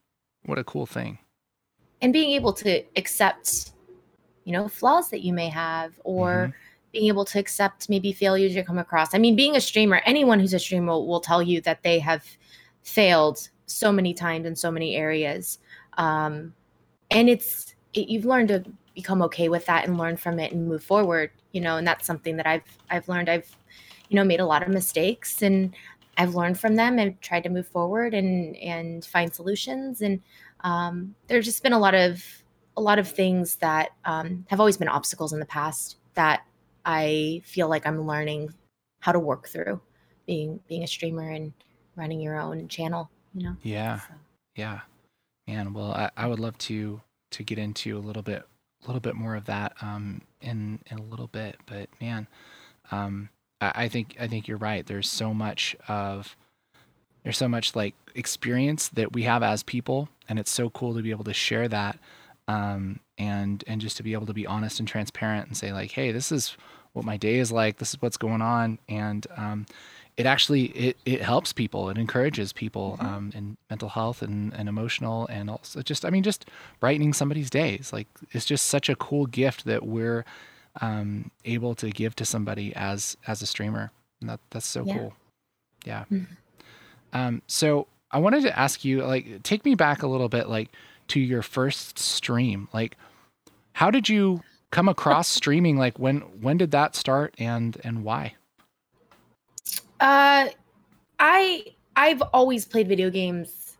what 0.46 0.60
a 0.60 0.64
cool 0.64 0.86
thing. 0.86 1.20
and 2.02 2.14
being 2.14 2.32
able 2.32 2.54
to 2.54 2.84
accept, 2.96 3.72
you 4.44 4.54
know, 4.54 4.68
flaws 4.68 5.10
that 5.10 5.22
you 5.22 5.34
may 5.34 5.50
have 5.50 6.00
or 6.04 6.54
being 6.92 7.08
able 7.08 7.26
to 7.26 7.40
accept 7.40 7.90
maybe 7.90 8.12
failures 8.14 8.56
you 8.56 8.64
come 8.64 8.78
across. 8.78 9.14
I 9.14 9.18
mean, 9.18 9.36
being 9.36 9.56
a 9.56 9.62
streamer, 9.62 10.02
anyone 10.06 10.40
who's 10.40 10.54
a 10.54 10.60
streamer 10.60 10.94
will, 10.94 11.08
will 11.08 11.20
tell 11.20 11.42
you 11.42 11.62
that 11.62 11.84
they 11.84 12.00
have 12.00 12.24
failed 12.84 13.50
so 13.66 13.92
many 13.92 14.14
times 14.14 14.46
in 14.46 14.56
so 14.56 14.72
many 14.72 14.96
areas. 14.96 15.60
Um, 15.98 16.54
and 17.12 17.30
it's, 17.30 17.76
it, 17.94 18.08
you've 18.10 18.26
learned 18.26 18.50
to 18.50 18.64
become 18.96 19.22
okay 19.24 19.50
with 19.50 19.66
that 19.66 19.86
and 19.88 19.98
learn 19.98 20.18
from 20.18 20.40
it 20.40 20.52
and 20.52 20.68
move 20.68 20.84
forward, 20.84 21.32
you 21.58 21.62
know, 21.62 21.78
and 21.78 21.88
that's 21.88 22.06
something 22.06 22.38
that 22.38 22.46
I've, 22.46 22.78
I've 22.92 23.10
learned. 23.10 23.30
I've, 23.30 23.50
you 24.10 24.16
know, 24.16 24.24
made 24.24 24.40
a 24.40 24.46
lot 24.46 24.62
of 24.62 24.70
mistakes 24.70 25.42
and 25.42 25.74
I've 26.20 26.36
learned 26.36 26.60
from 26.60 26.76
them 26.76 27.00
and 27.00 27.20
tried 27.20 27.46
to 27.46 27.50
move 27.50 27.68
forward 27.68 28.14
and, 28.14 28.56
and 28.58 29.04
find 29.04 29.34
solutions. 29.34 30.04
And, 30.04 30.22
um, 30.60 31.16
there's 31.26 31.46
just 31.46 31.64
been 31.64 31.74
a 31.74 31.80
lot 31.80 31.96
of, 31.96 32.24
a 32.78 32.82
lot 32.82 33.00
of 33.00 33.10
things 33.10 33.56
that 33.56 33.90
um, 34.06 34.46
have 34.50 34.60
always 34.60 34.78
been 34.78 34.88
obstacles 34.88 35.34
in 35.34 35.40
the 35.40 35.48
past 35.48 35.98
that 36.14 36.46
I 36.86 37.42
feel 37.44 37.70
like 37.70 37.88
I'm 37.88 38.06
learning 38.06 38.54
how 39.00 39.14
to 39.14 39.20
work 39.20 39.48
through 39.48 39.82
being 40.28 40.60
being 40.68 40.84
a 40.84 40.88
streamer 40.88 41.32
and 41.32 41.54
running 41.96 42.22
your 42.22 42.40
own 42.40 42.68
channel, 42.68 43.10
you 43.34 43.44
know. 43.44 43.56
Yeah, 43.64 44.00
So, 44.02 44.14
yeah, 44.56 44.82
man. 45.48 45.74
Well, 45.74 45.92
I, 45.92 46.12
I 46.16 46.28
would 46.28 46.40
love 46.40 46.56
to 46.60 47.02
to 47.32 47.44
get 47.44 47.58
into 47.58 47.98
a 47.98 48.00
little 48.00 48.22
bit 48.22 48.46
little 48.88 49.00
bit 49.02 49.16
more 49.16 49.36
of 49.36 49.46
that 49.46 49.74
um, 49.82 50.22
in 50.42 50.80
in 50.90 50.98
a 51.00 51.04
little 51.04 51.28
bit, 51.28 51.58
but 51.66 51.90
man, 52.02 52.28
um, 52.92 53.30
I, 53.62 53.72
I 53.76 53.88
think 53.88 54.16
I 54.20 54.28
think 54.28 54.48
you're 54.48 54.58
right. 54.58 54.86
There's 54.86 55.10
so 55.10 55.34
much 55.34 55.76
of 55.88 56.36
there's 57.24 57.38
so 57.38 57.48
much 57.48 57.76
like 57.76 57.94
experience 58.16 58.88
that 58.90 59.14
we 59.14 59.24
have 59.24 59.44
as 59.44 59.64
people, 59.64 60.10
and 60.30 60.40
it's 60.40 60.52
so 60.52 60.70
cool 60.70 60.96
to 60.96 61.02
be 61.02 61.12
able 61.12 61.26
to 61.26 61.34
share 61.34 61.68
that, 61.68 62.00
um, 62.48 63.00
and 63.18 63.64
and 63.68 63.82
just 63.82 63.98
to 63.98 64.04
be 64.04 64.14
able 64.14 64.26
to 64.28 64.34
be 64.34 64.48
honest 64.48 64.80
and 64.80 64.88
transparent 64.88 65.48
and 65.48 65.58
say 65.58 65.74
like, 65.74 65.92
hey, 65.92 66.12
this 66.12 66.32
is 66.32 66.56
what 66.94 67.06
my 67.06 67.18
day 67.18 67.36
is 67.36 67.52
like. 67.52 67.78
This 67.78 67.90
is 67.94 68.02
what's 68.02 68.18
going 68.18 68.42
on, 68.42 68.80
and 68.88 69.28
um, 69.36 69.66
it 70.18 70.26
actually 70.26 70.66
it, 70.66 70.98
it 71.06 71.22
helps 71.22 71.54
people 71.54 71.90
it 71.90 71.98
encourages 71.98 72.52
people 72.52 72.98
mm-hmm. 73.00 73.16
um, 73.16 73.32
in 73.36 73.56
mental 73.70 73.90
health 73.90 74.22
and, 74.22 74.54
and 74.56 74.68
emotional 74.68 75.28
and 75.28 75.50
also 75.50 75.82
just 75.82 76.04
i 76.04 76.10
mean 76.10 76.24
just 76.24 76.48
brightening 76.80 77.14
somebody's 77.14 77.50
days. 77.50 77.92
Like 77.94 78.08
it's 78.32 78.46
just 78.46 78.66
such 78.68 78.90
a 78.90 78.96
cool 78.96 79.26
gift 79.26 79.66
that 79.66 79.86
we're 79.86 80.26
um, 80.82 81.32
able 81.46 81.74
to 81.76 81.90
give 81.90 82.16
to 82.18 82.26
somebody 82.26 82.76
as 82.76 83.18
as 83.26 83.42
a 83.42 83.46
streamer. 83.46 83.92
And 84.22 84.30
that 84.30 84.40
that's 84.50 84.68
so 84.68 84.84
yeah. 84.86 84.98
cool. 84.98 85.14
Yeah. 85.86 86.04
Mm-hmm. 86.12 86.34
um, 87.14 87.42
so 87.48 87.88
i 88.12 88.18
wanted 88.18 88.42
to 88.42 88.58
ask 88.58 88.84
you 88.84 89.04
like 89.04 89.44
take 89.44 89.64
me 89.64 89.76
back 89.76 90.02
a 90.02 90.08
little 90.08 90.30
bit 90.30 90.50
like 90.50 90.70
to 91.10 91.20
your 91.20 91.42
first 91.42 91.98
stream. 92.00 92.68
Like 92.74 92.98
how 93.74 93.92
did 93.92 94.10
you 94.10 94.42
come 94.72 94.90
across 94.90 95.28
streaming? 95.42 95.78
Like 95.78 95.98
when 95.98 96.20
when 96.42 96.58
did 96.58 96.72
that 96.72 96.96
start 96.96 97.36
and 97.38 97.78
and 97.84 98.04
why 98.04 98.36
uh, 100.00 100.50
I 101.20 101.66
I've 101.96 102.22
always 102.34 102.66
played 102.66 102.88
video 102.88 103.10
games 103.10 103.78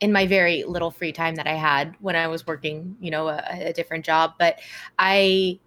in 0.00 0.12
my 0.12 0.26
very 0.26 0.62
little 0.64 0.90
free 0.90 1.12
time 1.12 1.36
that 1.36 1.46
I 1.46 1.54
had 1.54 1.94
when 2.00 2.16
I 2.16 2.26
was 2.26 2.46
working, 2.46 2.96
you 3.00 3.10
know, 3.10 3.28
a, 3.28 3.42
a 3.50 3.72
different 3.72 4.04
job. 4.04 4.34
But 4.38 4.58
I 4.98 5.58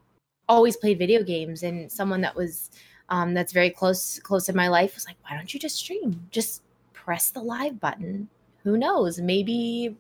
always 0.48 0.78
played 0.78 1.00
video 1.00 1.24
games, 1.24 1.64
and 1.64 1.92
someone 1.92 2.22
that 2.22 2.36
was 2.36 2.70
um, 3.10 3.34
that's 3.34 3.54
very 3.54 3.70
close 3.70 4.20
close 4.20 4.50
in 4.50 4.56
my 4.56 4.68
life 4.68 4.96
was 4.96 5.06
like, 5.08 5.18
"Why 5.24 5.36
don't 5.36 5.54
you 5.54 5.60
just 5.60 5.78
stream? 5.78 6.28
Just 6.32 6.62
press 6.94 7.32
the 7.32 7.42
live 7.42 7.80
button. 7.80 8.30
Who 8.64 8.78
knows? 8.78 9.20
Maybe." 9.20 9.96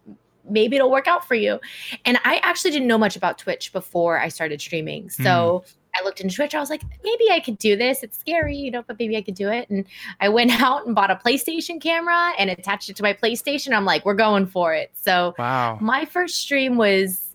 Maybe 0.50 0.78
it'll 0.78 0.90
work 0.90 1.08
out 1.08 1.28
for 1.28 1.36
you. 1.36 1.60
And 2.06 2.18
I 2.26 2.38
actually 2.38 2.72
didn't 2.72 2.88
know 2.88 2.98
much 2.98 3.16
about 3.16 3.38
Twitch 3.38 3.72
before 3.72 4.20
I 4.20 4.30
started 4.30 4.60
streaming. 4.60 5.12
So 5.12 5.64
mm 5.64 5.74
I 5.96 6.04
looked 6.04 6.22
into 6.22 6.36
Twitch. 6.36 6.56
I 6.56 6.60
was 6.60 6.70
like, 6.70 6.84
maybe 7.04 7.30
I 7.32 7.40
could 7.40 7.58
do 7.58 7.76
this. 7.76 8.04
It's 8.04 8.18
scary, 8.18 8.56
you 8.56 8.72
know, 8.72 8.84
but 8.86 8.98
maybe 9.00 9.18
I 9.18 9.22
could 9.22 9.36
do 9.36 9.50
it. 9.50 9.70
And 9.70 9.86
I 10.20 10.30
went 10.30 10.52
out 10.62 10.86
and 10.86 10.96
bought 10.96 11.12
a 11.12 11.16
PlayStation 11.16 11.82
camera 11.82 12.34
and 12.38 12.50
attached 12.50 12.90
it 12.90 12.96
to 12.98 13.04
my 13.04 13.14
PlayStation. 13.14 13.74
I'm 13.74 13.86
like, 13.86 14.06
we're 14.06 14.14
going 14.14 14.46
for 14.46 14.74
it. 14.74 14.92
So 14.94 15.36
wow. 15.38 15.78
my 15.82 16.06
first 16.06 16.38
stream 16.38 16.78
was 16.78 17.26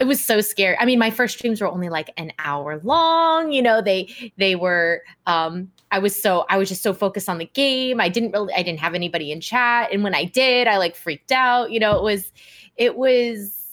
it 0.00 0.04
was 0.04 0.22
so 0.22 0.40
scary. 0.40 0.76
I 0.78 0.84
mean, 0.84 0.98
my 0.98 1.10
first 1.10 1.38
streams 1.38 1.60
were 1.60 1.68
only 1.68 1.88
like 1.88 2.10
an 2.16 2.32
hour 2.38 2.80
long. 2.82 3.52
You 3.52 3.62
know, 3.62 3.80
they 3.80 4.32
they 4.36 4.56
were 4.56 5.02
um 5.26 5.70
I 5.92 5.98
was 5.98 6.20
so 6.20 6.44
I 6.50 6.58
was 6.58 6.68
just 6.68 6.82
so 6.82 6.92
focused 6.92 7.28
on 7.28 7.38
the 7.38 7.46
game. 7.46 8.00
I 8.00 8.08
didn't 8.08 8.32
really 8.32 8.52
I 8.54 8.62
didn't 8.62 8.80
have 8.80 8.94
anybody 8.94 9.30
in 9.30 9.40
chat. 9.40 9.92
And 9.92 10.02
when 10.02 10.14
I 10.14 10.24
did, 10.24 10.66
I 10.66 10.78
like 10.78 10.96
freaked 10.96 11.30
out. 11.30 11.70
You 11.70 11.78
know, 11.78 11.96
it 11.96 12.02
was 12.02 12.32
it 12.76 12.96
was 12.96 13.63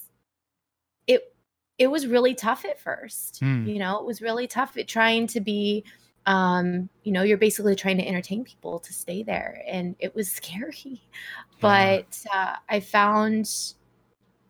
it 1.82 1.90
was 1.90 2.06
really 2.06 2.32
tough 2.32 2.64
at 2.64 2.78
first. 2.78 3.40
Mm. 3.42 3.66
You 3.66 3.80
know, 3.80 3.98
it 3.98 4.06
was 4.06 4.22
really 4.22 4.46
tough 4.46 4.76
at 4.76 4.86
trying 4.86 5.26
to 5.28 5.40
be 5.40 5.84
um, 6.24 6.88
you 7.02 7.10
know, 7.10 7.24
you're 7.24 7.36
basically 7.36 7.74
trying 7.74 7.96
to 7.96 8.06
entertain 8.06 8.44
people 8.44 8.78
to 8.78 8.92
stay 8.92 9.24
there 9.24 9.60
and 9.66 9.96
it 9.98 10.14
was 10.14 10.30
scary. 10.30 11.02
But 11.60 12.24
uh, 12.34 12.56
I 12.68 12.80
found 12.80 13.48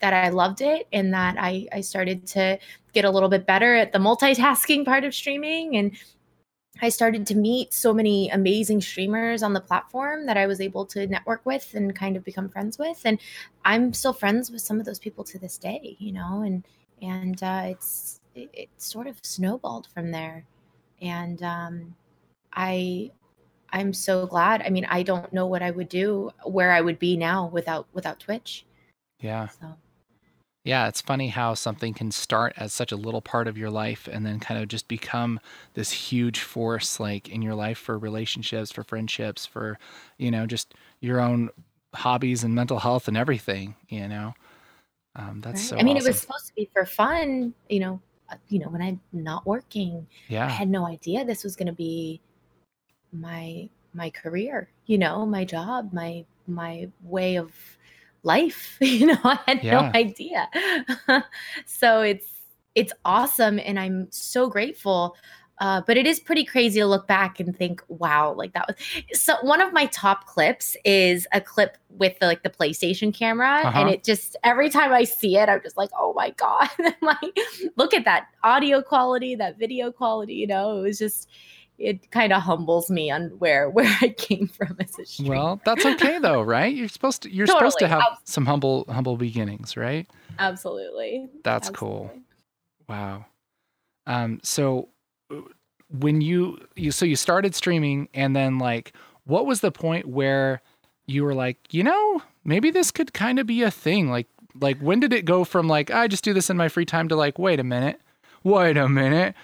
that 0.01 0.15
I 0.15 0.31
loved 0.31 0.62
it 0.62 0.89
and 0.95 1.12
that 1.12 1.37
I 1.39 1.69
I 1.71 1.83
started 1.83 2.27
to 2.29 2.59
get 2.95 3.05
a 3.05 3.11
little 3.11 3.29
bit 3.29 3.47
better 3.47 3.75
at 3.75 3.93
the 3.93 3.99
multitasking 3.99 4.87
part 4.87 5.05
of 5.05 5.15
streaming 5.15 5.77
and 5.77 5.93
I 6.81 6.89
started 6.89 7.27
to 7.27 7.35
meet 7.35 7.75
so 7.75 7.93
many 7.93 8.31
amazing 8.31 8.81
streamers 8.81 9.43
on 9.43 9.53
the 9.53 9.61
platform 9.61 10.25
that 10.25 10.39
I 10.39 10.47
was 10.47 10.59
able 10.59 10.87
to 10.87 11.07
network 11.07 11.45
with 11.45 11.75
and 11.75 11.95
kind 11.95 12.17
of 12.17 12.25
become 12.25 12.49
friends 12.49 12.79
with. 12.79 13.03
And 13.05 13.19
I'm 13.67 13.93
still 13.93 14.15
friends 14.15 14.51
with 14.51 14.62
some 14.62 14.81
of 14.81 14.87
those 14.87 14.99
people 14.99 15.23
to 15.25 15.39
this 15.39 15.59
day, 15.59 15.97
you 15.99 16.12
know, 16.12 16.41
and 16.41 16.65
and 17.03 17.43
uh, 17.43 17.63
it's 17.67 18.21
it, 18.35 18.49
it, 18.55 18.69
sort 18.79 19.07
of 19.07 19.17
snowballed 19.23 19.89
from 19.93 20.11
there. 20.11 20.45
And 21.03 21.43
um, 21.43 21.95
i 22.55 23.11
i'm 23.73 23.93
so 23.93 24.27
glad. 24.27 24.63
I 24.63 24.71
mean 24.71 24.87
i 24.89 25.03
don't 25.03 25.33
know 25.33 25.47
what 25.47 25.63
i 25.63 25.71
would 25.71 25.89
do 25.89 26.31
where 26.45 26.73
i 26.73 26.81
would 26.81 26.99
be 26.99 27.17
now 27.17 27.47
without 27.47 27.87
without 27.93 28.21
twitch. 28.21 28.65
Yeah. 29.21 29.49
So. 29.49 29.77
Yeah, 30.65 30.87
it's 30.87 31.01
funny 31.01 31.29
how 31.29 31.55
something 31.55 31.93
can 31.93 32.12
start 32.12 32.53
as 32.57 32.73
such 32.73 32.93
a 32.93 32.97
little 32.97 33.21
part 33.21 33.49
of 33.49 33.59
your 33.59 33.71
life 33.71 34.09
and 34.11 34.25
then 34.25 34.38
kind 34.38 34.62
of 34.62 34.69
just 34.69 34.87
become 34.87 35.41
this 35.75 35.91
huge 35.91 36.41
force 36.41 37.01
like 37.01 37.29
in 37.29 37.43
your 37.43 37.57
life 37.57 37.79
for 37.79 37.99
relationships, 37.99 38.71
for 38.71 38.85
friendships, 38.85 39.45
for, 39.45 39.77
you 40.19 40.31
know, 40.31 40.47
just 40.47 40.75
your 41.01 41.21
own 41.21 41.51
hobbies 41.95 42.45
and 42.45 42.55
mental 42.55 42.79
health 42.79 43.09
and 43.09 43.17
everything, 43.17 43.75
you 43.88 44.07
know. 44.07 44.35
Um, 45.16 45.40
that's 45.40 45.61
right. 45.61 45.68
so. 45.70 45.77
I 45.77 45.83
mean, 45.83 45.96
awesome. 45.96 46.07
it 46.07 46.11
was 46.11 46.20
supposed 46.20 46.46
to 46.48 46.55
be 46.55 46.70
for 46.72 46.87
fun. 46.87 47.55
You 47.68 47.81
know, 47.81 48.01
uh, 48.31 48.37
you 48.48 48.59
know, 48.59 48.68
when 48.68 48.83
I'm 48.83 49.01
not 49.12 49.46
working, 49.46 50.07
yeah, 50.29 50.46
I 50.46 50.51
had 50.51 50.68
no 50.68 50.87
idea 50.87 51.25
this 51.25 51.44
was 51.44 51.57
going 51.57 51.66
to 51.66 51.72
be 51.72 52.20
my 53.12 53.68
my 53.94 54.11
career. 54.11 54.70
You 54.87 54.98
know, 54.98 55.27
my 55.27 55.44
job, 55.44 55.92
my 55.92 56.25
my 56.46 56.88
way 57.03 57.37
of 57.37 57.53
life. 58.22 58.79
You 58.81 59.07
know, 59.07 59.18
I 59.25 59.38
had 59.46 59.62
yeah. 59.62 59.72
no 59.72 59.98
idea. 59.98 60.48
so 61.66 62.01
it's 62.03 62.29
it's 62.75 62.92
awesome, 63.05 63.59
and 63.59 63.79
I'm 63.79 64.09
so 64.11 64.48
grateful 64.48 65.16
uh, 65.62 65.81
but 65.87 65.96
it 65.96 66.09
is 66.09 66.18
pretty 66.18 66.44
crazy 66.44 66.81
to 66.81 66.87
look 66.87 67.07
back 67.07 67.38
and 67.38 67.57
think, 67.57 67.81
wow, 67.87 68.33
like 68.33 68.53
that 68.53 68.66
was 68.66 68.77
so. 69.20 69.37
One 69.42 69.61
of 69.61 69.72
my 69.72 69.87
top 69.87 70.27
clips 70.27 70.77
is 70.85 71.29
a 71.33 71.40
clip 71.40 71.79
with 71.88 72.18
the, 72.18 72.27
like 72.27 72.42
the 72.42 72.51
PlayStation 72.51 73.14
camera, 73.14 73.61
uh-huh. 73.64 73.79
and 73.79 73.88
it 73.88 74.03
just 74.03 74.35
every 74.42 74.68
time 74.70 74.92
I 74.92 75.05
see 75.05 75.37
it, 75.37 75.48
I'm 75.48 75.62
just 75.62 75.77
like, 75.77 75.90
oh 75.96 76.14
my 76.14 76.31
god, 76.31 76.68
like, 77.01 77.38
look 77.77 77.94
at 77.94 78.05
that 78.07 78.27
audio 78.42 78.83
quality, 78.83 79.37
that 79.37 79.57
video 79.57 79.92
quality. 79.92 80.35
You 80.35 80.48
know, 80.48 80.81
it 80.81 80.83
was 80.83 80.98
just 80.98 81.31
it 81.79 82.11
kind 82.11 82.33
of 82.33 82.42
humbles 82.42 82.90
me 82.90 83.12
on 83.12 83.29
where 83.38 83.70
where 83.77 83.96
I 84.01 84.09
came 84.09 84.48
from 84.48 84.77
as 84.81 84.98
a 84.98 85.07
streamer. 85.07 85.31
Well, 85.31 85.61
that's 85.64 85.87
okay 85.87 86.18
though, 86.18 86.42
right? 86.42 86.75
You're 86.75 86.88
supposed 86.88 87.22
to 87.22 87.33
you're 87.33 87.46
totally. 87.46 87.70
supposed 87.70 87.79
to 87.79 87.87
have 87.87 88.01
Absolutely. 88.01 88.22
some 88.25 88.46
humble 88.46 88.85
humble 88.88 89.16
beginnings, 89.16 89.77
right? 89.77 90.11
Absolutely. 90.40 91.29
That's 91.44 91.68
Absolutely. 91.68 92.09
cool. 92.09 92.22
Wow. 92.88 93.27
Um, 94.09 94.40
so 94.42 94.88
when 95.90 96.21
you 96.21 96.59
you 96.77 96.90
so 96.90 97.05
you 97.05 97.16
started 97.16 97.55
streaming 97.55 98.09
and 98.14 98.35
then 98.35 98.59
like 98.59 98.92
what 99.25 99.47
was 99.47 99.61
the 99.61 99.71
point 99.71 100.07
where 100.07 100.62
you 101.07 101.23
were 101.23 101.35
like 101.35 101.59
you 101.71 101.83
know 101.83 102.23
maybe 102.45 102.71
this 102.71 102.90
could 102.90 103.12
kind 103.12 103.38
of 103.38 103.47
be 103.47 103.62
a 103.62 103.71
thing 103.71 104.11
like 104.11 104.27
like 104.61 104.79
when 104.79 105.01
did 105.01 105.12
it 105.12 105.25
go 105.25 105.45
from 105.45 105.68
like 105.68 105.90
i 105.90 106.09
just 106.09 106.25
do 106.25 106.33
this 106.33 106.49
in 106.49 106.57
my 106.57 106.68
free 106.68 106.85
time 106.85 107.09
to 107.09 107.16
like 107.16 107.38
wait 107.38 107.61
a 107.61 107.64
minute 107.64 108.01
wait 108.42 108.77
a 108.77 108.88
minute 108.88 109.35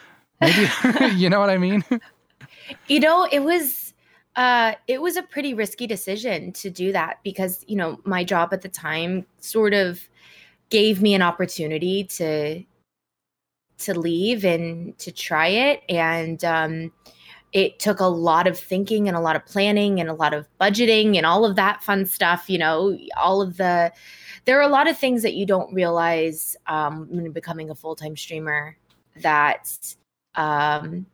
maybe 0.40 0.68
you 1.16 1.28
know 1.28 1.40
what 1.40 1.50
i 1.50 1.58
mean? 1.58 1.84
You 2.86 3.00
know 3.00 3.26
it 3.32 3.40
was 3.40 3.94
uh, 4.36 4.74
it 4.86 5.02
was 5.02 5.16
a 5.16 5.22
pretty 5.22 5.52
risky 5.52 5.86
decision 5.86 6.52
to 6.52 6.70
do 6.70 6.92
that 6.92 7.18
because 7.24 7.64
you 7.66 7.76
know 7.76 7.98
my 8.04 8.22
job 8.22 8.52
at 8.52 8.62
the 8.62 8.68
time 8.68 9.26
sort 9.40 9.74
of 9.74 10.08
gave 10.70 11.02
me 11.02 11.14
an 11.14 11.22
opportunity 11.22 12.04
to 12.04 12.62
to 13.78 13.98
leave 13.98 14.44
and 14.44 14.96
to 14.98 15.12
try 15.12 15.48
it. 15.48 15.82
And 15.88 16.44
um, 16.44 16.92
it 17.52 17.78
took 17.78 18.00
a 18.00 18.06
lot 18.06 18.46
of 18.46 18.58
thinking 18.58 19.08
and 19.08 19.16
a 19.16 19.20
lot 19.20 19.36
of 19.36 19.46
planning 19.46 20.00
and 20.00 20.08
a 20.08 20.14
lot 20.14 20.34
of 20.34 20.46
budgeting 20.60 21.16
and 21.16 21.24
all 21.24 21.44
of 21.44 21.56
that 21.56 21.82
fun 21.82 22.04
stuff. 22.06 22.48
You 22.48 22.58
know, 22.58 22.98
all 23.16 23.40
of 23.40 23.56
the, 23.56 23.92
there 24.44 24.58
are 24.58 24.62
a 24.62 24.68
lot 24.68 24.88
of 24.88 24.98
things 24.98 25.22
that 25.22 25.34
you 25.34 25.46
don't 25.46 25.72
realize 25.72 26.56
um, 26.66 27.06
when 27.10 27.30
becoming 27.32 27.70
a 27.70 27.74
full 27.74 27.96
time 27.96 28.16
streamer 28.16 28.76
that 29.22 29.96
um, 30.34 31.06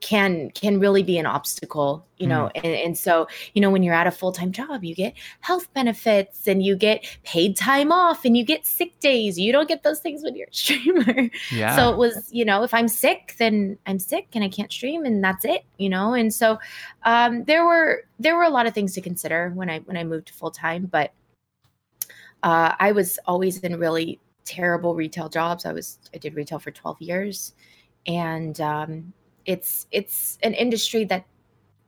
can 0.00 0.50
can 0.50 0.80
really 0.80 1.02
be 1.02 1.18
an 1.18 1.26
obstacle 1.26 2.06
you 2.16 2.26
know 2.26 2.50
mm. 2.54 2.64
and, 2.64 2.74
and 2.74 2.98
so 2.98 3.28
you 3.52 3.60
know 3.60 3.70
when 3.70 3.82
you're 3.82 3.94
at 3.94 4.06
a 4.06 4.10
full-time 4.10 4.50
job 4.50 4.82
you 4.82 4.94
get 4.94 5.14
health 5.40 5.72
benefits 5.74 6.48
and 6.48 6.62
you 6.62 6.74
get 6.74 7.04
paid 7.22 7.54
time 7.54 7.92
off 7.92 8.24
and 8.24 8.36
you 8.36 8.44
get 8.44 8.64
sick 8.64 8.98
days 9.00 9.38
you 9.38 9.52
don't 9.52 9.68
get 9.68 9.82
those 9.82 10.00
things 10.00 10.22
when 10.22 10.34
you're 10.34 10.48
a 10.48 10.54
streamer 10.54 11.30
yeah. 11.50 11.76
so 11.76 11.90
it 11.90 11.98
was 11.98 12.28
you 12.32 12.44
know 12.44 12.62
if 12.62 12.72
i'm 12.72 12.88
sick 12.88 13.34
then 13.38 13.76
i'm 13.86 13.98
sick 13.98 14.28
and 14.34 14.42
i 14.42 14.48
can't 14.48 14.72
stream 14.72 15.04
and 15.04 15.22
that's 15.22 15.44
it 15.44 15.64
you 15.76 15.88
know 15.88 16.14
and 16.14 16.32
so 16.32 16.58
um, 17.04 17.44
there 17.44 17.66
were 17.66 18.04
there 18.18 18.36
were 18.36 18.44
a 18.44 18.50
lot 18.50 18.66
of 18.66 18.72
things 18.72 18.94
to 18.94 19.00
consider 19.00 19.50
when 19.54 19.68
i 19.68 19.80
when 19.80 19.96
i 19.96 20.04
moved 20.04 20.28
to 20.28 20.32
full-time 20.32 20.86
but 20.90 21.12
uh, 22.42 22.74
i 22.80 22.90
was 22.90 23.18
always 23.26 23.58
in 23.58 23.78
really 23.78 24.18
terrible 24.44 24.94
retail 24.94 25.28
jobs 25.28 25.66
i 25.66 25.72
was 25.72 25.98
i 26.14 26.18
did 26.18 26.34
retail 26.34 26.58
for 26.58 26.70
12 26.70 27.02
years 27.02 27.52
and 28.06 28.60
um, 28.62 29.12
it's 29.46 29.86
it's 29.90 30.38
an 30.42 30.54
industry 30.54 31.04
that 31.04 31.24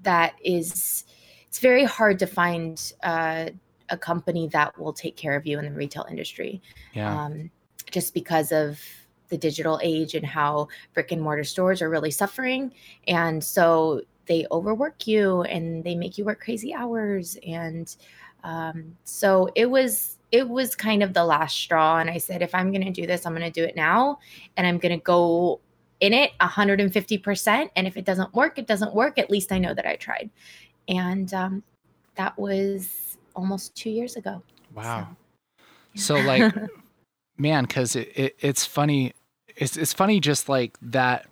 that 0.01 0.35
is 0.43 1.05
it's 1.49 1.59
very 1.59 1.85
hard 1.85 2.19
to 2.19 2.27
find 2.27 2.93
uh, 3.03 3.51
a 3.91 3.99
company 3.99 4.49
that 4.49 4.79
will 4.79 4.93
take 4.93 5.17
care 5.17 5.37
of 5.37 5.47
you 5.47 5.59
in 5.59 5.65
the 5.67 5.71
retail 5.71 6.07
industry. 6.09 6.62
Yeah. 6.95 7.25
Um, 7.25 7.51
just 7.91 8.15
because 8.15 8.53
of 8.53 8.81
the 9.29 9.37
digital 9.37 9.79
age 9.83 10.15
and 10.15 10.25
how 10.25 10.69
brick 10.95 11.12
and 11.12 11.21
mortar 11.21 11.45
stores 11.45 11.83
are 11.83 11.91
really 11.91 12.11
suffering. 12.11 12.73
And 13.07 13.43
so 13.43 14.03
they 14.27 14.47
overwork 14.51 15.07
you 15.07 15.43
and 15.43 15.85
they 15.85 15.95
make 15.95 16.17
you 16.17 16.25
work 16.25 16.41
crazy 16.41 16.73
hours 16.75 17.37
and 17.47 17.97
um, 18.45 18.97
so 19.05 19.49
it 19.55 19.67
was 19.67 20.19
it 20.33 20.49
was 20.49 20.75
kind 20.75 21.03
of 21.03 21.12
the 21.12 21.25
last 21.25 21.57
straw 21.57 21.99
and 21.99 22.09
i 22.09 22.19
said 22.19 22.43
if 22.43 22.55
i'm 22.55 22.73
going 22.73 22.85
to 22.85 22.91
do 22.91 23.07
this 23.07 23.27
i'm 23.27 23.35
going 23.35 23.53
to 23.53 23.61
do 23.61 23.65
it 23.65 23.77
now 23.77 24.19
and 24.57 24.67
i'm 24.67 24.79
going 24.79 24.97
to 24.97 25.03
go 25.05 25.61
in 26.03 26.12
it 26.12 26.33
150% 26.41 27.71
and 27.77 27.87
if 27.87 27.97
it 27.97 28.05
doesn't 28.05 28.35
work 28.35 28.59
it 28.59 28.67
doesn't 28.67 28.93
work. 28.93 29.19
At 29.19 29.31
least 29.31 29.53
i 29.53 29.59
know 29.59 29.73
that 29.73 29.87
i 29.87 29.97
tried. 29.97 30.29
And 30.88 31.33
um, 31.33 31.62
that 32.17 32.37
was 32.37 33.17
almost 33.35 33.75
two 33.77 33.88
years 33.88 34.17
ago. 34.17 34.43
Wow. 34.75 35.17
So, 35.95 36.17
so 36.17 36.27
like 36.27 36.53
man 37.38 37.65
because 37.65 37.97
it, 37.97 38.11
it, 38.15 38.37
it's 38.41 38.67
funny. 38.67 39.15
It's, 39.57 39.77
it's 39.77 39.93
funny 39.93 40.19
just 40.19 40.49
like 40.49 40.77
that 40.83 41.29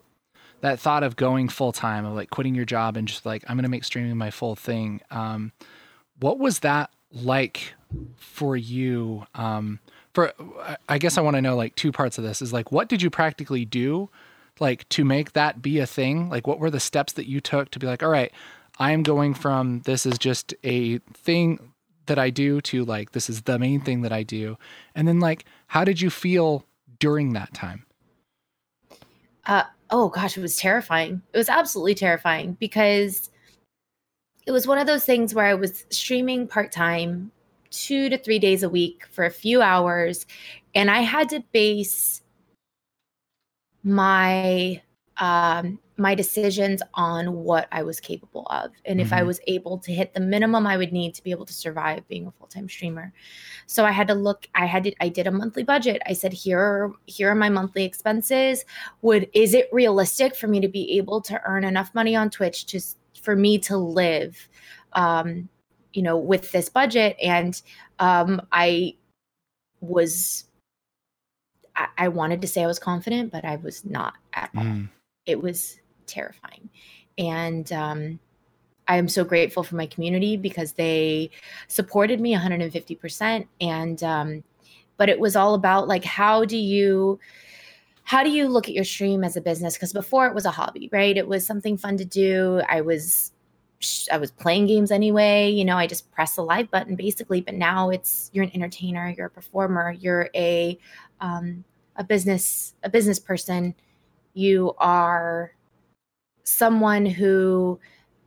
that 0.61 0.79
thought 0.79 1.03
of 1.03 1.17
going 1.17 1.49
full 1.49 1.73
time 1.73 2.05
of 2.05 2.15
like 2.15 2.31
quitting 2.31 2.55
your 2.55 2.67
job 2.67 2.97
and 2.97 3.09
just 3.09 3.25
like 3.25 3.43
i'm 3.49 3.57
going 3.57 3.65
to 3.65 3.71
make 3.71 3.85
streaming 3.85 4.17
my 4.17 4.31
full 4.31 4.55
thing. 4.55 5.01
Um, 5.11 5.53
what 6.21 6.39
was 6.39 6.61
that 6.61 6.91
like 7.13 7.75
for 8.17 8.57
you? 8.57 9.25
Um, 9.35 9.81
for 10.13 10.33
i 10.89 10.99
guess 10.99 11.17
i 11.17 11.21
want 11.21 11.37
to 11.37 11.41
know 11.41 11.55
like 11.57 11.75
two 11.77 11.93
parts 11.93 12.19
of 12.19 12.25
this 12.25 12.43
is 12.43 12.53
like 12.53 12.73
what 12.73 12.89
did 12.89 13.01
you 13.01 13.11
practically 13.11 13.65
do 13.65 14.11
like 14.61 14.89
to 14.91 15.05
make 15.05 15.33
that 15.33 15.63
be 15.63 15.79
a 15.79 15.87
thing 15.87 16.29
like 16.29 16.47
what 16.47 16.59
were 16.59 16.71
the 16.71 16.81
steps 16.81 17.15
that 17.15 17.29
you 17.29 17.41
took 17.41 17.71
to 17.71 17.79
be 17.79 17.87
like 17.87 18.03
all 18.03 18.11
right 18.11 18.33
i 18.79 18.93
am 18.93 19.03
going 19.03 19.35
from 19.35 19.81
this 19.81 20.07
is 20.07 20.19
just 20.19 20.55
a 20.65 20.99
thing 21.15 21.73
that 22.07 22.19
i 22.19 22.29
do 22.31 22.61
to 22.61 22.85
like 22.85 23.13
this 23.13 23.31
is 23.31 23.43
the 23.43 23.59
main 23.59 23.81
thing 23.81 24.03
that 24.03 24.13
i 24.13 24.23
do. 24.23 24.59
And 24.95 25.07
then 25.07 25.21
like 25.21 25.45
how 25.69 25.85
did 25.85 26.01
you 26.01 26.11
feel 26.11 26.65
during 26.99 27.33
that 27.35 27.55
time? 27.55 27.87
Uh, 29.47 29.63
oh 29.91 30.09
gosh 30.09 30.37
it 30.37 30.41
was 30.41 30.57
terrifying. 30.57 31.23
It 31.33 31.39
was 31.39 31.49
absolutely 31.49 31.95
terrifying 31.95 32.57
because 32.59 33.31
it 34.47 34.53
was 34.53 34.67
one 34.67 34.79
of 34.79 34.87
those 34.87 35.05
things 35.05 35.35
where 35.35 35.47
i 35.47 35.55
was 35.55 35.85
streaming 35.91 36.49
part-time 36.49 37.31
two 37.71 38.09
to 38.09 38.19
three 38.19 38.39
days 38.39 38.65
a 38.65 38.69
week 38.69 39.07
for 39.11 39.25
a 39.25 39.31
few 39.31 39.63
hours 39.63 40.27
and 40.75 40.91
i 40.91 41.01
had 41.01 41.29
to 41.29 41.41
base 41.53 42.20
my 43.83 44.81
um, 45.17 45.79
my 46.01 46.15
decisions 46.15 46.83
on 46.95 47.45
what 47.45 47.69
I 47.71 47.83
was 47.83 48.01
capable 48.01 48.47
of 48.47 48.71
and 48.87 48.99
mm-hmm. 48.99 49.07
if 49.07 49.13
I 49.13 49.19
mm-hmm. 49.19 49.27
was 49.27 49.41
able 49.47 49.79
to 49.79 49.93
hit 49.93 50.15
the 50.15 50.21
minimum 50.21 50.67
I 50.67 50.79
would 50.79 50.93
need 50.93 51.15
to 51.15 51.23
be 51.23 51.31
able 51.31 51.45
to 51.45 51.53
survive 51.53 52.09
being 52.09 52.27
a 52.27 52.31
full-time 52.31 52.71
streamer. 52.71 53.13
So 53.67 53.85
I 53.85 53.91
had 53.91 54.09
to 54.09 54.15
look 54.15 54.49
I 54.55 54.65
had 54.65 54.85
to 54.85 54.95
I 55.01 55.11
did 55.11 55.27
a 55.27 55.31
monthly 55.31 55.63
budget. 55.63 56.01
I 56.07 56.15
said 56.15 56.33
here 56.33 56.59
are, 56.59 56.93
here 57.05 57.31
are 57.31 57.35
my 57.35 57.51
monthly 57.51 57.85
expenses. 57.85 58.65
Would 59.03 59.29
is 59.35 59.53
it 59.53 59.69
realistic 59.73 60.35
for 60.35 60.47
me 60.47 60.61
to 60.61 60.69
be 60.69 60.97
able 60.97 61.21
to 61.23 61.41
earn 61.45 61.65
enough 61.65 61.95
money 61.95 62.17
on 62.17 62.31
Twitch 62.31 62.65
to 62.67 62.81
for 63.21 63.37
me 63.37 63.59
to 63.59 63.77
live 63.77 64.49
um 64.95 65.49
you 65.93 66.03
know 66.03 66.17
with 66.17 66.51
this 66.53 66.71
budget 66.71 67.17
and 67.23 67.61
um 67.99 68.41
I 68.53 68.97
was 69.81 70.45
I, 71.77 71.87
I 71.99 72.09
wanted 72.09 72.41
to 72.43 72.49
say 72.49 72.63
I 72.63 72.67
was 72.67 72.79
confident, 72.79 73.33
but 73.33 73.45
I 73.45 73.57
was 73.57 73.85
not 73.85 74.15
at 74.33 74.51
all. 74.57 74.65
Mm. 74.65 74.89
It 75.27 75.43
was 75.43 75.79
terrifying. 76.07 76.71
And 77.19 77.71
um, 77.73 78.19
I 78.89 78.97
am 78.97 79.09
so 79.09 79.25
grateful 79.25 79.63
for 79.63 79.77
my 79.77 79.87
community 79.87 80.37
because 80.37 80.73
they 80.73 81.31
supported 81.69 82.21
me 82.21 82.35
150%. 82.35 83.47
And, 83.61 84.03
um, 84.03 84.45
but 84.97 85.09
it 85.09 85.21
was 85.21 85.37
all 85.37 85.55
about 85.55 85.89
like, 85.89 86.05
how 86.05 86.45
do 86.45 86.57
you, 86.57 87.19
how 88.03 88.25
do 88.25 88.31
you 88.31 88.49
look 88.49 88.69
at 88.69 88.75
your 88.75 88.85
stream 88.85 89.23
as 89.23 89.37
a 89.37 89.41
business? 89.41 89.75
Because 89.75 89.93
before 89.93 90.27
it 90.27 90.35
was 90.35 90.45
a 90.45 90.51
hobby, 90.51 90.89
right? 90.93 91.17
It 91.17 91.29
was 91.29 91.47
something 91.47 91.77
fun 91.77 91.97
to 91.99 92.05
do. 92.05 92.63
I 92.69 92.81
was, 92.81 93.33
I 94.13 94.19
was 94.19 94.31
playing 94.31 94.67
games 94.67 94.91
anyway. 94.91 95.49
You 95.49 95.65
know, 95.65 95.77
I 95.77 95.87
just 95.87 96.11
press 96.11 96.37
the 96.37 96.43
live 96.43 96.71
button 96.71 96.97
basically. 96.97 97.41
But 97.41 97.55
now 97.55 97.91
it's 97.91 98.31
you're 98.33 98.45
an 98.45 98.51
entertainer, 98.55 99.15
you're 99.17 99.29
a 99.29 99.31
performer, 99.31 99.93
you're 99.93 100.29
a 100.35 100.79
um, 101.21 101.65
a 101.97 102.05
business 102.05 102.75
a 102.83 102.91
business 102.91 103.19
person. 103.19 103.75
You 104.35 104.75
are 104.79 105.53
someone 106.45 107.07
who 107.07 107.79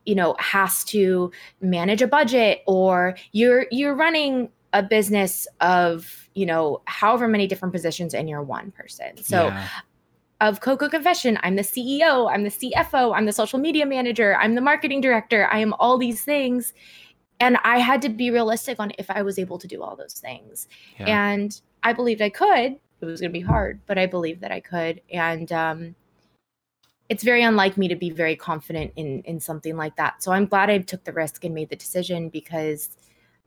you 0.05 0.15
know 0.15 0.35
has 0.39 0.83
to 0.83 1.31
manage 1.61 2.01
a 2.01 2.07
budget 2.07 2.61
or 2.67 3.15
you're 3.31 3.65
you're 3.71 3.95
running 3.95 4.49
a 4.73 4.83
business 4.83 5.47
of 5.61 6.29
you 6.33 6.45
know 6.45 6.81
however 6.85 7.27
many 7.27 7.47
different 7.47 7.73
positions 7.73 8.13
and 8.13 8.29
you're 8.29 8.41
one 8.41 8.71
person 8.71 9.15
so 9.17 9.47
yeah. 9.47 9.67
of 10.41 10.61
coco 10.61 10.89
confession 10.89 11.37
i'm 11.43 11.55
the 11.55 11.61
ceo 11.61 12.31
i'm 12.31 12.43
the 12.43 12.49
cfo 12.49 13.15
i'm 13.15 13.25
the 13.25 13.31
social 13.31 13.59
media 13.59 13.85
manager 13.85 14.35
i'm 14.37 14.55
the 14.55 14.61
marketing 14.61 14.99
director 14.99 15.47
i 15.51 15.59
am 15.59 15.73
all 15.79 15.97
these 15.97 16.23
things 16.23 16.73
and 17.39 17.57
i 17.63 17.77
had 17.77 18.01
to 18.01 18.09
be 18.09 18.29
realistic 18.31 18.79
on 18.79 18.91
if 18.97 19.09
i 19.09 19.21
was 19.21 19.37
able 19.37 19.57
to 19.57 19.67
do 19.67 19.81
all 19.81 19.95
those 19.95 20.13
things 20.13 20.67
yeah. 20.99 21.33
and 21.33 21.61
i 21.83 21.93
believed 21.93 22.21
i 22.21 22.29
could 22.29 22.77
it 23.07 23.11
was 23.11 23.21
going 23.21 23.31
to 23.31 23.39
be 23.39 23.45
hard 23.45 23.79
but 23.85 23.97
i 23.97 24.05
believed 24.05 24.41
that 24.41 24.51
i 24.51 24.59
could 24.59 25.01
and 25.11 25.51
um 25.51 25.95
it's 27.09 27.23
very 27.23 27.43
unlike 27.43 27.77
me 27.77 27.87
to 27.87 27.95
be 27.95 28.09
very 28.09 28.35
confident 28.35 28.91
in 28.95 29.21
in 29.23 29.39
something 29.39 29.75
like 29.75 29.95
that. 29.97 30.23
So 30.23 30.31
I'm 30.31 30.45
glad 30.45 30.69
I 30.69 30.79
took 30.79 31.03
the 31.03 31.13
risk 31.13 31.43
and 31.43 31.53
made 31.53 31.69
the 31.69 31.75
decision 31.75 32.29
because 32.29 32.97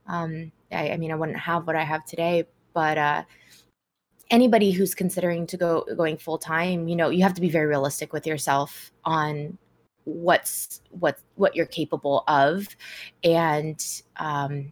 um, 0.07 0.51
I, 0.71 0.91
I, 0.91 0.97
mean 0.97 1.11
I 1.11 1.15
wouldn't 1.15 1.37
have 1.37 1.67
what 1.67 1.75
I 1.75 1.83
have 1.83 2.05
today. 2.05 2.45
But 2.73 2.97
uh, 2.97 3.23
anybody 4.29 4.71
who's 4.71 4.95
considering 4.95 5.47
to 5.47 5.57
go 5.57 5.85
going 5.97 6.17
full 6.17 6.37
time, 6.37 6.87
you 6.87 6.95
know, 6.95 7.09
you 7.09 7.23
have 7.23 7.33
to 7.33 7.41
be 7.41 7.49
very 7.49 7.65
realistic 7.65 8.13
with 8.13 8.27
yourself 8.27 8.91
on 9.03 9.57
what's 10.05 10.81
what 10.91 11.19
what 11.35 11.55
you're 11.55 11.65
capable 11.65 12.23
of, 12.27 12.67
and 13.23 13.83
um, 14.17 14.71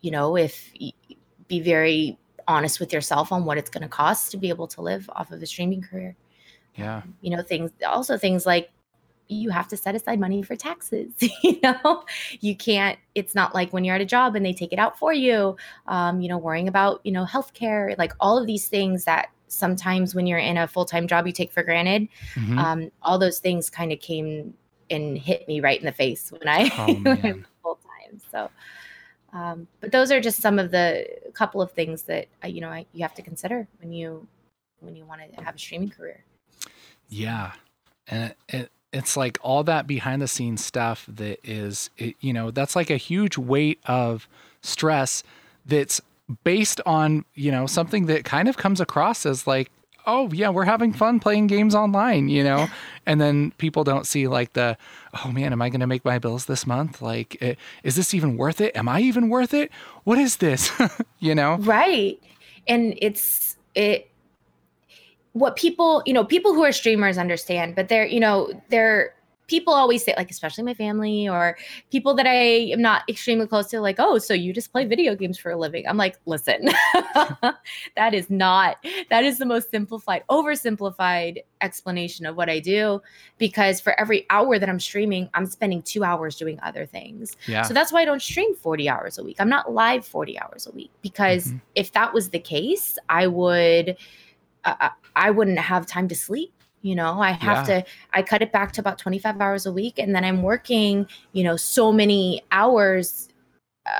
you 0.00 0.10
know 0.10 0.36
if 0.36 0.70
be 1.48 1.60
very 1.60 2.18
honest 2.48 2.80
with 2.80 2.92
yourself 2.92 3.30
on 3.30 3.44
what 3.44 3.58
it's 3.58 3.70
going 3.70 3.82
to 3.82 3.88
cost 3.88 4.32
to 4.32 4.36
be 4.36 4.48
able 4.48 4.66
to 4.66 4.80
live 4.80 5.08
off 5.14 5.30
of 5.30 5.40
a 5.40 5.46
streaming 5.46 5.82
career. 5.82 6.16
Yeah. 6.74 7.02
You 7.20 7.36
know, 7.36 7.42
things 7.42 7.70
also 7.86 8.18
things 8.18 8.46
like 8.46 8.70
you 9.28 9.50
have 9.50 9.68
to 9.68 9.76
set 9.76 9.94
aside 9.94 10.18
money 10.18 10.42
for 10.42 10.56
taxes 10.56 11.12
you 11.42 11.60
know 11.62 12.02
you 12.40 12.56
can't 12.56 12.98
it's 13.14 13.34
not 13.34 13.54
like 13.54 13.72
when 13.72 13.84
you're 13.84 13.94
at 13.94 14.00
a 14.00 14.06
job 14.06 14.34
and 14.34 14.44
they 14.44 14.54
take 14.54 14.72
it 14.72 14.78
out 14.78 14.98
for 14.98 15.12
you 15.12 15.54
um, 15.86 16.20
you 16.20 16.28
know 16.28 16.38
worrying 16.38 16.66
about 16.66 17.00
you 17.04 17.12
know 17.12 17.26
healthcare 17.26 17.96
like 17.98 18.12
all 18.20 18.38
of 18.38 18.46
these 18.46 18.68
things 18.68 19.04
that 19.04 19.28
sometimes 19.48 20.14
when 20.14 20.26
you're 20.26 20.38
in 20.38 20.56
a 20.56 20.66
full-time 20.66 21.06
job 21.06 21.26
you 21.26 21.32
take 21.32 21.52
for 21.52 21.62
granted 21.62 22.08
mm-hmm. 22.34 22.58
um, 22.58 22.90
all 23.02 23.18
those 23.18 23.38
things 23.38 23.68
kind 23.70 23.92
of 23.92 24.00
came 24.00 24.54
and 24.90 25.18
hit 25.18 25.46
me 25.46 25.60
right 25.60 25.78
in 25.78 25.84
the 25.84 25.92
face 25.92 26.32
when 26.32 26.48
i 26.48 26.70
oh, 26.78 27.02
went 27.22 27.44
full-time 27.62 28.20
so 28.30 28.50
um, 29.32 29.68
but 29.80 29.92
those 29.92 30.10
are 30.10 30.20
just 30.20 30.40
some 30.40 30.58
of 30.58 30.70
the 30.70 31.06
couple 31.34 31.60
of 31.60 31.72
things 31.72 32.02
that 32.02 32.28
you 32.44 32.60
know 32.60 32.68
I, 32.68 32.86
you 32.92 33.02
have 33.02 33.14
to 33.14 33.22
consider 33.22 33.68
when 33.80 33.92
you 33.92 34.26
when 34.80 34.96
you 34.96 35.04
want 35.04 35.20
to 35.36 35.44
have 35.44 35.56
a 35.56 35.58
streaming 35.58 35.90
career 35.90 36.24
yeah. 37.08 37.52
And 38.06 38.30
it, 38.30 38.36
it, 38.48 38.70
it's 38.92 39.16
like 39.16 39.38
all 39.42 39.64
that 39.64 39.86
behind 39.86 40.22
the 40.22 40.28
scenes 40.28 40.64
stuff 40.64 41.04
that 41.08 41.40
is, 41.44 41.90
it, 41.98 42.16
you 42.20 42.32
know, 42.32 42.50
that's 42.50 42.76
like 42.76 42.90
a 42.90 42.96
huge 42.96 43.36
weight 43.36 43.80
of 43.86 44.28
stress 44.62 45.22
that's 45.66 46.00
based 46.44 46.80
on, 46.86 47.24
you 47.34 47.50
know, 47.50 47.66
something 47.66 48.06
that 48.06 48.24
kind 48.24 48.48
of 48.48 48.56
comes 48.56 48.80
across 48.80 49.26
as 49.26 49.46
like, 49.46 49.70
oh, 50.08 50.30
yeah, 50.32 50.48
we're 50.48 50.64
having 50.64 50.92
fun 50.92 51.20
playing 51.20 51.46
games 51.46 51.74
online, 51.74 52.28
you 52.28 52.42
know? 52.42 52.66
and 53.06 53.20
then 53.20 53.52
people 53.52 53.84
don't 53.84 54.06
see 54.06 54.26
like 54.26 54.54
the, 54.54 54.76
oh 55.24 55.30
man, 55.30 55.52
am 55.52 55.62
I 55.62 55.68
going 55.68 55.80
to 55.80 55.86
make 55.86 56.04
my 56.04 56.18
bills 56.18 56.46
this 56.46 56.66
month? 56.66 57.00
Like, 57.00 57.36
eh, 57.40 57.54
is 57.82 57.94
this 57.94 58.14
even 58.14 58.36
worth 58.36 58.60
it? 58.60 58.74
Am 58.74 58.88
I 58.88 59.00
even 59.00 59.28
worth 59.28 59.54
it? 59.54 59.70
What 60.04 60.18
is 60.18 60.38
this? 60.38 60.70
you 61.18 61.34
know? 61.34 61.56
Right. 61.58 62.20
And 62.66 62.98
it's, 63.00 63.56
it, 63.74 64.10
what 65.32 65.56
people, 65.56 66.02
you 66.06 66.12
know, 66.12 66.24
people 66.24 66.54
who 66.54 66.64
are 66.64 66.72
streamers 66.72 67.18
understand, 67.18 67.76
but 67.76 67.88
they're, 67.88 68.06
you 68.06 68.20
know, 68.20 68.50
they're 68.70 69.14
people 69.48 69.74
always 69.74 70.04
say, 70.04 70.14
like, 70.16 70.30
especially 70.30 70.62
my 70.62 70.74
family 70.74 71.28
or 71.28 71.56
people 71.90 72.14
that 72.14 72.26
I 72.26 72.70
am 72.72 72.80
not 72.80 73.02
extremely 73.08 73.46
close 73.46 73.66
to, 73.68 73.80
like, 73.80 73.96
oh, 73.98 74.18
so 74.18 74.34
you 74.34 74.52
just 74.52 74.70
play 74.70 74.84
video 74.84 75.16
games 75.16 75.38
for 75.38 75.50
a 75.50 75.56
living. 75.56 75.86
I'm 75.88 75.96
like, 75.96 76.18
listen, 76.26 76.68
that 77.96 78.12
is 78.12 78.30
not, 78.30 78.76
that 79.10 79.24
is 79.24 79.38
the 79.38 79.46
most 79.46 79.70
simplified, 79.70 80.22
oversimplified 80.30 81.38
explanation 81.60 82.26
of 82.26 82.36
what 82.36 82.48
I 82.48 82.60
do. 82.60 83.00
Because 83.38 83.80
for 83.80 83.98
every 83.98 84.26
hour 84.30 84.58
that 84.58 84.68
I'm 84.68 84.80
streaming, 84.80 85.28
I'm 85.34 85.46
spending 85.46 85.82
two 85.82 86.04
hours 86.04 86.36
doing 86.36 86.60
other 86.62 86.86
things. 86.86 87.36
Yeah. 87.46 87.62
So 87.62 87.74
that's 87.74 87.92
why 87.92 88.02
I 88.02 88.04
don't 88.04 88.22
stream 88.22 88.54
40 88.54 88.88
hours 88.88 89.18
a 89.18 89.24
week. 89.24 89.36
I'm 89.40 89.48
not 89.48 89.72
live 89.72 90.06
40 90.06 90.38
hours 90.40 90.66
a 90.66 90.72
week 90.72 90.90
because 91.02 91.48
mm-hmm. 91.48 91.58
if 91.74 91.92
that 91.92 92.12
was 92.12 92.30
the 92.30 92.38
case, 92.38 92.98
I 93.08 93.26
would 93.26 93.96
I, 94.64 94.90
I 95.16 95.30
wouldn't 95.30 95.58
have 95.58 95.86
time 95.86 96.08
to 96.08 96.14
sleep 96.14 96.52
you 96.82 96.94
know 96.94 97.20
i 97.20 97.30
have 97.30 97.68
yeah. 97.68 97.80
to 97.80 97.86
i 98.12 98.22
cut 98.22 98.42
it 98.42 98.52
back 98.52 98.72
to 98.72 98.80
about 98.80 98.98
25 98.98 99.40
hours 99.40 99.66
a 99.66 99.72
week 99.72 99.98
and 99.98 100.14
then 100.14 100.24
i'm 100.24 100.42
working 100.42 101.06
you 101.32 101.44
know 101.44 101.56
so 101.56 101.92
many 101.92 102.42
hours 102.52 103.28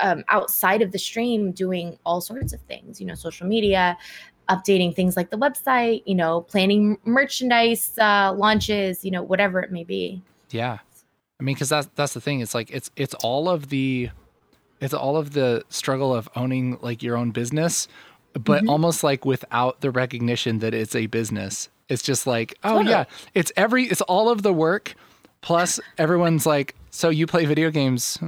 um, 0.03 0.23
outside 0.29 0.83
of 0.83 0.91
the 0.91 0.99
stream 0.99 1.51
doing 1.51 1.97
all 2.05 2.21
sorts 2.21 2.53
of 2.53 2.61
things 2.61 3.01
you 3.01 3.07
know 3.07 3.15
social 3.15 3.47
media 3.47 3.97
updating 4.49 4.95
things 4.95 5.15
like 5.17 5.29
the 5.29 5.37
website 5.37 6.03
you 6.05 6.15
know 6.15 6.41
planning 6.41 6.97
merchandise 7.05 7.97
uh, 7.99 8.33
launches 8.35 9.03
you 9.03 9.11
know 9.11 9.23
whatever 9.23 9.59
it 9.59 9.71
may 9.71 9.83
be 9.83 10.21
yeah 10.51 10.77
I 11.39 11.43
mean, 11.43 11.55
because 11.55 11.69
that's 11.69 11.87
that's 11.95 12.13
the 12.13 12.21
thing. 12.21 12.41
It's 12.41 12.53
like 12.53 12.69
it's 12.69 12.91
it's 12.95 13.13
all 13.15 13.49
of 13.49 13.69
the 13.69 14.09
it's 14.81 14.93
all 14.93 15.17
of 15.17 15.31
the 15.33 15.63
struggle 15.69 16.13
of 16.13 16.29
owning 16.35 16.77
like 16.81 17.01
your 17.01 17.17
own 17.17 17.31
business, 17.31 17.87
but 18.33 18.63
Mhm. 18.63 18.69
almost 18.69 19.03
like 19.03 19.25
without 19.25 19.81
the 19.81 19.91
recognition 19.91 20.59
that 20.59 20.73
it's 20.73 20.95
a 20.95 21.07
business. 21.07 21.69
It's 21.89 22.03
just 22.03 22.27
like, 22.27 22.57
oh 22.63 22.81
yeah, 22.81 23.05
it's 23.33 23.51
every 23.57 23.85
it's 23.85 24.01
all 24.01 24.29
of 24.29 24.43
the 24.43 24.53
work 24.53 24.95
plus 25.41 25.79
everyone's 25.97 26.45
like, 26.45 26.75
so 26.91 27.09
you 27.09 27.27
play 27.27 27.45
video 27.45 27.71
games 27.71 28.19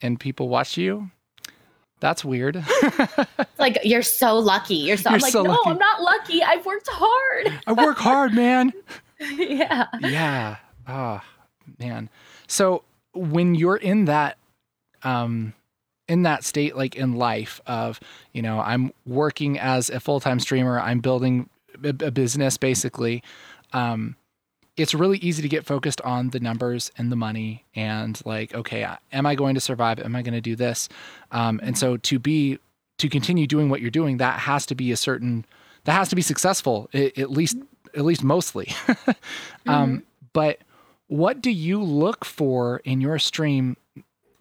and 0.00 0.18
people 0.20 0.48
watch 0.48 0.76
you? 0.76 1.10
That's 2.00 2.24
weird. 2.24 2.64
Like 3.58 3.78
you're 3.84 4.02
so 4.02 4.38
lucky. 4.38 4.74
You're 4.74 4.98
so. 4.98 5.08
You're 5.10 5.14
I'm 5.16 5.20
like, 5.22 5.32
so 5.32 5.42
no, 5.42 5.50
lucky." 5.50 5.70
I'm 5.70 5.78
not 5.78 6.02
lucky. 6.02 6.42
I've 6.42 6.64
worked 6.66 6.88
hard. 6.90 7.60
I 7.66 7.72
work 7.72 7.96
hard, 7.96 8.34
man. 8.34 8.72
yeah. 9.20 9.86
yeah. 10.00 10.56
Oh, 10.86 11.20
man. 11.78 12.10
So 12.46 12.84
when 13.14 13.54
you're 13.54 13.78
in 13.78 14.04
that 14.04 14.36
um 15.02 15.54
in 16.06 16.22
that 16.24 16.44
state 16.44 16.76
like 16.76 16.94
in 16.96 17.14
life 17.14 17.60
of, 17.66 17.98
you 18.32 18.42
know, 18.42 18.60
I'm 18.60 18.92
working 19.06 19.58
as 19.58 19.88
a 19.90 19.98
full-time 20.00 20.38
streamer, 20.38 20.78
I'm 20.78 21.00
building 21.00 21.48
a, 21.84 22.10
business 22.10 22.56
basically. 22.56 23.22
Um 23.72 24.16
it's 24.76 24.94
really 24.94 25.18
easy 25.18 25.42
to 25.42 25.48
get 25.48 25.64
focused 25.64 26.00
on 26.02 26.30
the 26.30 26.40
numbers 26.40 26.90
and 26.98 27.10
the 27.10 27.16
money 27.16 27.64
and 27.74 28.20
like 28.24 28.54
okay 28.54 28.86
am 29.12 29.26
i 29.26 29.34
going 29.34 29.54
to 29.54 29.60
survive? 29.60 29.98
Am 29.98 30.14
i 30.14 30.22
going 30.22 30.34
to 30.34 30.40
do 30.40 30.56
this? 30.56 30.88
Um, 31.32 31.60
and 31.62 31.76
so 31.76 31.96
to 31.96 32.18
be 32.18 32.58
to 32.98 33.08
continue 33.08 33.46
doing 33.46 33.68
what 33.68 33.80
you're 33.80 33.90
doing 33.90 34.18
that 34.18 34.40
has 34.40 34.66
to 34.66 34.74
be 34.74 34.92
a 34.92 34.96
certain 34.96 35.44
that 35.84 35.92
has 35.92 36.08
to 36.10 36.16
be 36.16 36.22
successful 36.22 36.88
at 36.92 37.30
least 37.30 37.56
at 37.94 38.04
least 38.04 38.22
mostly. 38.22 38.72
Um, 39.68 40.04
but 40.32 40.60
what 41.08 41.40
do 41.40 41.50
you 41.50 41.82
look 41.82 42.24
for 42.24 42.80
in 42.84 43.00
your 43.00 43.18
stream? 43.18 43.76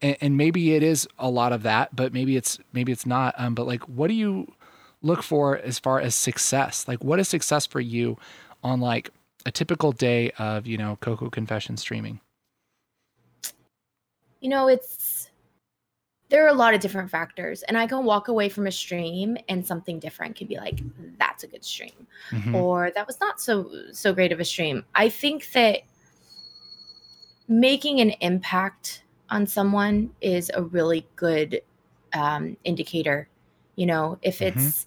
And, 0.04 0.17
and 0.21 0.38
maybe 0.38 0.76
it 0.76 0.84
is 0.84 1.08
a 1.17 1.32
lot 1.32 1.52
of 1.52 1.63
that 1.63 1.95
but 1.95 2.13
maybe 2.13 2.36
it's 2.36 2.60
maybe 2.74 2.91
it's 2.91 3.06
not. 3.06 3.34
Um, 3.38 3.56
but 3.56 3.65
like 3.65 3.82
what 3.88 4.08
do 4.08 4.13
you 4.13 4.54
look 5.06 5.24
for 5.24 5.58
as 5.58 5.80
far 5.80 6.00
as 6.00 6.15
success 6.15 6.88
like 6.88 7.04
what 7.04 7.20
is 7.20 7.28
success 7.28 7.65
for 7.65 7.80
you 7.80 8.18
on 8.63 8.80
like 8.82 9.10
a 9.46 9.52
typical 9.52 9.91
day 9.91 10.32
of 10.39 10.65
you 10.65 10.78
know 10.78 10.98
coco 11.02 11.30
confession 11.30 11.78
streaming 11.78 12.20
You 14.46 14.50
know, 14.50 14.68
it's 14.68 15.32
there 16.30 16.46
are 16.46 16.50
a 16.50 16.54
lot 16.54 16.76
of 16.76 16.80
different 16.80 17.10
factors, 17.10 17.63
and 17.63 17.76
I 17.76 17.88
can 17.88 18.06
walk 18.06 18.28
away 18.28 18.48
from 18.48 18.68
a 18.68 18.72
stream 18.72 19.38
and 19.50 19.65
something 19.65 19.98
different 20.00 20.36
could 20.36 20.48
be 20.48 20.58
like, 20.58 20.82
"That's 21.18 21.44
a 21.44 21.48
good 21.48 21.65
stream," 21.65 22.06
Mhm. 22.30 22.54
or 22.54 22.91
"That 22.91 23.08
was 23.08 23.20
not 23.20 23.41
so 23.41 23.72
so 23.91 24.13
great 24.13 24.32
of 24.32 24.39
a 24.39 24.46
stream." 24.46 24.86
I 24.94 25.10
think 25.10 25.52
that 25.54 25.82
making 27.48 28.02
an 28.02 28.12
impact 28.22 29.04
on 29.32 29.48
someone 29.48 30.12
is 30.22 30.52
a 30.54 30.62
really 30.62 31.08
good 31.15 31.62
um, 32.13 32.56
indicator. 32.63 33.28
You 33.76 33.86
know, 33.86 34.18
if 34.22 34.40
Mhm. 34.40 34.48
it's 34.48 34.86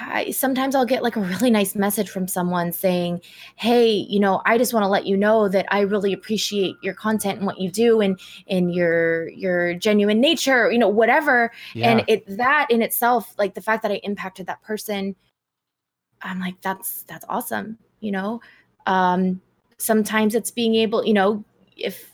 I, 0.00 0.30
sometimes 0.32 0.74
I'll 0.74 0.84
get 0.84 1.02
like 1.02 1.16
a 1.16 1.20
really 1.20 1.50
nice 1.50 1.74
message 1.74 2.10
from 2.10 2.28
someone 2.28 2.72
saying, 2.72 3.22
"Hey, 3.56 3.88
you 3.90 4.20
know, 4.20 4.42
I 4.44 4.58
just 4.58 4.74
want 4.74 4.84
to 4.84 4.88
let 4.88 5.06
you 5.06 5.16
know 5.16 5.48
that 5.48 5.66
I 5.70 5.80
really 5.80 6.12
appreciate 6.12 6.76
your 6.82 6.92
content 6.94 7.38
and 7.38 7.46
what 7.46 7.58
you 7.58 7.70
do, 7.70 8.00
and 8.00 8.20
and 8.48 8.74
your 8.74 9.28
your 9.30 9.74
genuine 9.74 10.20
nature, 10.20 10.70
you 10.70 10.78
know, 10.78 10.88
whatever." 10.88 11.52
yeah 11.74 11.88
And 11.88 12.04
it 12.06 12.24
that 12.36 12.66
in 12.70 12.82
itself, 12.82 13.34
like 13.38 13.54
the 13.54 13.62
fact 13.62 13.82
that 13.82 13.90
I 13.92 13.96
impacted 14.04 14.46
that 14.46 14.62
person, 14.62 15.16
I'm 16.22 16.40
like, 16.40 16.60
that's 16.62 17.02
that's 17.04 17.24
awesome. 17.28 17.78
You 18.00 18.12
know, 18.12 18.40
um, 18.86 19.40
sometimes 19.78 20.34
it's 20.34 20.50
being 20.50 20.74
able, 20.74 21.04
you 21.04 21.14
know, 21.14 21.44
if 21.76 22.12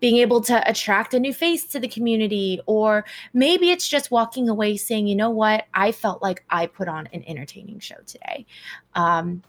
being 0.00 0.16
able 0.18 0.40
to 0.40 0.70
attract 0.70 1.14
a 1.14 1.20
new 1.20 1.32
face 1.32 1.64
to 1.66 1.80
the 1.80 1.88
community 1.88 2.60
or 2.66 3.04
maybe 3.32 3.70
it's 3.70 3.88
just 3.88 4.10
walking 4.10 4.48
away 4.48 4.76
saying 4.76 5.06
you 5.06 5.16
know 5.16 5.30
what? 5.30 5.66
I 5.74 5.92
felt 5.92 6.22
like 6.22 6.44
i 6.50 6.66
put 6.66 6.88
on 6.88 7.08
an 7.12 7.24
entertaining 7.26 7.80
show 7.80 7.96
today. 8.06 8.46
Um 8.94 9.42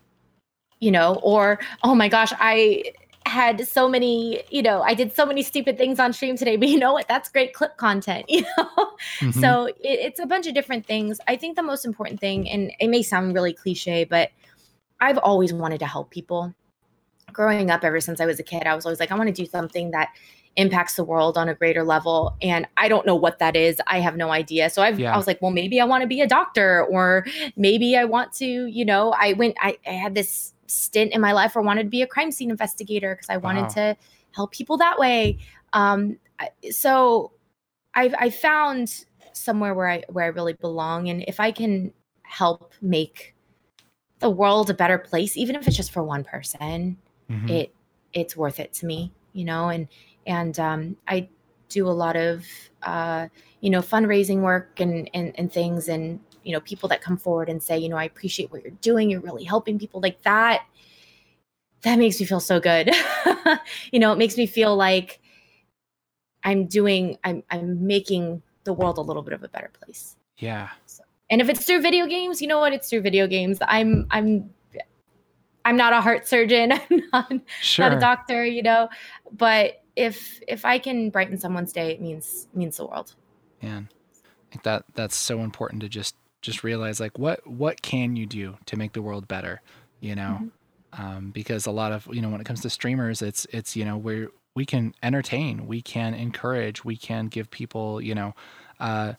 you 0.80 0.92
know 0.92 1.20
or 1.24 1.60
oh 1.84 1.96
my 1.96 2.10
gosh 2.10 2.34
i 2.40 2.84
had 3.26 3.66
so 3.68 3.88
many 3.90 4.44
you 4.52 4.62
know 4.62 4.82
i 4.82 4.94
did 4.94 5.12
so 5.12 5.26
many 5.26 5.42
stupid 5.42 5.78
things 5.78 6.00
on 6.00 6.14
stream 6.14 6.36
today 6.38 6.58
but 6.58 6.68
you 6.68 6.78
know 6.78 6.94
what? 6.94 7.08
That's 7.08 7.30
great 7.30 7.54
clip 7.54 7.78
content 7.78 8.26
you 8.30 8.42
know? 8.42 8.92
Mhm. 9.22 9.34
so 9.42 9.66
it, 9.66 9.78
it's 9.82 10.20
a 10.20 10.26
bunch 10.26 10.48
of 10.48 10.54
different 10.54 10.86
things. 10.86 11.20
I 11.28 11.36
think 11.36 11.56
the 11.56 11.64
most 11.64 11.86
important 11.86 12.20
thing 12.20 12.50
and 12.50 12.72
it 12.80 12.88
may 12.90 13.02
sound 13.02 13.34
really 13.34 13.54
cliche 13.54 14.04
but 14.04 14.30
i've 15.02 15.18
always 15.20 15.54
wanted 15.54 15.80
to 15.80 15.86
help 15.86 16.10
people 16.12 16.54
growing 17.36 17.70
up 17.70 17.84
ever 17.84 18.00
since 18.00 18.20
i 18.22 18.26
was 18.26 18.40
a 18.40 18.44
kid 18.44 18.64
i 18.66 18.74
was 18.74 18.86
always 18.86 19.00
like 19.00 19.12
i 19.12 19.16
want 19.16 19.28
to 19.28 19.34
do 19.44 19.46
something 19.46 19.92
that 19.92 20.10
impacts 20.58 20.96
the 20.96 21.04
world 21.04 21.38
on 21.38 21.50
a 21.50 21.54
greater 21.54 21.84
level 21.84 22.36
and 22.42 22.66
i 22.78 22.88
don't 22.88 23.06
know 23.06 23.16
what 23.16 23.40
that 23.40 23.56
is 23.58 23.82
i 23.88 24.00
have 24.00 24.16
no 24.16 24.30
idea 24.32 24.70
so 24.70 24.82
I've, 24.82 24.98
Yeah. 25.00 25.14
i 25.14 25.18
was 25.18 25.28
like 25.28 25.42
well 25.42 25.52
maybe 25.52 25.82
i 25.82 25.86
want 25.86 26.02
to 26.02 26.08
be 26.08 26.22
a 26.22 26.28
doctor 26.28 26.86
or 26.86 27.26
maybe 27.58 27.98
i 27.98 28.06
want 28.06 28.32
to 28.34 28.46
you 28.68 28.86
know 28.86 29.14
i 29.20 29.34
went 29.34 29.56
i, 29.62 29.78
I 29.86 29.92
had 29.92 30.16
this 30.16 30.54
stint 30.68 31.12
in 31.12 31.20
my 31.22 31.34
life 31.34 31.56
where 31.56 31.64
i 31.64 31.66
wanted 31.66 31.84
to 31.84 31.90
be 31.90 32.02
a 32.02 32.08
crime 32.08 32.32
scene 32.32 32.50
investigator 32.50 33.16
because 33.16 33.30
i 33.30 33.38
wanted 33.38 33.64
Wow. 33.64 33.68
to 33.70 33.98
help 34.32 34.52
people 34.54 34.78
that 34.78 34.98
way 34.98 35.38
um 35.74 36.18
so 36.72 37.32
i 37.96 38.12
i 38.18 38.30
found 38.30 39.06
somewhere 39.34 39.74
where 39.74 39.90
i 39.90 40.04
where 40.10 40.24
i 40.24 40.28
really 40.30 40.54
belong 40.54 41.10
and 41.10 41.24
if 41.28 41.40
i 41.42 41.52
can 41.52 41.92
help 42.24 42.72
make 42.82 43.36
the 44.20 44.30
world 44.30 44.70
a 44.70 44.74
better 44.74 44.98
place 44.98 45.36
even 45.36 45.56
if 45.56 45.68
it's 45.68 45.76
just 45.76 45.92
for 45.92 46.02
one 46.04 46.24
person 46.24 46.98
Mhm. 47.30 47.50
it 47.50 47.74
it's 48.14 48.36
worth 48.38 48.60
it 48.60 48.72
to 48.74 48.86
me 48.86 49.12
you 49.34 49.44
know 49.46 49.70
and 49.70 49.88
and 50.28 50.60
um 50.60 50.96
i 51.08 51.28
do 51.70 51.88
a 51.88 51.92
lot 51.92 52.16
of 52.16 52.46
uh 52.84 53.28
you 53.62 53.70
know 53.70 53.82
fundraising 53.82 54.42
work 54.42 54.80
and 54.80 55.10
and, 55.14 55.32
and 55.36 55.52
things 55.52 55.88
and 55.90 56.20
you 56.44 56.54
know 56.54 56.60
people 56.60 56.88
that 56.90 57.02
come 57.02 57.18
forward 57.18 57.50
and 57.50 57.62
say 57.64 57.78
you 57.78 57.90
know 57.90 57.98
i 57.98 58.04
appreciate 58.04 58.52
what 58.52 58.62
you're 58.64 58.72
doing. 58.82 59.10
You're 59.10 59.22
really 59.22 59.44
helping 59.44 59.80
people 59.80 60.00
like 60.02 60.22
that. 60.24 60.66
That 61.82 61.98
makes 61.98 62.20
me 62.20 62.26
feel 62.26 62.40
so 62.40 62.60
good. 62.60 62.92
You 63.92 64.00
know 64.00 64.12
it 64.12 64.18
makes 64.18 64.38
me 64.38 64.46
feel 64.48 64.76
like 64.76 65.20
i'm 66.44 66.66
doing 66.68 67.18
i'm 67.24 67.44
i'm 67.52 67.86
making 67.86 68.42
the 68.64 68.74
world 68.74 68.98
a 68.98 69.02
little 69.02 69.22
bit 69.24 69.34
of 69.34 69.44
a 69.44 69.48
better 69.48 69.72
place. 69.82 70.16
Yeah. 70.38 70.70
And 71.30 71.42
if 71.42 71.50
it's 71.50 71.66
through 71.66 71.82
video 71.82 72.06
games 72.08 72.42
you 72.42 72.48
know 72.48 72.60
what? 72.60 72.74
It's 72.74 72.90
through 72.90 73.02
video 73.02 73.28
games. 73.28 73.58
I'm 73.62 74.08
i'm 74.12 74.50
i'm 75.66 75.76
not 75.76 75.92
a 75.92 76.00
heart 76.00 76.28
surgeon 76.28 76.72
i'm 76.90 77.04
not 77.12 77.32
sure 77.60 77.90
not 77.90 77.98
a 77.98 78.00
doctor, 78.00 78.46
you 78.46 78.64
know. 78.64 78.88
But 79.32 79.84
if 79.96 80.40
if 80.48 80.64
I 80.66 80.80
can 80.80 81.10
brighten 81.10 81.38
someone's 81.38 81.74
day, 81.74 81.92
it 81.92 82.02
means 82.02 82.48
means 82.54 82.78
the 82.78 82.86
world. 82.86 83.16
Yeah, 83.62 83.80
I 83.80 84.52
think 84.52 84.64
that 84.64 84.86
that's 84.94 85.16
so 85.16 85.40
important 85.42 85.82
to 85.82 85.90
just 85.90 86.16
just 86.42 86.64
realize 86.64 87.00
like 87.00 87.18
what 87.18 87.46
what 87.46 87.82
can 87.82 88.16
you 88.16 88.26
do 88.26 88.58
to 88.68 88.78
make 88.78 88.94
the 88.94 89.02
world 89.02 89.28
better 89.28 89.62
you 90.00 90.14
know 90.16 90.42
Mhm. 90.44 90.52
um, 90.94 91.32
because 91.32 91.66
a 91.66 91.72
lot 91.72 91.92
of 91.92 92.08
you 92.14 92.22
know 92.22 92.30
when 92.30 92.40
it 92.40 92.46
comes 92.46 92.62
to 92.62 92.70
streamers 92.70 93.22
it's 93.24 93.48
it's 93.52 93.76
you 93.76 93.84
know 93.84 93.98
where 93.98 94.30
we 94.56 94.64
can 94.66 94.94
entertain 95.02 95.66
we 95.66 95.82
can 95.82 96.14
encourage 96.14 96.86
we 96.86 96.98
can 96.98 97.28
give 97.28 97.50
people 97.50 98.00
you 98.00 98.14
know 98.14 98.36
uh, 98.80 99.14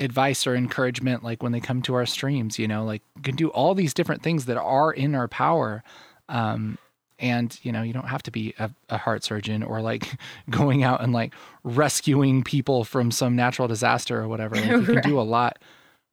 advice 0.00 0.46
or 0.46 0.54
encouragement 0.56 1.22
like 1.22 1.42
when 1.42 1.52
they 1.52 1.60
come 1.60 1.82
to 1.82 1.94
our 1.94 2.06
streams 2.06 2.58
you 2.58 2.66
know 2.66 2.84
like 2.84 3.02
we 3.16 3.22
can 3.22 3.36
do 3.36 3.48
all 3.50 3.74
these 3.74 3.94
different 3.94 4.22
things 4.22 4.46
that 4.46 4.56
are 4.56 4.92
in 4.92 5.14
our 5.14 5.28
power 5.28 5.82
um, 6.28 6.78
and 7.20 7.58
you 7.62 7.70
know 7.70 7.82
you 7.82 7.92
don't 7.92 8.08
have 8.08 8.22
to 8.22 8.30
be 8.30 8.54
a, 8.58 8.70
a 8.88 8.96
heart 8.96 9.22
surgeon 9.22 9.62
or 9.62 9.80
like 9.82 10.18
going 10.50 10.82
out 10.82 11.02
and 11.02 11.12
like 11.12 11.34
rescuing 11.62 12.42
people 12.42 12.82
from 12.84 13.10
some 13.10 13.36
natural 13.36 13.68
disaster 13.68 14.20
or 14.20 14.26
whatever. 14.26 14.56
Like, 14.56 14.66
you 14.66 14.82
can 15.00 15.02
do 15.02 15.20
a 15.20 15.22
lot 15.22 15.58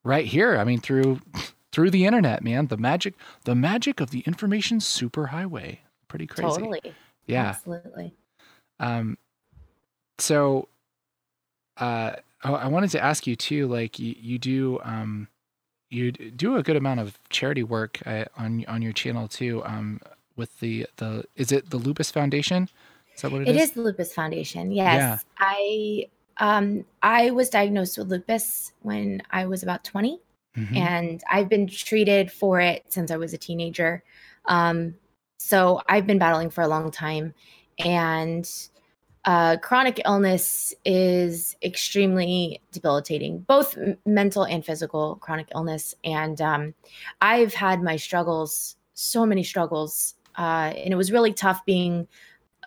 right 0.03 0.25
here. 0.25 0.57
I 0.57 0.63
mean 0.63 0.79
through 0.79 1.21
through 1.71 1.91
the 1.91 2.05
internet 2.05 2.43
man. 2.43 2.67
The 2.67 2.77
magic 2.77 3.15
the 3.45 3.55
magic 3.55 3.99
of 3.99 4.11
the 4.11 4.19
information 4.21 4.79
superhighway. 4.79 5.79
Pretty 6.07 6.27
crazy. 6.27 6.49
Totally. 6.49 6.93
yeah. 7.25 7.49
Absolutely. 7.49 8.13
um 8.79 9.17
so 10.19 10.67
uh 11.77 12.13
I 12.43 12.51
I 12.51 12.67
wanted 12.67 12.89
to 12.91 13.03
ask 13.03 13.27
you 13.27 13.35
too 13.35 13.67
like 13.67 13.99
you, 13.99 14.15
you 14.17 14.37
do 14.39 14.79
um 14.83 15.27
you 15.89 16.11
do 16.11 16.57
a 16.57 16.63
good 16.63 16.75
amount 16.75 16.99
of 16.99 17.17
charity 17.29 17.63
work 17.63 17.99
uh, 18.05 18.25
on 18.37 18.65
on 18.67 18.81
your 18.81 18.93
channel 18.93 19.27
too 19.27 19.63
um 19.65 20.01
with 20.35 20.59
the 20.59 20.85
the 20.97 21.23
is 21.35 21.51
it 21.51 21.69
the 21.69 21.77
lupus 21.77 22.11
foundation 22.11 22.69
is 23.15 23.21
that 23.21 23.31
what 23.31 23.41
it 23.41 23.49
is? 23.49 23.55
It 23.55 23.59
is 23.61 23.71
the 23.71 23.81
Lupus 23.81 24.13
Foundation. 24.13 24.71
Yes. 24.71 24.93
Yeah. 24.95 25.17
I 25.39 26.07
um 26.37 26.85
I 27.01 27.31
was 27.31 27.49
diagnosed 27.49 27.97
with 27.97 28.09
lupus 28.09 28.73
when 28.83 29.23
I 29.31 29.47
was 29.47 29.63
about 29.63 29.83
20 29.83 30.19
Mhm. 30.55 30.75
and 30.77 31.23
I've 31.29 31.49
been 31.49 31.67
treated 31.67 32.31
for 32.31 32.59
it 32.59 32.83
since 32.89 33.09
I 33.11 33.17
was 33.17 33.33
a 33.33 33.37
teenager. 33.37 34.03
Um 34.45 34.95
so 35.39 35.81
I've 35.89 36.05
been 36.07 36.19
battling 36.19 36.49
for 36.51 36.61
a 36.61 36.67
long 36.67 36.91
time 36.91 37.33
and 37.79 38.47
uh, 39.27 39.57
chronic 39.57 40.01
illness 40.05 40.73
is 40.85 41.57
extremely 41.61 42.61
debilitating, 42.71 43.39
both 43.39 43.77
mental 44.05 44.43
and 44.43 44.65
physical 44.65 45.17
chronic 45.17 45.49
illness. 45.53 45.93
And 46.05 46.39
um, 46.41 46.73
I've 47.21 47.53
had 47.53 47.83
my 47.83 47.97
struggles, 47.97 48.77
so 48.93 49.25
many 49.25 49.43
struggles. 49.43 50.15
Uh, 50.37 50.71
and 50.75 50.93
it 50.93 50.95
was 50.95 51.11
really 51.11 51.33
tough 51.33 51.65
being 51.65 52.07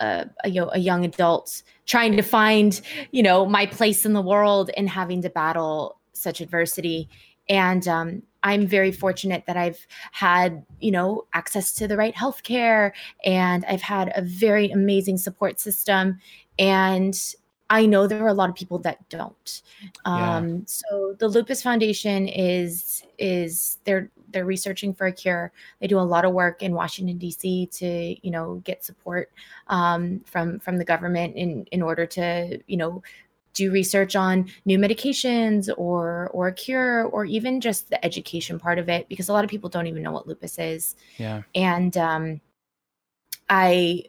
a, 0.00 0.26
a, 0.44 0.50
you 0.50 0.60
know, 0.60 0.70
a 0.72 0.78
young 0.78 1.04
adult 1.04 1.62
trying 1.86 2.16
to 2.16 2.22
find 2.22 2.80
you 3.10 3.22
know 3.22 3.46
my 3.46 3.66
place 3.66 4.04
in 4.04 4.12
the 4.12 4.22
world 4.22 4.70
and 4.76 4.88
having 4.88 5.22
to 5.22 5.30
battle 5.30 5.98
such 6.12 6.40
adversity 6.40 7.08
and 7.48 7.86
um, 7.88 8.22
i'm 8.42 8.66
very 8.66 8.92
fortunate 8.92 9.44
that 9.46 9.56
i've 9.56 9.86
had 10.12 10.64
you 10.78 10.90
know 10.90 11.26
access 11.34 11.72
to 11.72 11.88
the 11.88 11.96
right 11.96 12.14
healthcare 12.14 12.92
and 13.24 13.64
i've 13.66 13.82
had 13.82 14.12
a 14.14 14.22
very 14.22 14.70
amazing 14.70 15.18
support 15.18 15.60
system 15.60 16.18
and 16.58 17.18
I 17.70 17.86
know 17.86 18.06
there 18.06 18.22
are 18.24 18.28
a 18.28 18.34
lot 18.34 18.50
of 18.50 18.56
people 18.56 18.78
that 18.80 19.08
don't. 19.08 19.62
Um, 20.04 20.48
yeah. 20.48 20.60
So 20.66 21.14
the 21.18 21.28
Lupus 21.28 21.62
Foundation 21.62 22.26
is 22.28 23.04
is 23.18 23.78
they're 23.84 24.10
they're 24.32 24.44
researching 24.44 24.92
for 24.92 25.06
a 25.06 25.12
cure. 25.12 25.52
They 25.80 25.86
do 25.86 25.98
a 25.98 26.02
lot 26.02 26.24
of 26.24 26.32
work 26.32 26.62
in 26.62 26.74
Washington 26.74 27.16
D.C. 27.16 27.66
to 27.66 28.16
you 28.26 28.30
know 28.30 28.56
get 28.64 28.84
support 28.84 29.30
um, 29.68 30.20
from 30.26 30.58
from 30.58 30.78
the 30.78 30.84
government 30.84 31.36
in 31.36 31.64
in 31.70 31.80
order 31.80 32.06
to 32.06 32.60
you 32.66 32.76
know 32.76 33.02
do 33.54 33.70
research 33.70 34.16
on 34.16 34.50
new 34.64 34.78
medications 34.78 35.68
or 35.76 36.28
or 36.32 36.48
a 36.48 36.52
cure 36.52 37.04
or 37.04 37.24
even 37.24 37.60
just 37.60 37.88
the 37.90 38.04
education 38.04 38.58
part 38.58 38.78
of 38.78 38.88
it 38.88 39.08
because 39.08 39.28
a 39.28 39.32
lot 39.32 39.44
of 39.44 39.50
people 39.50 39.68
don't 39.68 39.86
even 39.86 40.02
know 40.02 40.12
what 40.12 40.26
lupus 40.26 40.58
is. 40.58 40.96
Yeah. 41.18 41.42
And 41.54 41.96
um, 41.96 42.40
I 43.48 44.04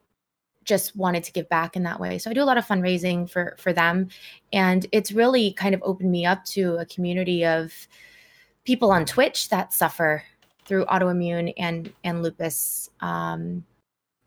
just 0.63 0.95
wanted 0.95 1.23
to 1.23 1.31
give 1.31 1.49
back 1.49 1.75
in 1.75 1.83
that 1.83 1.99
way. 1.99 2.17
So 2.17 2.29
I 2.29 2.33
do 2.33 2.43
a 2.43 2.45
lot 2.45 2.57
of 2.57 2.65
fundraising 2.65 3.29
for 3.29 3.55
for 3.57 3.73
them 3.73 4.09
and 4.53 4.85
it's 4.91 5.11
really 5.11 5.53
kind 5.53 5.73
of 5.73 5.81
opened 5.83 6.11
me 6.11 6.25
up 6.25 6.45
to 6.45 6.77
a 6.77 6.85
community 6.85 7.45
of 7.45 7.73
people 8.63 8.91
on 8.91 9.05
Twitch 9.05 9.49
that 9.49 9.73
suffer 9.73 10.23
through 10.65 10.85
autoimmune 10.85 11.53
and 11.57 11.91
and 12.03 12.21
lupus 12.21 12.89
um 12.99 13.65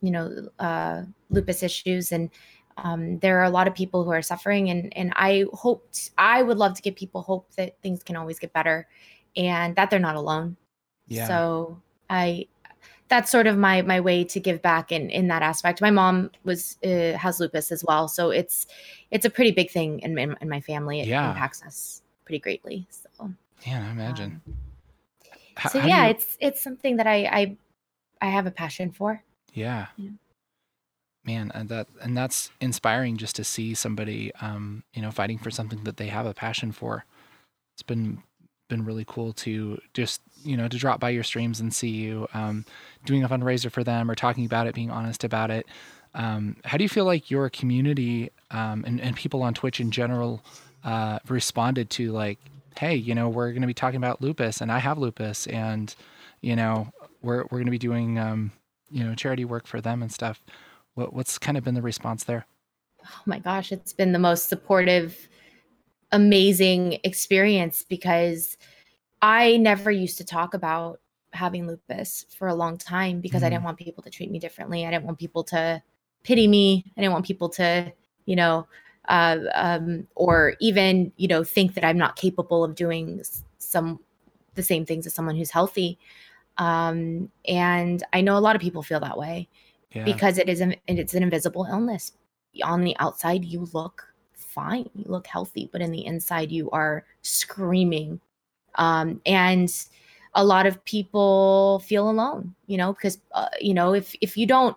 you 0.02 0.10
know 0.10 0.48
uh 0.58 1.02
lupus 1.30 1.62
issues 1.62 2.12
and 2.12 2.30
um, 2.76 3.18
there 3.20 3.38
are 3.38 3.44
a 3.44 3.50
lot 3.50 3.68
of 3.68 3.74
people 3.74 4.02
who 4.02 4.10
are 4.10 4.22
suffering 4.22 4.70
and 4.70 4.96
and 4.96 5.12
I 5.14 5.44
hoped 5.52 6.10
I 6.18 6.42
would 6.42 6.58
love 6.58 6.74
to 6.74 6.82
give 6.82 6.96
people 6.96 7.22
hope 7.22 7.52
that 7.54 7.80
things 7.82 8.02
can 8.02 8.16
always 8.16 8.38
get 8.38 8.52
better 8.52 8.88
and 9.36 9.76
that 9.76 9.90
they're 9.90 10.00
not 10.00 10.16
alone. 10.16 10.56
Yeah. 11.06 11.28
So 11.28 11.80
I 12.10 12.48
that's 13.14 13.30
sort 13.30 13.46
of 13.46 13.56
my 13.56 13.80
my 13.82 14.00
way 14.00 14.24
to 14.24 14.40
give 14.40 14.60
back 14.60 14.90
in 14.90 15.08
in 15.08 15.28
that 15.28 15.40
aspect. 15.40 15.80
My 15.80 15.92
mom 15.92 16.32
was 16.42 16.76
uh, 16.84 17.12
has 17.16 17.38
lupus 17.38 17.70
as 17.70 17.84
well, 17.84 18.08
so 18.08 18.30
it's 18.30 18.66
it's 19.12 19.24
a 19.24 19.30
pretty 19.30 19.52
big 19.52 19.70
thing 19.70 20.00
in 20.00 20.18
in, 20.18 20.36
in 20.40 20.48
my 20.48 20.60
family. 20.60 21.00
It 21.00 21.06
yeah. 21.06 21.30
impacts 21.30 21.62
us 21.62 22.02
pretty 22.24 22.40
greatly. 22.40 22.88
So 22.90 23.30
yeah, 23.64 23.86
I 23.86 23.90
imagine. 23.92 24.42
Um, 24.44 24.54
how, 25.56 25.68
so 25.68 25.78
how 25.78 25.86
yeah, 25.86 26.04
you... 26.04 26.10
it's 26.10 26.36
it's 26.40 26.60
something 26.60 26.96
that 26.96 27.06
I 27.06 27.18
I 27.40 27.56
I 28.20 28.30
have 28.30 28.46
a 28.46 28.50
passion 28.50 28.90
for. 28.90 29.22
Yeah. 29.52 29.86
yeah. 29.96 30.10
Man, 31.24 31.52
and 31.54 31.68
that 31.68 31.86
and 32.02 32.16
that's 32.16 32.50
inspiring 32.60 33.16
just 33.16 33.36
to 33.36 33.44
see 33.44 33.74
somebody 33.74 34.34
um, 34.40 34.82
you 34.92 35.02
know, 35.02 35.12
fighting 35.12 35.38
for 35.38 35.52
something 35.52 35.84
that 35.84 35.98
they 35.98 36.08
have 36.08 36.26
a 36.26 36.34
passion 36.34 36.72
for. 36.72 37.04
It's 37.76 37.82
been 37.82 38.24
been 38.74 38.84
really 38.84 39.04
cool 39.06 39.32
to 39.32 39.80
just 39.92 40.20
you 40.42 40.56
know 40.56 40.66
to 40.66 40.76
drop 40.76 40.98
by 40.98 41.10
your 41.10 41.22
streams 41.22 41.60
and 41.60 41.72
see 41.72 41.90
you 41.90 42.26
um, 42.34 42.64
doing 43.04 43.22
a 43.22 43.28
fundraiser 43.28 43.70
for 43.70 43.84
them 43.84 44.10
or 44.10 44.14
talking 44.14 44.44
about 44.44 44.66
it, 44.66 44.74
being 44.74 44.90
honest 44.90 45.22
about 45.22 45.50
it. 45.50 45.66
Um, 46.14 46.56
how 46.64 46.76
do 46.76 46.84
you 46.84 46.88
feel 46.88 47.04
like 47.04 47.30
your 47.30 47.48
community 47.50 48.30
um, 48.50 48.84
and, 48.86 49.00
and 49.00 49.16
people 49.16 49.42
on 49.42 49.54
Twitch 49.54 49.80
in 49.80 49.90
general 49.90 50.42
uh, 50.84 51.18
responded 51.28 51.90
to 51.90 52.12
like, 52.12 52.38
hey, 52.78 52.94
you 52.94 53.14
know, 53.14 53.28
we're 53.28 53.50
going 53.50 53.62
to 53.62 53.66
be 53.66 53.74
talking 53.74 53.96
about 53.96 54.20
lupus, 54.20 54.60
and 54.60 54.70
I 54.70 54.78
have 54.78 54.98
lupus, 54.98 55.46
and 55.46 55.94
you 56.40 56.56
know, 56.56 56.92
we're 57.22 57.42
we're 57.44 57.58
going 57.58 57.66
to 57.66 57.70
be 57.70 57.78
doing 57.78 58.18
um, 58.18 58.50
you 58.90 59.04
know 59.04 59.14
charity 59.14 59.44
work 59.44 59.66
for 59.66 59.80
them 59.80 60.02
and 60.02 60.12
stuff. 60.12 60.42
What, 60.94 61.12
what's 61.12 61.38
kind 61.38 61.56
of 61.56 61.64
been 61.64 61.74
the 61.74 61.82
response 61.82 62.24
there? 62.24 62.46
Oh 63.04 63.22
my 63.26 63.38
gosh, 63.38 63.70
it's 63.70 63.92
been 63.92 64.12
the 64.12 64.18
most 64.18 64.48
supportive 64.48 65.28
amazing 66.12 66.98
experience 67.04 67.84
because 67.88 68.56
I 69.22 69.56
never 69.56 69.90
used 69.90 70.18
to 70.18 70.24
talk 70.24 70.54
about 70.54 71.00
having 71.32 71.66
lupus 71.66 72.26
for 72.30 72.48
a 72.48 72.54
long 72.54 72.78
time 72.78 73.20
because 73.20 73.38
mm-hmm. 73.38 73.46
I 73.46 73.48
didn't 73.50 73.58
mm-hmm. 73.60 73.64
want 73.66 73.78
people 73.78 74.02
to 74.02 74.10
treat 74.10 74.30
me 74.30 74.38
differently. 74.38 74.86
I 74.86 74.90
didn't 74.90 75.04
want 75.04 75.18
people 75.18 75.44
to 75.44 75.82
pity 76.22 76.48
me. 76.48 76.84
I 76.96 77.00
didn't 77.00 77.12
want 77.12 77.26
people 77.26 77.48
to, 77.50 77.92
you 78.26 78.36
know, 78.36 78.66
uh, 79.08 79.38
um, 79.54 80.06
or 80.14 80.54
even, 80.60 81.12
you 81.16 81.28
know, 81.28 81.44
think 81.44 81.74
that 81.74 81.84
I'm 81.84 81.98
not 81.98 82.16
capable 82.16 82.64
of 82.64 82.74
doing 82.74 83.22
some 83.58 84.00
the 84.54 84.62
same 84.62 84.86
things 84.86 85.06
as 85.06 85.14
someone 85.14 85.36
who's 85.36 85.50
healthy. 85.50 85.98
Um, 86.58 87.30
and 87.46 88.02
I 88.12 88.20
know 88.20 88.38
a 88.38 88.40
lot 88.40 88.54
of 88.54 88.62
people 88.62 88.82
feel 88.82 89.00
that 89.00 89.18
way 89.18 89.48
yeah. 89.92 90.04
because 90.04 90.38
it 90.38 90.48
is 90.48 90.60
an, 90.60 90.76
it's 90.86 91.14
an 91.14 91.22
invisible 91.22 91.66
illness. 91.68 92.12
On 92.62 92.82
the 92.82 92.96
outside, 93.00 93.44
you 93.44 93.68
look 93.72 94.13
fine. 94.54 94.88
You 94.94 95.04
look 95.06 95.26
healthy, 95.26 95.68
but 95.72 95.82
in 95.82 95.90
the 95.90 96.06
inside, 96.06 96.52
you 96.52 96.70
are 96.70 97.04
screaming. 97.22 98.20
Um, 98.76 99.20
and 99.26 99.72
a 100.34 100.44
lot 100.44 100.66
of 100.66 100.84
people 100.84 101.80
feel 101.80 102.08
alone, 102.08 102.54
you 102.66 102.76
know, 102.76 102.92
because, 102.92 103.18
uh, 103.32 103.48
you 103.60 103.74
know, 103.74 103.94
if, 103.94 104.14
if 104.20 104.36
you 104.36 104.46
don't, 104.46 104.76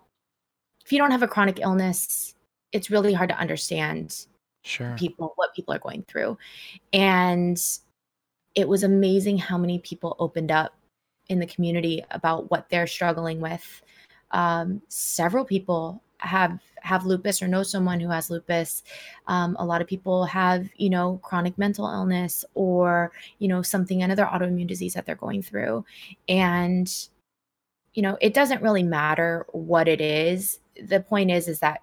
if 0.86 0.92
you 0.92 0.98
don't 0.98 1.12
have 1.12 1.24
a 1.24 1.28
chronic 1.28 1.60
illness, 1.60 2.36
it's 2.72 2.90
really 2.90 3.14
hard 3.14 3.30
to 3.30 3.38
understand 3.38 4.26
sure. 4.64 4.96
people, 4.98 5.34
what 5.36 5.54
people 5.56 5.74
are 5.74 5.80
going 5.80 6.04
through. 6.08 6.38
And 6.94 7.62
it 8.56 8.68
was 8.68 8.84
amazing 8.84 9.38
how 9.38 9.58
many 9.58 9.80
people 9.80 10.16
opened 10.20 10.52
up 10.52 10.74
in 11.30 11.40
the 11.40 11.46
community 11.46 12.04
about 12.12 12.50
what 12.50 12.70
they're 12.70 12.88
struggling 12.88 13.42
with. 13.42 13.82
Um, 14.32 14.82
several 14.88 15.46
people 15.46 16.02
have 16.20 16.60
have 16.82 17.06
lupus 17.06 17.42
or 17.42 17.48
know 17.48 17.64
someone 17.64 18.00
who 18.00 18.10
has 18.10 18.30
lupus 18.30 18.84
um, 19.28 19.56
a 19.60 19.66
lot 19.66 19.82
of 19.82 19.88
people 19.88 20.26
have 20.26 20.68
you 20.76 20.90
know 20.90 21.20
chronic 21.24 21.58
mental 21.58 21.86
illness 21.88 22.44
or 22.54 23.12
you 23.40 23.48
know 23.48 23.62
something 23.62 24.02
another 24.02 24.26
autoimmune 24.26 24.68
disease 24.68 24.94
that 24.94 25.06
they're 25.06 25.16
going 25.16 25.42
through. 25.42 25.86
And 26.28 26.92
you 27.94 28.02
know 28.02 28.18
it 28.22 28.34
doesn't 28.34 28.62
really 28.62 28.84
matter 28.84 29.46
what 29.52 29.88
it 29.88 30.02
is. 30.02 30.60
The 30.82 31.00
point 31.00 31.32
is 31.32 31.48
is 31.48 31.60
that 31.60 31.82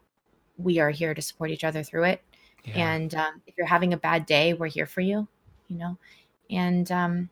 we 0.57 0.79
are 0.79 0.91
here 0.91 1.15
to 1.15 1.23
support 1.23 1.51
each 1.51 1.65
other 1.65 1.83
through 1.83 2.05
it. 2.05 2.23
Yeah. 2.65 2.95
and 2.95 3.15
um, 3.15 3.43
if 3.47 3.59
you're 3.59 3.67
having 3.67 3.93
a 3.93 3.99
bad 3.99 4.25
day 4.25 4.55
we're 4.55 4.69
here 4.69 4.87
for 4.87 5.03
you 5.03 5.29
you 5.69 5.79
know? 5.79 5.99
And 6.51 6.91
um, 6.93 7.31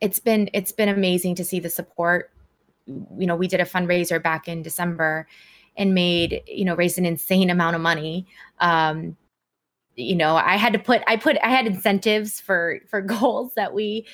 it's 0.00 0.18
been 0.18 0.48
it's 0.52 0.72
been 0.72 0.88
amazing 0.88 1.34
to 1.36 1.44
see 1.44 1.60
the 1.60 1.70
support. 1.70 2.30
You 2.86 3.26
know 3.26 3.36
we 3.36 3.48
did 3.48 3.60
a 3.60 3.64
fundraiser 3.64 4.22
back 4.22 4.46
in 4.46 4.62
december 4.62 5.26
and 5.76 5.94
made 5.94 6.42
you 6.46 6.64
know 6.64 6.74
raised 6.74 6.98
an 6.98 7.06
insane 7.06 7.50
amount 7.50 7.76
of 7.76 7.82
money. 7.82 8.26
Um 8.60 9.16
you 9.96 10.16
know 10.16 10.34
i 10.34 10.56
had 10.56 10.72
to 10.72 10.78
put 10.80 11.02
i 11.06 11.16
put 11.16 11.36
i 11.40 11.48
had 11.48 11.68
incentives 11.68 12.40
for 12.40 12.80
for 12.88 13.00
goals 13.20 13.54
that 13.54 13.74
we 13.74 14.04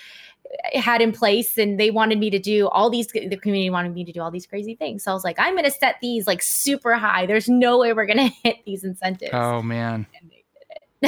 had 0.75 1.01
in 1.01 1.13
place 1.13 1.57
and 1.59 1.79
they 1.79 1.91
wanted 1.91 2.19
me 2.19 2.29
to 2.31 2.39
do 2.39 2.69
all 2.69 2.91
these 2.91 3.07
the 3.09 3.37
community 3.37 3.71
wanted 3.71 3.95
me 3.95 4.05
to 4.05 4.13
do 4.13 4.21
all 4.21 4.31
these 4.31 4.47
crazy 4.47 4.75
things. 4.75 5.05
So 5.05 5.11
i 5.11 5.15
was 5.15 5.25
like 5.25 5.37
i'm 5.39 5.55
going 5.55 5.65
to 5.65 5.71
set 5.71 5.97
these 6.01 6.27
like 6.27 6.43
super 6.43 6.95
high. 6.95 7.27
There's 7.27 7.49
no 7.49 7.79
way 7.79 7.93
we're 7.93 8.07
going 8.07 8.19
to 8.31 8.35
hit 8.43 8.57
these 8.65 8.85
incentives. 8.85 9.33
Oh 9.33 9.63
man. 9.63 10.07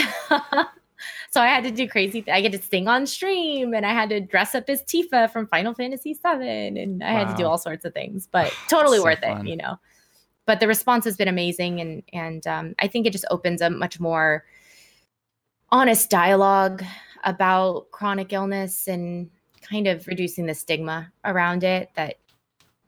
So 1.31 1.41
i 1.41 1.47
had 1.47 1.65
to 1.65 1.71
do 1.71 1.89
crazy 1.89 2.21
th- 2.23 2.33
i 2.33 2.43
get 2.43 2.53
to 2.53 2.63
sing 2.63 2.87
on 2.89 3.07
stream 3.07 3.73
and 3.73 3.87
i 3.87 3.93
had 3.93 4.11
to 4.11 4.21
dress 4.21 4.55
up 4.55 4.65
as 4.69 4.83
tifa 4.83 5.33
from 5.33 5.47
final 5.47 5.73
fantasy 5.73 6.13
7 6.13 6.77
and 6.77 7.03
i 7.03 7.13
wow. 7.13 7.19
had 7.19 7.29
to 7.35 7.43
do 7.43 7.47
all 7.47 7.57
sorts 7.57 7.87
of 7.87 7.95
things 7.95 8.29
but 8.31 8.53
totally 8.69 8.99
so 8.99 9.05
worth 9.05 9.21
fun. 9.21 9.47
it 9.47 9.51
you 9.51 9.57
know 9.57 9.79
but 10.47 10.61
the 10.61 10.67
response 10.67 11.05
has 11.05 11.17
been 11.17 11.29
amazing 11.29 11.81
and 11.81 12.03
and 12.13 12.47
um, 12.47 12.75
i 12.79 12.87
think 12.87 13.07
it 13.07 13.13
just 13.13 13.25
opens 13.31 13.61
a 13.61 13.71
much 13.71 14.01
more 14.01 14.45
honest 15.71 16.11
dialogue 16.11 16.85
about 17.25 17.91
chronic 17.91 18.33
illness 18.33 18.89
and 18.89 19.31
kind 19.63 19.87
of 19.87 20.07
reducing 20.07 20.47
the 20.47 20.55
stigma 20.55 21.11
around 21.25 21.65
it 21.65 21.91
that 21.95 22.17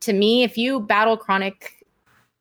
to 0.00 0.12
me 0.12 0.42
if 0.42 0.58
you 0.58 0.80
battle 0.80 1.16
chronic 1.16 1.84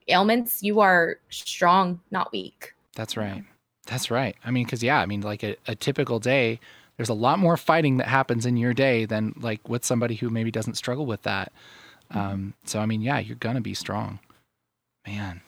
ailments 0.09 0.61
you 0.61 0.79
are 0.81 1.17
strong 1.29 1.99
not 2.11 2.31
weak. 2.31 2.73
That's 2.95 3.15
right. 3.15 3.43
That's 3.87 4.11
right. 4.11 4.35
I 4.43 4.51
mean 4.51 4.65
because 4.65 4.83
yeah 4.83 4.99
i 4.99 5.05
mean 5.05 5.21
like 5.21 5.43
a, 5.43 5.55
a 5.67 5.75
typical 5.75 6.19
day 6.19 6.59
there's 6.97 7.09
a 7.09 7.13
lot 7.13 7.39
more 7.39 7.57
fighting 7.57 7.97
that 7.97 8.07
happens 8.07 8.45
in 8.45 8.57
your 8.57 8.73
day 8.73 9.05
than 9.05 9.33
like 9.39 9.67
with 9.67 9.83
somebody 9.85 10.15
who 10.15 10.29
maybe 10.29 10.51
doesn't 10.51 10.75
struggle 10.75 11.05
with 11.05 11.23
that. 11.23 11.51
Mm-hmm. 12.11 12.19
um, 12.19 12.53
so 12.65 12.79
i 12.79 12.85
mean 12.85 13.01
yeah 13.01 13.19
you're 13.19 13.37
gonna 13.37 13.61
be 13.61 13.73
strong 13.73 14.19
Man, 15.05 15.41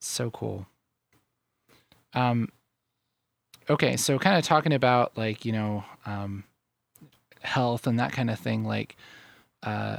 so 0.00 0.30
cool. 0.30 0.66
Um, 2.12 2.50
okay, 3.70 3.96
so 3.96 4.18
kind 4.18 4.36
of 4.36 4.44
talking 4.44 4.72
about 4.72 5.16
like 5.16 5.44
you 5.44 5.52
know 5.52 5.84
um, 6.04 6.44
health 7.40 7.86
and 7.86 7.98
that 7.98 8.12
kind 8.12 8.30
of 8.30 8.38
thing. 8.38 8.64
Like, 8.64 8.96
uh, 9.62 9.98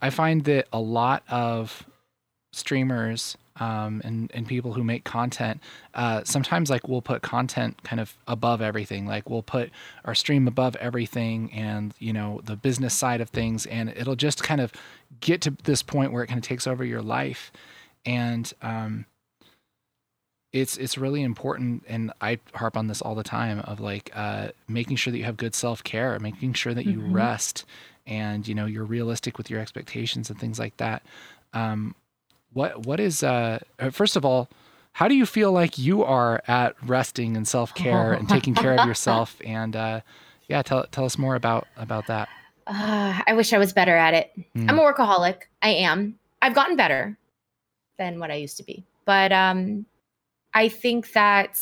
I 0.00 0.10
find 0.10 0.44
that 0.44 0.68
a 0.72 0.80
lot 0.80 1.22
of 1.28 1.86
streamers 2.52 3.36
um, 3.60 4.00
and 4.04 4.30
and 4.34 4.46
people 4.46 4.72
who 4.74 4.84
make 4.84 5.04
content 5.04 5.60
uh, 5.94 6.22
sometimes 6.24 6.70
like 6.70 6.88
we'll 6.88 7.02
put 7.02 7.22
content 7.22 7.82
kind 7.82 8.00
of 8.00 8.14
above 8.26 8.60
everything. 8.60 9.06
Like 9.06 9.28
we'll 9.28 9.42
put 9.42 9.70
our 10.04 10.14
stream 10.14 10.46
above 10.48 10.76
everything 10.76 11.52
and 11.52 11.94
you 11.98 12.12
know 12.12 12.40
the 12.44 12.56
business 12.56 12.94
side 12.94 13.20
of 13.20 13.30
things 13.30 13.66
and 13.66 13.88
it'll 13.90 14.16
just 14.16 14.42
kind 14.42 14.60
of 14.60 14.72
get 15.20 15.40
to 15.42 15.50
this 15.64 15.82
point 15.82 16.12
where 16.12 16.22
it 16.22 16.26
kind 16.26 16.38
of 16.38 16.44
takes 16.44 16.66
over 16.66 16.84
your 16.84 17.02
life. 17.02 17.52
And 18.04 18.52
um, 18.62 19.06
it's 20.52 20.76
it's 20.76 20.96
really 20.96 21.22
important 21.22 21.82
and 21.88 22.12
i 22.20 22.38
harp 22.54 22.76
on 22.76 22.86
this 22.86 23.02
all 23.02 23.14
the 23.16 23.24
time 23.24 23.58
of 23.60 23.80
like 23.80 24.10
uh, 24.14 24.48
making 24.68 24.96
sure 24.96 25.10
that 25.10 25.18
you 25.18 25.24
have 25.24 25.36
good 25.36 25.54
self-care 25.54 26.18
making 26.20 26.52
sure 26.54 26.72
that 26.72 26.86
you 26.86 27.00
Mhm. 27.00 27.12
rest 27.12 27.64
and 28.06 28.46
you 28.46 28.54
know 28.54 28.66
you're 28.66 28.84
realistic 28.84 29.36
with 29.38 29.50
your 29.50 29.60
expectations 29.60 30.30
and 30.30 30.38
things 30.38 30.58
like 30.58 30.76
that. 30.76 31.02
Um, 31.52 31.94
what 32.56 32.86
what 32.86 32.98
is 32.98 33.22
uh, 33.22 33.58
uh, 33.78 33.90
first 33.90 34.16
of 34.16 34.24
all 34.24 34.48
how 34.92 35.08
do 35.08 35.14
you 35.14 35.26
feel 35.26 35.52
like 35.52 35.76
you 35.76 36.02
are 36.02 36.42
at 36.48 36.74
resting 36.82 37.36
and 37.36 37.46
self-care 37.46 38.14
and 38.14 38.28
taking 38.30 38.54
care 38.54 38.74
of 38.74 38.86
yourself 38.86 39.36
and 39.44 39.76
uh, 39.76 40.00
yeah 40.48 40.62
tell 40.62 40.86
tell 40.90 41.04
us 41.04 41.18
more 41.18 41.34
about 41.34 41.66
about 41.76 42.06
that 42.06 42.28
Uh, 42.66 43.20
I 43.26 43.34
wish 43.34 43.52
I 43.52 43.58
was 43.58 43.72
better 43.72 43.96
at 43.96 44.12
it. 44.12 44.32
Mm. 44.56 44.68
I'm 44.68 44.78
a 44.80 44.82
workaholic. 44.82 45.42
I 45.62 45.68
am. 45.68 46.18
I've 46.42 46.54
gotten 46.54 46.76
better 46.76 47.16
than 47.96 48.18
what 48.18 48.32
I 48.32 48.34
used 48.34 48.56
to 48.56 48.64
be. 48.64 48.84
But 49.04 49.30
um, 49.30 49.86
I 50.52 50.68
think 50.68 51.12
that 51.12 51.60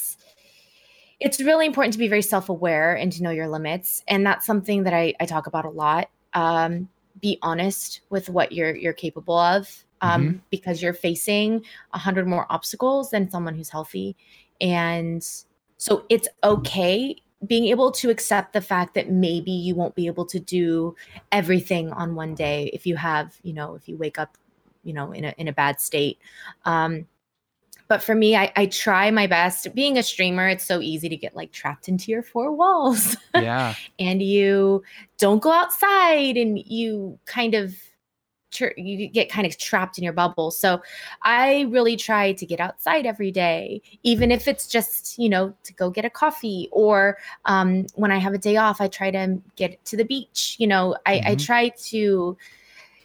it's 1.20 1.40
really 1.40 1.66
important 1.66 1.92
to 1.92 1.98
be 1.98 2.08
very 2.08 2.22
self 2.22 2.48
aware 2.48 2.94
and 2.94 3.12
to 3.12 3.22
know 3.22 3.30
your 3.30 3.48
limits. 3.48 4.02
And 4.08 4.24
that's 4.24 4.46
something 4.46 4.84
that 4.84 4.94
I, 4.94 5.12
I 5.20 5.26
talk 5.26 5.46
about 5.46 5.66
a 5.66 5.70
lot. 5.70 6.08
Um, 6.32 6.88
be 7.20 7.38
honest 7.42 8.00
with 8.08 8.30
what 8.30 8.52
you're 8.52 8.74
you're 8.74 8.92
capable 8.94 9.36
of 9.36 9.84
um, 10.04 10.42
because 10.50 10.82
you're 10.82 10.92
facing 10.92 11.64
a 11.92 11.98
hundred 11.98 12.26
more 12.26 12.46
obstacles 12.50 13.10
than 13.10 13.30
someone 13.30 13.54
who's 13.54 13.70
healthy. 13.70 14.16
And 14.60 15.26
so 15.78 16.04
it's 16.08 16.28
okay 16.42 17.16
being 17.46 17.66
able 17.66 17.90
to 17.92 18.08
accept 18.10 18.52
the 18.54 18.60
fact 18.60 18.94
that 18.94 19.10
maybe 19.10 19.50
you 19.50 19.74
won't 19.74 19.94
be 19.94 20.06
able 20.06 20.24
to 20.24 20.40
do 20.40 20.94
everything 21.30 21.92
on 21.92 22.14
one 22.14 22.34
day 22.34 22.70
if 22.72 22.86
you 22.86 22.96
have 22.96 23.36
you 23.42 23.52
know 23.52 23.74
if 23.74 23.86
you 23.86 23.98
wake 23.98 24.18
up 24.18 24.38
you 24.82 24.94
know 24.94 25.12
in 25.12 25.24
a 25.24 25.34
in 25.36 25.48
a 25.48 25.52
bad 25.52 25.80
state. 25.80 26.18
Um 26.64 27.06
but 27.86 28.02
for 28.02 28.14
me 28.14 28.34
I, 28.34 28.50
I 28.56 28.66
try 28.66 29.10
my 29.10 29.26
best. 29.26 29.74
Being 29.74 29.98
a 29.98 30.02
streamer 30.02 30.48
it's 30.48 30.64
so 30.64 30.80
easy 30.80 31.08
to 31.08 31.16
get 31.16 31.36
like 31.36 31.52
trapped 31.52 31.88
into 31.88 32.10
your 32.10 32.22
four 32.22 32.52
walls. 32.52 33.16
Yeah. 33.34 33.74
And 33.98 34.22
you 34.22 34.82
don't 35.18 35.42
go 35.42 35.52
outside 35.52 36.36
and 36.36 36.58
you 36.58 37.18
kind 37.26 37.54
of 37.54 37.74
tr- 38.54 38.78
you 38.78 39.08
get 39.08 39.28
kind 39.28 39.46
of 39.46 39.56
trapped 39.58 39.98
in 39.98 40.04
your 40.04 40.12
bubble 40.12 40.50
so 40.50 40.80
i 41.22 41.62
really 41.70 41.96
try 41.96 42.32
to 42.32 42.46
get 42.46 42.60
outside 42.60 43.04
every 43.04 43.30
day 43.30 43.82
even 44.02 44.30
if 44.30 44.48
it's 44.48 44.66
just 44.66 45.18
you 45.18 45.28
know 45.28 45.52
to 45.62 45.72
go 45.74 45.90
get 45.90 46.04
a 46.04 46.10
coffee 46.10 46.68
or 46.72 47.18
um, 47.44 47.84
when 47.94 48.10
i 48.10 48.18
have 48.18 48.32
a 48.32 48.38
day 48.38 48.56
off 48.56 48.80
i 48.80 48.88
try 48.88 49.10
to 49.10 49.38
get 49.56 49.84
to 49.84 49.96
the 49.96 50.04
beach 50.04 50.56
you 50.58 50.66
know 50.66 50.96
i, 51.06 51.20
I 51.26 51.34
Mhm. 51.34 51.44
try 51.44 51.68
to 51.68 52.36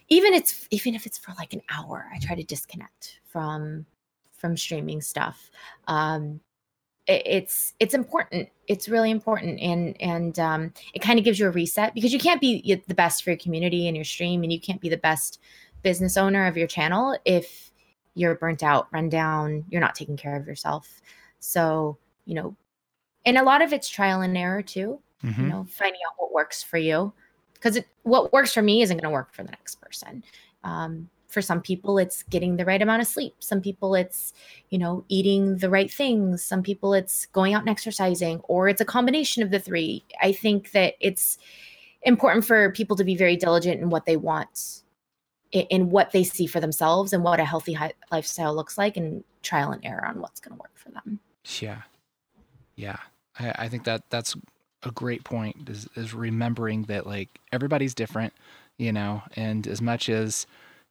even 0.09 0.33
it's 0.33 0.67
even 0.71 0.95
if 0.95 1.05
it's 1.05 1.17
for 1.17 1.33
like 1.37 1.53
an 1.53 1.61
hour 1.69 2.07
i 2.13 2.19
try 2.19 2.35
to 2.35 2.43
disconnect 2.43 3.19
from 3.25 3.85
from 4.33 4.55
streaming 4.55 5.01
stuff 5.01 5.51
um 5.87 6.39
it's 7.09 7.73
it's 7.79 7.93
important. 7.93 8.49
It's 8.67 8.87
really 8.87 9.09
important 9.09 9.59
and 9.59 9.99
and 10.01 10.37
um, 10.39 10.73
it 10.93 10.99
kind 10.99 11.17
of 11.17 11.25
gives 11.25 11.39
you 11.39 11.47
a 11.47 11.51
reset 11.51 11.93
because 11.95 12.13
you 12.13 12.19
can't 12.19 12.39
be 12.39 12.81
the 12.87 12.93
best 12.93 13.23
for 13.23 13.31
your 13.31 13.37
community 13.37 13.87
and 13.87 13.95
your 13.95 14.05
stream 14.05 14.43
and 14.43 14.53
you 14.53 14.59
can't 14.59 14.79
be 14.79 14.89
the 14.89 14.97
best 14.97 15.39
business 15.81 16.17
owner 16.17 16.45
of 16.45 16.55
your 16.55 16.67
channel 16.67 17.17
if 17.25 17.71
you're 18.13 18.35
burnt 18.35 18.63
out 18.63 18.87
run 18.91 19.07
down 19.09 19.63
you're 19.69 19.81
not 19.81 19.95
taking 19.95 20.17
care 20.17 20.35
of 20.35 20.45
yourself. 20.45 21.01
So 21.39 21.97
you 22.25 22.35
know 22.35 22.55
and 23.25 23.37
a 23.37 23.43
lot 23.43 23.61
of 23.61 23.73
it's 23.73 23.89
trial 23.89 24.21
and 24.21 24.37
error 24.37 24.61
too 24.61 24.99
you 25.23 25.31
Mhm. 25.31 25.49
know 25.49 25.67
finding 25.69 26.01
out 26.07 26.13
what 26.17 26.31
works 26.31 26.61
for 26.61 26.77
you 26.77 27.11
because 27.53 27.79
what 28.03 28.31
works 28.31 28.53
for 28.53 28.61
me 28.61 28.81
isn't 28.81 28.97
going 28.97 29.09
to 29.09 29.13
work 29.13 29.33
for 29.33 29.43
the 29.43 29.51
next 29.51 29.81
person. 29.81 30.23
Um, 30.63 31.09
for 31.29 31.41
some 31.41 31.61
people 31.61 31.97
it's 31.97 32.23
getting 32.23 32.57
the 32.57 32.65
right 32.65 32.81
amount 32.81 33.01
of 33.01 33.07
sleep 33.07 33.35
some 33.39 33.61
people 33.61 33.95
it's 33.95 34.33
you 34.69 34.77
know 34.77 35.03
eating 35.07 35.57
the 35.57 35.69
right 35.69 35.91
things 35.91 36.43
some 36.43 36.61
people 36.61 36.93
it's 36.93 37.25
going 37.27 37.53
out 37.53 37.61
and 37.61 37.69
exercising 37.69 38.39
or 38.41 38.67
it's 38.67 38.81
a 38.81 38.85
combination 38.85 39.41
of 39.41 39.51
the 39.51 39.59
three 39.59 40.03
i 40.21 40.31
think 40.31 40.71
that 40.71 40.95
it's 40.99 41.37
important 42.01 42.43
for 42.45 42.71
people 42.71 42.95
to 42.95 43.03
be 43.03 43.15
very 43.15 43.35
diligent 43.35 43.81
in 43.81 43.89
what 43.89 44.05
they 44.05 44.17
want 44.17 44.83
in 45.51 45.89
what 45.89 46.11
they 46.11 46.23
see 46.23 46.45
for 46.45 46.59
themselves 46.59 47.13
and 47.13 47.23
what 47.23 47.39
a 47.39 47.45
healthy 47.45 47.77
lifestyle 48.11 48.53
looks 48.53 48.77
like 48.77 48.97
and 48.97 49.23
trial 49.41 49.71
and 49.71 49.83
error 49.85 50.05
on 50.05 50.21
what's 50.21 50.39
going 50.39 50.55
to 50.55 50.61
work 50.61 50.75
for 50.75 50.91
them 50.91 51.19
Yeah, 51.61 51.81
yeah. 52.75 52.97
I, 53.37 53.53
I 53.65 53.67
think 53.69 53.83
that 53.85 54.03
that's 54.09 54.35
a 54.83 54.91
great 54.91 55.23
point. 55.23 55.69
Is 55.69 55.87
is 55.95 56.13
remembering 56.13 56.83
that 56.83 57.07
like 57.07 57.39
everybody's 57.51 57.93
different, 57.93 58.33
you 58.77 58.91
know, 58.91 59.23
and 59.35 59.67
as 59.67 59.81
much 59.81 60.09
as 60.09 60.45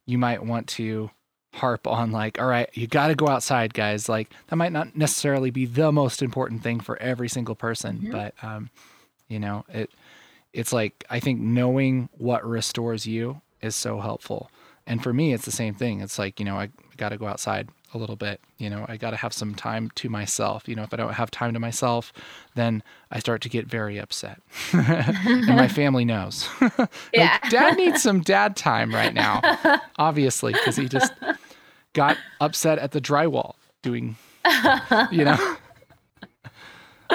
you 0.09 0.17
might 0.17 0.43
want 0.43 0.67
to 0.67 1.11
harp 1.53 1.87
on 1.87 2.11
like, 2.11 2.39
all 2.39 2.47
right, 2.47 2.69
you 2.73 2.87
got 2.87 3.07
to 3.07 3.15
go 3.15 3.27
outside, 3.27 3.73
guys. 3.73 4.07
Like 4.09 4.29
that 4.47 4.55
might 4.55 4.71
not 4.71 4.95
necessarily 4.95 5.51
be 5.51 5.65
the 5.65 5.91
most 5.91 6.21
important 6.21 6.63
thing 6.63 6.79
for 6.79 6.97
every 7.01 7.29
single 7.29 7.55
person, 7.55 7.99
Mhm. 7.99 8.11
but 8.11 8.33
um, 8.43 8.69
you 9.27 9.39
know, 9.39 9.65
it 9.69 9.89
it's 10.53 10.73
like 10.73 11.05
I 11.09 11.19
think 11.19 11.39
knowing 11.39 12.09
what 12.17 12.43
restores 12.47 13.05
you 13.05 13.41
is 13.61 13.75
so 13.75 13.99
helpful. 13.99 14.49
And 14.87 15.03
for 15.03 15.13
me, 15.13 15.33
it's 15.33 15.45
the 15.45 15.51
same 15.51 15.75
thing. 15.75 16.01
It's 16.01 16.17
like, 16.17 16.39
you 16.39 16.45
know, 16.45 16.57
I 16.59 16.69
got 16.99 17.09
to 17.09 17.17
go 17.17 17.25
outside 17.27 17.69
a 17.93 17.97
little 17.97 18.15
bit. 18.15 18.39
You 18.59 18.69
know, 18.69 18.85
I 18.87 18.97
got 18.97 19.11
to 19.11 19.17
have 19.17 19.33
some 19.33 19.55
time 19.55 19.89
to 19.95 20.09
myself. 20.09 20.67
You 20.67 20.75
know, 20.75 20.83
if 20.83 20.93
I 20.93 20.97
don't 20.97 21.13
have 21.13 21.31
time 21.31 21.53
to 21.53 21.59
myself, 21.59 22.13
then 22.53 22.83
I 23.09 23.17
start 23.19 23.41
to 23.41 23.49
get 23.49 23.65
very 23.65 23.97
upset. 23.97 24.39
and 24.73 25.47
my 25.47 25.67
family 25.81 26.05
knows. 26.05 26.47
like, 26.61 26.89
Yeah. 27.13 27.39
dad 27.49 27.77
needs 27.77 28.03
some 28.03 28.21
dad 28.21 28.55
time 28.55 28.93
right 28.93 29.13
now, 29.13 29.41
obviously, 29.97 30.53
because 30.53 30.75
he 30.75 30.87
just 30.87 31.11
got 31.93 32.17
upset 32.39 32.77
at 32.77 32.91
the 32.91 33.01
drywall 33.01 33.55
doing, 33.81 34.15
you 35.11 35.25
know. 35.25 35.55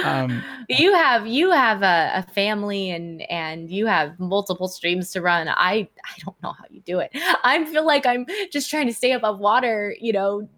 Um, 0.03 0.43
you 0.69 0.95
have 0.95 1.27
you 1.27 1.51
have 1.51 1.83
a, 1.83 2.11
a 2.15 2.23
family 2.33 2.91
and 2.91 3.23
and 3.31 3.71
you 3.71 3.87
have 3.87 4.19
multiple 4.19 4.69
streams 4.69 5.11
to 5.13 5.21
run. 5.21 5.49
I 5.49 5.89
i 6.05 6.19
don't 6.25 6.41
know 6.43 6.53
how 6.53 6.65
you 6.71 6.81
do 6.81 6.99
it. 6.99 7.11
I 7.15 7.65
feel 7.67 7.87
like 7.87 8.07
i'm 8.07 8.27
just 8.51 8.71
trying 8.71 8.87
to 8.87 8.95
stay 8.95 9.13
above 9.13 9.39
water 9.39 9.95
you 10.01 10.13
know 10.13 10.49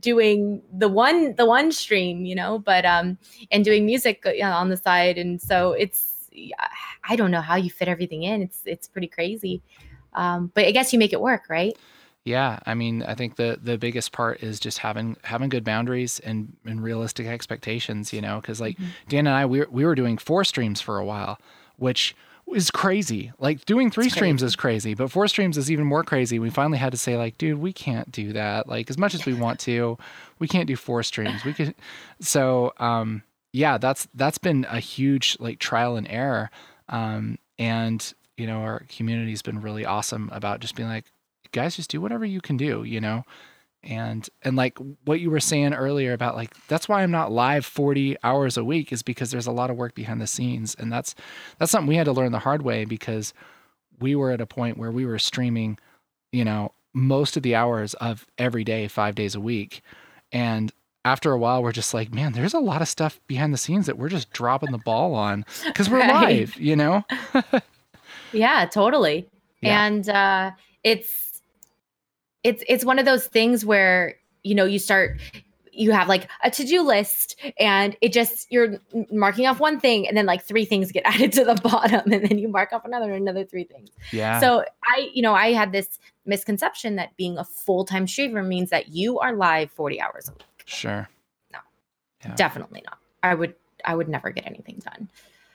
doing 0.00 0.62
the 0.76 0.88
one 0.88 1.34
the 1.36 1.46
one 1.46 1.72
stream 1.72 2.24
you 2.24 2.34
know 2.34 2.58
but 2.58 2.84
um 2.84 3.16
and 3.50 3.64
doing 3.64 3.86
music 3.86 4.24
uh, 4.26 4.44
on 4.44 4.68
the 4.70 4.76
side. 4.76 5.18
And 5.18 5.40
so 5.40 5.72
it's 5.72 6.12
i 7.08 7.16
don't 7.16 7.30
know 7.30 7.40
how 7.40 7.56
you 7.56 7.70
fit 7.70 7.88
everything 7.88 8.22
in. 8.22 8.42
It's 8.42 8.62
it's 8.64 8.88
pretty 8.88 9.08
crazy. 9.08 9.62
Um 10.14 10.50
but 10.54 10.64
i 10.66 10.70
guess 10.70 10.92
you 10.92 10.98
make 10.98 11.12
it 11.12 11.20
work 11.20 11.44
right 11.48 11.76
Yeah, 12.26 12.58
I 12.66 12.74
mean, 12.74 13.04
I 13.04 13.14
think 13.14 13.36
the 13.36 13.56
the 13.62 13.78
biggest 13.78 14.10
part 14.10 14.42
is 14.42 14.58
just 14.58 14.78
having 14.78 15.16
having 15.22 15.48
good 15.48 15.62
boundaries 15.64 16.18
and 16.20 16.56
and 16.66 16.82
realistic 16.82 17.26
expectations. 17.28 18.12
You 18.12 18.20
know, 18.20 18.40
because 18.40 18.60
like 18.60 18.76
Mhm. 18.76 18.86
Dan 19.08 19.26
and 19.28 19.36
I, 19.36 19.46
we 19.46 19.60
were, 19.60 19.68
we 19.70 19.84
were 19.84 19.94
doing 19.94 20.18
four 20.18 20.42
streams 20.42 20.80
for 20.80 20.98
a 20.98 21.04
while, 21.04 21.38
which 21.76 22.16
is 22.52 22.70
crazy. 22.72 23.32
Like 23.38 23.64
doing 23.64 23.90
three 23.92 24.06
It's 24.06 24.14
streams 24.16 24.40
crazy. 24.40 24.46
is 24.46 24.56
crazy, 24.56 24.94
but 24.94 25.10
four 25.10 25.28
streams 25.28 25.56
is 25.56 25.70
even 25.70 25.84
more 25.84 26.02
crazy. 26.02 26.38
We 26.40 26.50
finally 26.50 26.78
had 26.78 26.90
to 26.92 26.98
say 26.98 27.16
like, 27.16 27.38
dude, 27.38 27.58
we 27.58 27.72
can't 27.72 28.10
do 28.10 28.32
that. 28.32 28.68
Like 28.68 28.90
as 28.90 28.98
much 28.98 29.14
as 29.14 29.24
we 29.24 29.32
want 29.44 29.60
to, 29.60 29.96
we 30.40 30.48
can't 30.48 30.66
do 30.66 30.74
four 30.76 31.04
streams. 31.04 31.44
We 31.44 31.52
could. 31.52 31.76
So 32.20 32.72
um, 32.78 33.22
yeah, 33.52 33.78
that's 33.78 34.08
that's 34.14 34.38
been 34.38 34.66
a 34.68 34.80
huge 34.80 35.36
like 35.38 35.60
trial 35.60 35.94
and 35.96 36.08
error. 36.10 36.50
Um, 36.88 37.38
and 37.56 38.12
you 38.36 38.48
know, 38.48 38.58
our 38.62 38.82
community's 38.88 39.42
been 39.42 39.62
really 39.62 39.84
awesome 39.86 40.28
about 40.32 40.58
just 40.60 40.74
being 40.74 40.88
like, 40.88 41.04
guys, 41.52 41.76
just 41.76 41.90
do 41.90 42.00
whatever 42.00 42.24
you 42.24 42.40
can 42.40 42.56
do, 42.56 42.84
you 42.84 43.00
know? 43.00 43.24
And 43.82 44.28
and 44.42 44.56
like 44.56 44.78
what 45.04 45.20
you 45.20 45.30
were 45.30 45.38
saying 45.40 45.72
earlier 45.72 46.12
about 46.12 46.34
like 46.34 46.54
that's 46.66 46.88
why 46.88 47.02
I'm 47.02 47.10
not 47.12 47.30
live 47.30 47.64
40 47.64 48.16
hours 48.24 48.56
a 48.56 48.64
week 48.64 48.92
is 48.92 49.02
because 49.02 49.30
there's 49.30 49.46
a 49.46 49.52
lot 49.52 49.70
of 49.70 49.76
work 49.76 49.94
behind 49.94 50.20
the 50.20 50.26
scenes. 50.26 50.74
And 50.76 50.90
that's 50.92 51.14
that's 51.58 51.70
something 51.70 51.86
we 51.86 51.96
had 51.96 52.06
to 52.06 52.12
learn 52.12 52.32
the 52.32 52.40
hard 52.40 52.62
way 52.62 52.84
because 52.84 53.32
we 54.00 54.16
were 54.16 54.32
at 54.32 54.40
a 54.40 54.46
point 54.46 54.76
where 54.76 54.90
we 54.90 55.06
were 55.06 55.18
streaming, 55.20 55.78
you 56.32 56.44
know, 56.44 56.72
most 56.94 57.36
of 57.36 57.42
the 57.44 57.54
hours 57.54 57.94
of 57.94 58.26
every 58.38 58.64
day, 58.64 58.88
five 58.88 59.14
days 59.14 59.34
a 59.36 59.40
week. 59.40 59.82
And 60.32 60.72
after 61.04 61.30
a 61.30 61.38
while, 61.38 61.62
we're 61.62 61.70
just 61.70 61.94
like, 61.94 62.12
man, 62.12 62.32
there's 62.32 62.54
a 62.54 62.58
lot 62.58 62.82
of 62.82 62.88
stuff 62.88 63.20
behind 63.28 63.54
the 63.54 63.58
scenes 63.58 63.86
that 63.86 63.96
we're 63.96 64.08
just 64.08 64.32
dropping 64.32 64.72
the 64.72 64.78
ball 64.78 65.14
on 65.14 65.44
because 65.64 65.88
we're 65.88 65.98
Right. 66.08 66.40
live, 66.40 66.56
you 66.56 66.74
know? 66.74 67.04
Yeah, 68.32 68.66
totally. 68.66 69.28
Yeah. 69.60 69.86
And 69.86 70.08
uh 70.08 70.50
it's 70.82 71.25
it's 72.46 72.62
it's 72.68 72.84
one 72.84 72.98
of 72.98 73.04
those 73.04 73.26
things 73.26 73.64
where, 73.64 74.16
you 74.44 74.54
know, 74.54 74.64
you 74.64 74.78
start 74.78 75.18
you 75.78 75.92
have 75.92 76.08
like 76.08 76.26
a 76.42 76.50
to-do 76.50 76.80
list 76.80 77.38
and 77.60 77.94
it 78.00 78.10
just 78.10 78.50
you're 78.50 78.78
marking 79.12 79.46
off 79.46 79.60
one 79.60 79.78
thing 79.78 80.08
and 80.08 80.16
then 80.16 80.24
like 80.24 80.42
three 80.42 80.64
things 80.64 80.90
get 80.90 81.02
added 81.12 81.32
to 81.32 81.44
the 81.44 81.54
bottom 81.56 82.10
and 82.10 82.26
then 82.26 82.38
you 82.38 82.48
mark 82.48 82.72
off 82.72 82.84
another 82.86 83.12
another 83.12 83.44
three 83.44 83.64
things. 83.64 83.90
Yeah. 84.10 84.40
So 84.40 84.64
I, 84.84 85.10
you 85.12 85.20
know, 85.20 85.34
I 85.34 85.52
had 85.52 85.72
this 85.72 85.98
misconception 86.24 86.96
that 86.96 87.14
being 87.18 87.36
a 87.36 87.44
full-time 87.44 88.06
streamer 88.06 88.42
means 88.42 88.70
that 88.70 88.88
you 88.88 89.18
are 89.18 89.34
live 89.34 89.70
40 89.72 90.00
hours 90.00 90.28
a 90.28 90.32
week. 90.32 90.44
sure. 90.64 91.08
Yeah. 92.24 92.34
Definitely 92.34 92.82
not. 92.86 92.98
I 93.22 93.34
would 93.34 93.54
I 93.84 93.94
would 93.94 94.08
never 94.08 94.30
get 94.30 94.46
anything 94.46 94.80
done. 94.82 95.08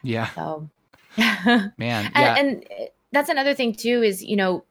Yeah. 0.04 0.30
So 0.36 0.70
Man. 1.18 1.72
and, 1.80 2.12
Yeah. 2.16 2.36
and 2.38 2.64
uh, 2.80 2.84
that's 3.12 3.30
another 3.30 3.54
thing 3.56 3.74
too 3.74 4.04
is 4.04 4.24
you 4.24 4.36
know 4.36 4.64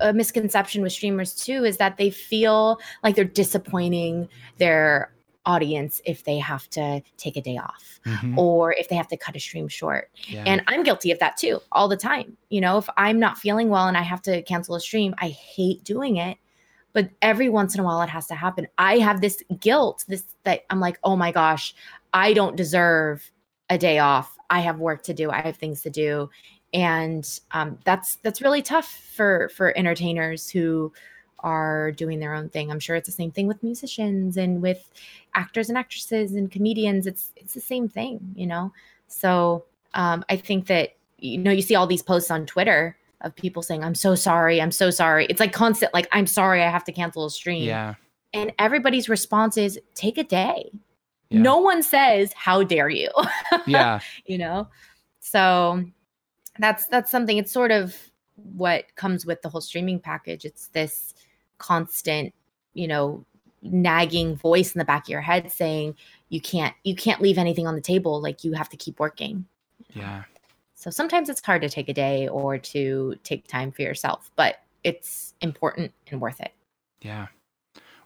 a 0.00 0.12
misconception 0.12 0.82
with 0.82 0.92
streamers 0.92 1.34
too 1.34 1.64
is 1.64 1.76
that 1.78 1.96
they 1.96 2.10
feel 2.10 2.78
like 3.02 3.16
they're 3.16 3.24
disappointing 3.24 4.28
their 4.58 5.12
audience 5.46 6.02
if 6.04 6.24
they 6.24 6.38
have 6.38 6.68
to 6.68 7.00
take 7.16 7.36
a 7.36 7.40
day 7.40 7.56
off 7.56 8.00
Mhm. 8.04 8.36
or 8.36 8.74
if 8.74 8.88
they 8.88 8.96
have 8.96 9.08
to 9.08 9.16
cut 9.16 9.34
a 9.34 9.40
stream 9.40 9.66
short. 9.66 10.10
Yeah. 10.26 10.44
And 10.46 10.62
I'm 10.66 10.82
guilty 10.82 11.10
of 11.10 11.18
that 11.20 11.36
too 11.38 11.60
all 11.72 11.88
the 11.88 11.96
time. 11.96 12.36
You 12.50 12.60
know, 12.60 12.76
if 12.76 12.88
I'm 12.98 13.18
not 13.18 13.38
feeling 13.38 13.70
well 13.70 13.88
and 13.88 13.96
I 13.96 14.02
have 14.02 14.20
to 14.22 14.42
cancel 14.42 14.74
a 14.74 14.80
stream, 14.80 15.14
I 15.18 15.28
hate 15.28 15.82
doing 15.84 16.16
it. 16.16 16.36
But 16.92 17.10
every 17.22 17.48
once 17.48 17.74
in 17.74 17.80
a 17.80 17.84
while 17.84 18.02
it 18.02 18.10
has 18.10 18.26
to 18.26 18.34
happen. 18.34 18.68
I 18.76 18.98
have 18.98 19.20
this 19.20 19.42
guilt, 19.60 20.04
this 20.08 20.24
that 20.44 20.64
I'm 20.68 20.80
like, 20.80 20.98
oh 21.02 21.16
my 21.16 21.32
gosh, 21.32 21.74
I 22.12 22.32
don't 22.34 22.56
deserve 22.56 23.30
a 23.70 23.78
day 23.78 23.98
off. 23.98 24.36
I 24.50 24.60
have 24.60 24.78
work 24.78 25.02
to 25.04 25.14
do. 25.14 25.30
I 25.30 25.40
have 25.40 25.56
things 25.56 25.82
to 25.82 25.90
do. 25.90 26.30
And 26.72 27.40
um, 27.52 27.78
that's 27.84 28.16
that's 28.16 28.42
really 28.42 28.62
tough 28.62 28.88
for 29.14 29.48
for 29.50 29.76
entertainers 29.76 30.50
who 30.50 30.92
are 31.40 31.92
doing 31.92 32.18
their 32.18 32.34
own 32.34 32.48
thing. 32.48 32.70
I'm 32.70 32.80
sure 32.80 32.96
it's 32.96 33.06
the 33.06 33.12
same 33.12 33.30
thing 33.30 33.46
with 33.46 33.62
musicians 33.62 34.36
and 34.36 34.60
with 34.60 34.90
actors 35.34 35.68
and 35.68 35.78
actresses 35.78 36.34
and 36.34 36.50
comedians. 36.50 37.06
It's 37.06 37.32
it's 37.36 37.54
the 37.54 37.60
same 37.60 37.88
thing, 37.88 38.34
you 38.34 38.46
know. 38.46 38.72
So 39.06 39.64
um, 39.94 40.24
I 40.28 40.36
think 40.36 40.66
that 40.66 40.96
you 41.18 41.38
know 41.38 41.50
you 41.50 41.62
see 41.62 41.74
all 41.74 41.86
these 41.86 42.02
posts 42.02 42.30
on 42.30 42.46
Twitter 42.46 42.96
of 43.22 43.34
people 43.34 43.62
saying, 43.62 43.84
"I'm 43.84 43.94
so 43.94 44.14
sorry, 44.14 44.60
I'm 44.60 44.72
so 44.72 44.90
sorry." 44.90 45.26
It's 45.26 45.40
like 45.40 45.52
constant, 45.52 45.94
like, 45.94 46.08
"I'm 46.12 46.26
sorry, 46.26 46.62
I 46.62 46.70
have 46.70 46.84
to 46.84 46.92
cancel 46.92 47.26
a 47.26 47.30
stream." 47.30 47.64
yeah. 47.64 47.94
And 48.34 48.52
everybody's 48.58 49.08
response 49.08 49.56
is, 49.56 49.80
"Take 49.94 50.18
a 50.18 50.24
day." 50.24 50.70
Yeah. 51.30 51.42
No 51.42 51.58
one 51.58 51.82
says, 51.82 52.32
"How 52.34 52.62
dare 52.62 52.88
you?" 52.88 53.10
Yeah. 53.66 54.00
you 54.26 54.38
know. 54.38 54.68
So 55.20 55.84
that's 56.58 56.86
that's 56.86 57.10
something. 57.10 57.36
It's 57.38 57.52
sort 57.52 57.70
of 57.70 57.96
what 58.54 58.94
comes 58.94 59.26
with 59.26 59.42
the 59.42 59.48
whole 59.48 59.60
streaming 59.60 60.00
package. 60.00 60.44
It's 60.44 60.68
this 60.68 61.14
constant, 61.58 62.32
you 62.74 62.86
know, 62.86 63.24
nagging 63.62 64.36
voice 64.36 64.74
in 64.74 64.78
the 64.78 64.84
back 64.84 65.04
of 65.04 65.08
your 65.08 65.20
head 65.20 65.50
saying 65.50 65.96
you 66.28 66.40
can't 66.40 66.74
you 66.84 66.94
can't 66.94 67.20
leave 67.20 67.38
anything 67.38 67.66
on 67.66 67.74
the 67.74 67.80
table 67.80 68.20
like 68.20 68.44
you 68.44 68.52
have 68.52 68.68
to 68.68 68.76
keep 68.76 69.00
working 69.00 69.44
Yeah. 69.94 70.22
so 70.74 70.90
sometimes 70.90 71.28
it's 71.28 71.44
hard 71.44 71.62
to 71.62 71.68
take 71.68 71.88
a 71.88 71.92
day 71.92 72.28
or 72.28 72.56
to 72.58 73.16
take 73.24 73.48
time 73.48 73.72
for 73.72 73.82
yourself 73.82 74.30
but 74.36 74.60
it's 74.84 75.34
important 75.40 75.92
and 76.06 76.20
worth 76.20 76.40
it 76.40 76.52
Yeah. 77.02 77.26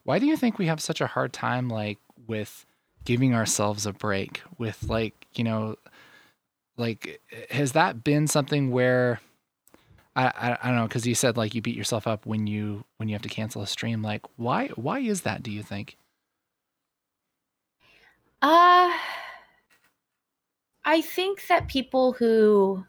Why 0.05 0.19
do 0.19 0.25
you 0.25 0.39
think 0.39 0.59
we 0.59 0.67
have 0.69 0.81
such 0.81 1.03
a 1.03 1.07
hard 1.07 1.35
time 1.35 1.69
like 1.69 1.99
with 2.27 2.65
giving 3.05 3.35
ourselves 3.35 3.85
a 3.85 3.93
break 3.93 4.41
with 4.57 4.89
like, 4.89 5.27
you 5.35 5.45
know, 5.45 5.77
like 6.77 7.21
has 7.51 7.73
that 7.73 8.03
been 8.05 8.27
something 8.27 8.71
where 8.71 9.21
I 10.17 10.27
I, 10.27 10.59
I 10.63 10.69
don't 10.69 10.77
know 10.77 10.89
cuz 10.89 11.07
you 11.07 11.15
said 11.15 11.37
like 11.37 11.55
you 11.55 11.63
beat 11.63 11.77
yourself 11.77 12.07
up 12.07 12.27
when 12.27 12.47
you 12.47 12.85
when 12.99 13.09
you 13.09 13.15
have 13.15 13.23
to 13.23 13.29
cancel 13.29 13.63
a 13.63 13.67
stream 13.67 14.03
like 14.03 14.23
why 14.37 14.69
why 14.69 15.01
is 15.01 15.23
that 15.23 15.43
do 15.43 15.51
you 15.51 15.63
think? 15.63 15.99
uh 18.43 18.91
i 20.85 21.01
think 21.01 21.47
that 21.49 21.69
people 21.69 22.13
who 22.13 22.85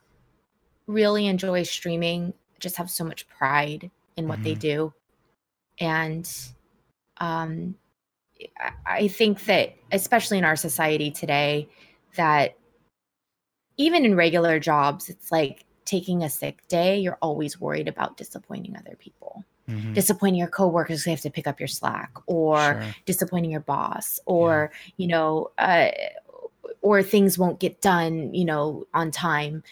really 0.88 1.28
enjoy 1.28 1.64
streaming 1.64 2.34
just 2.60 2.78
have 2.78 2.92
so 2.92 3.04
much 3.06 3.28
pride 3.30 3.92
in 4.18 4.28
what 4.28 4.44
they 4.44 4.56
Mhm. 4.56 4.60
do 4.60 4.94
and 5.80 6.30
um 7.18 7.76
I- 8.60 8.74
i 8.86 9.08
think 9.08 9.46
that 9.46 9.76
especially 9.92 10.38
in 10.40 10.46
our 10.46 10.56
society 10.58 11.12
today 11.12 11.70
that 12.16 12.58
even 13.78 14.06
in 14.06 14.16
regular 14.16 14.60
jobs 14.60 15.10
it's 15.10 15.32
like 15.32 15.66
taking 15.86 16.24
a 16.24 16.30
sick 16.30 16.66
day 16.68 16.98
you're 17.00 17.18
always 17.22 17.60
worried 17.60 17.88
about 17.88 18.18
disappointing 18.18 18.76
other 18.78 18.96
people 18.98 19.44
Mhm. 19.70 19.94
disappointing 19.94 20.40
your 20.40 20.50
coworkers 20.50 21.04
who 21.04 21.12
have 21.12 21.22
to 21.22 21.30
pick 21.30 21.48
up 21.48 21.60
your 21.60 21.68
slack 21.70 22.12
or 22.28 22.58
Sure. 22.60 22.96
disappointing 23.06 23.50
your 23.52 23.62
boss 23.62 24.20
or 24.26 24.72
you 24.98 25.08
know 25.08 25.52
uh, 25.58 25.90
or 26.82 27.02
things 27.02 27.38
won't 27.38 27.60
get 27.60 27.80
done 27.82 28.34
you 28.34 28.44
know 28.46 28.86
on 28.94 29.10
time 29.10 29.64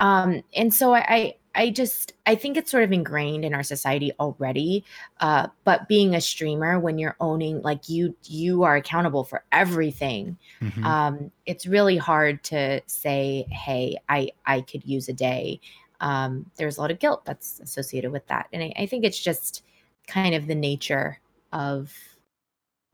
um 0.00 0.42
and 0.54 0.74
so 0.74 0.94
I, 0.94 1.36
I 1.54 1.70
just 1.70 2.12
i 2.26 2.34
think 2.34 2.56
it's 2.56 2.70
sort 2.70 2.84
of 2.84 2.92
ingrained 2.92 3.44
in 3.44 3.54
our 3.54 3.62
society 3.62 4.12
already 4.20 4.84
uh 5.20 5.48
but 5.64 5.88
being 5.88 6.14
a 6.14 6.20
streamer 6.20 6.78
when 6.78 6.98
you're 6.98 7.16
owning 7.20 7.62
like 7.62 7.88
you 7.88 8.14
you 8.24 8.62
are 8.62 8.76
accountable 8.76 9.24
for 9.24 9.42
everything 9.50 10.36
Mhm. 10.60 10.84
um, 10.84 11.32
it's 11.46 11.66
really 11.66 11.96
hard 11.96 12.42
to 12.44 12.80
say, 12.86 13.46
"Hey, 13.50 13.96
I 14.08 14.30
I 14.46 14.60
could 14.60 14.84
use 14.84 15.08
a 15.08 15.12
day." 15.12 15.60
Um, 16.00 16.50
there's 16.56 16.76
a 16.76 16.80
lot 16.80 16.90
of 16.90 16.98
guilt 16.98 17.24
that's 17.24 17.58
associated 17.60 18.12
with 18.12 18.26
that, 18.28 18.46
and 18.52 18.62
I, 18.62 18.72
I 18.76 18.86
think 18.86 19.04
it's 19.04 19.18
just 19.18 19.62
kind 20.06 20.34
of 20.34 20.46
the 20.46 20.54
nature 20.54 21.18
of 21.52 21.92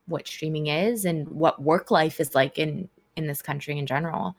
what 0.07 0.27
streaming 0.27 0.67
is 0.67 1.05
and 1.05 1.27
what 1.27 1.61
work 1.61 1.91
life 1.91 2.19
is 2.19 2.33
like 2.35 2.57
in 2.57 2.89
in 3.15 3.27
this 3.27 3.41
country 3.41 3.77
in 3.77 3.85
general. 3.85 4.35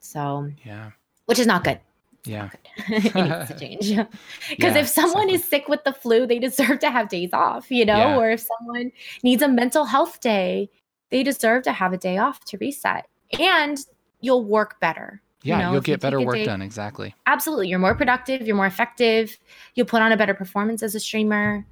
So, 0.00 0.50
yeah. 0.64 0.90
which 1.26 1.38
is 1.38 1.46
not 1.46 1.64
good. 1.64 1.80
Yeah. 2.26 2.50
it 2.88 3.14
needs 3.14 3.48
to 3.48 3.56
change. 3.60 3.90
Because 4.50 4.74
Yeah, 4.74 4.80
if 4.80 4.88
someone 4.88 5.28
exactly. 5.28 5.34
is 5.34 5.44
sick 5.44 5.68
with 5.68 5.84
the 5.84 5.92
flu, 5.92 6.26
they 6.26 6.38
deserve 6.38 6.78
to 6.80 6.90
have 6.90 7.08
days 7.08 7.30
off, 7.32 7.70
you 7.70 7.84
know? 7.84 7.96
Yeah. 7.96 8.16
Or 8.18 8.30
if 8.30 8.40
someone 8.58 8.92
needs 9.22 9.42
a 9.42 9.48
mental 9.48 9.84
health 9.84 10.20
day, 10.20 10.70
they 11.10 11.22
deserve 11.22 11.62
to 11.64 11.72
have 11.72 11.92
a 11.92 11.98
day 11.98 12.18
off 12.18 12.44
to 12.46 12.58
reset. 12.58 13.06
And 13.38 13.78
you'll 14.20 14.44
work 14.44 14.80
better. 14.80 15.20
you 15.42 15.50
Yeah, 15.50 15.58
know, 15.58 15.70
you'll 15.72 15.78
if 15.80 15.88
you 15.88 15.94
get 15.94 16.00
better 16.00 16.20
work 16.20 16.36
day- 16.36 16.44
done 16.46 16.62
exactly. 16.62 17.14
Absolutely. 17.26 17.68
You're 17.68 17.78
more 17.78 17.94
productive, 17.94 18.46
you're 18.46 18.56
more 18.56 18.66
effective, 18.66 19.36
you'll 19.74 19.86
put 19.86 20.00
on 20.02 20.12
a 20.12 20.16
better 20.16 20.34
performance 20.34 20.82
as 20.82 20.94
a 20.94 21.00
streamer. 21.00 21.64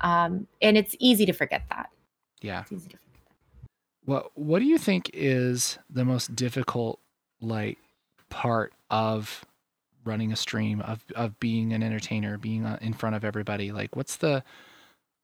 Um, 0.00 0.46
and 0.62 0.76
it's 0.78 0.94
easy 1.00 1.26
to 1.26 1.32
forget 1.32 1.64
that. 1.70 1.90
Yeah. 2.40 2.62
It's 2.62 2.72
easy 2.72 2.88
to 2.90 2.96
forget 2.96 3.20
that. 3.26 3.66
What 4.04 4.30
What 4.38 4.58
do 4.60 4.64
you 4.64 4.78
think 4.78 5.10
is 5.12 5.78
the 5.90 6.04
most 6.04 6.34
difficult 6.34 6.98
like 7.40 7.78
part 8.30 8.72
of 8.90 9.44
running 10.08 10.32
a 10.32 10.36
stream 10.36 10.80
of 10.82 11.04
of 11.14 11.38
being 11.40 11.72
an 11.72 11.82
entertainer, 11.82 12.38
being 12.38 12.64
uh, 12.66 12.78
in 12.80 12.94
front 12.94 13.16
of 13.16 13.24
everybody? 13.24 13.72
Like, 13.72 13.94
what's 13.96 14.16
the 14.16 14.42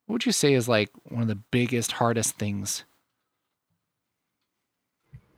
what 0.07 0.14
would 0.14 0.26
you 0.26 0.32
say 0.32 0.55
is 0.55 0.68
like 0.68 0.91
one 1.05 1.22
of 1.22 1.28
the 1.28 1.37
biggest, 1.51 1.93
hardest 1.93 2.39
things? 2.39 2.85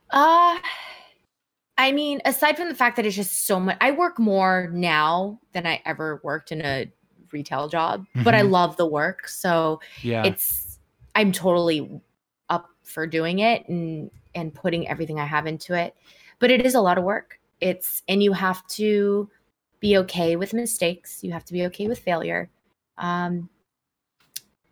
Uh 0.09 0.57
I 1.77 1.91
mean, 1.91 2.21
aside 2.25 2.57
from 2.57 2.69
the 2.69 2.75
fact 2.75 2.95
that 2.95 3.05
it's 3.05 3.15
just 3.15 3.45
so 3.45 3.59
much, 3.59 3.77
I 3.81 3.91
work 3.91 4.17
more 4.17 4.69
now 4.73 5.39
than 5.53 5.67
I 5.67 5.81
ever 5.85 6.19
worked 6.23 6.51
in 6.51 6.61
a 6.61 6.91
retail 7.31 7.67
job, 7.67 8.05
but 8.23 8.33
I 8.33 8.41
Mhm. 8.41 8.49
love 8.51 8.77
the 8.77 8.87
work. 8.87 9.27
So 9.27 9.79
Yeah, 10.01 10.25
it's, 10.25 10.79
I'm 11.13 11.31
totally 11.31 12.01
up 12.49 12.69
for 12.83 13.05
doing 13.05 13.39
it 13.39 13.67
and, 13.69 14.09
and 14.33 14.53
putting 14.53 14.87
everything 14.87 15.19
I 15.19 15.25
have 15.25 15.45
into 15.45 15.75
it. 15.75 15.95
But 16.39 16.49
it 16.51 16.65
is 16.65 16.73
a 16.73 16.81
lot 16.81 16.97
of 16.97 17.03
work. 17.03 17.39
It's, 17.61 18.01
and 18.07 18.23
you 18.23 18.33
have 18.33 18.65
to 18.69 19.29
be 19.79 19.97
okay 19.97 20.35
with 20.35 20.53
mistakes. 20.53 21.23
You 21.23 21.31
have 21.33 21.45
to 21.45 21.53
be 21.53 21.65
okay 21.67 21.87
with 21.87 21.99
failure. 21.99 22.49
Um, 22.97 23.49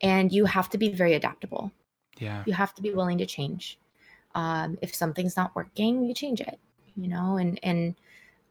and 0.02 0.32
you 0.32 0.46
have 0.46 0.70
to 0.70 0.78
be 0.78 0.90
very 0.90 1.14
adaptable. 1.14 1.72
Yeah, 2.20 2.44
you 2.46 2.54
have 2.54 2.74
to 2.76 2.82
be 2.82 2.92
willing 2.94 3.18
to 3.20 3.26
change. 3.26 3.80
Um, 4.36 4.78
if 4.82 4.94
something's 4.94 5.38
not 5.38 5.56
working 5.56 6.04
you 6.04 6.14
change 6.14 6.42
it 6.42 6.60
you 6.98 7.08
know 7.08 7.38
and 7.38 7.60
and 7.64 7.96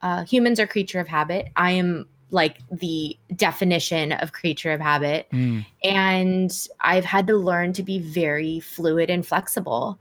uh, 0.02 0.24
humans 0.24 0.60
are 0.60 0.66
creature 0.66 1.00
of 1.00 1.08
habit. 1.08 1.48
I 1.56 1.72
am 1.72 2.06
like 2.30 2.58
the 2.70 3.16
definition 3.36 4.12
of 4.12 4.32
creature 4.32 4.72
of 4.72 4.80
habit. 4.80 5.28
Mm, 5.32 5.64
and 5.82 6.68
i've 6.80 7.04
had 7.04 7.26
to 7.26 7.36
learn 7.36 7.72
to 7.74 7.82
be 7.82 7.98
very 7.98 8.60
fluid 8.60 9.10
and 9.10 9.26
flexible 9.26 9.98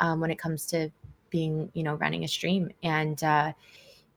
um, 0.00 0.20
when 0.20 0.30
it 0.30 0.38
comes 0.38 0.66
to 0.66 0.90
being 1.30 1.70
you 1.74 1.82
know 1.82 1.94
running 1.94 2.24
a 2.24 2.28
stream. 2.28 2.70
And 2.82 3.22
uh, 3.22 3.52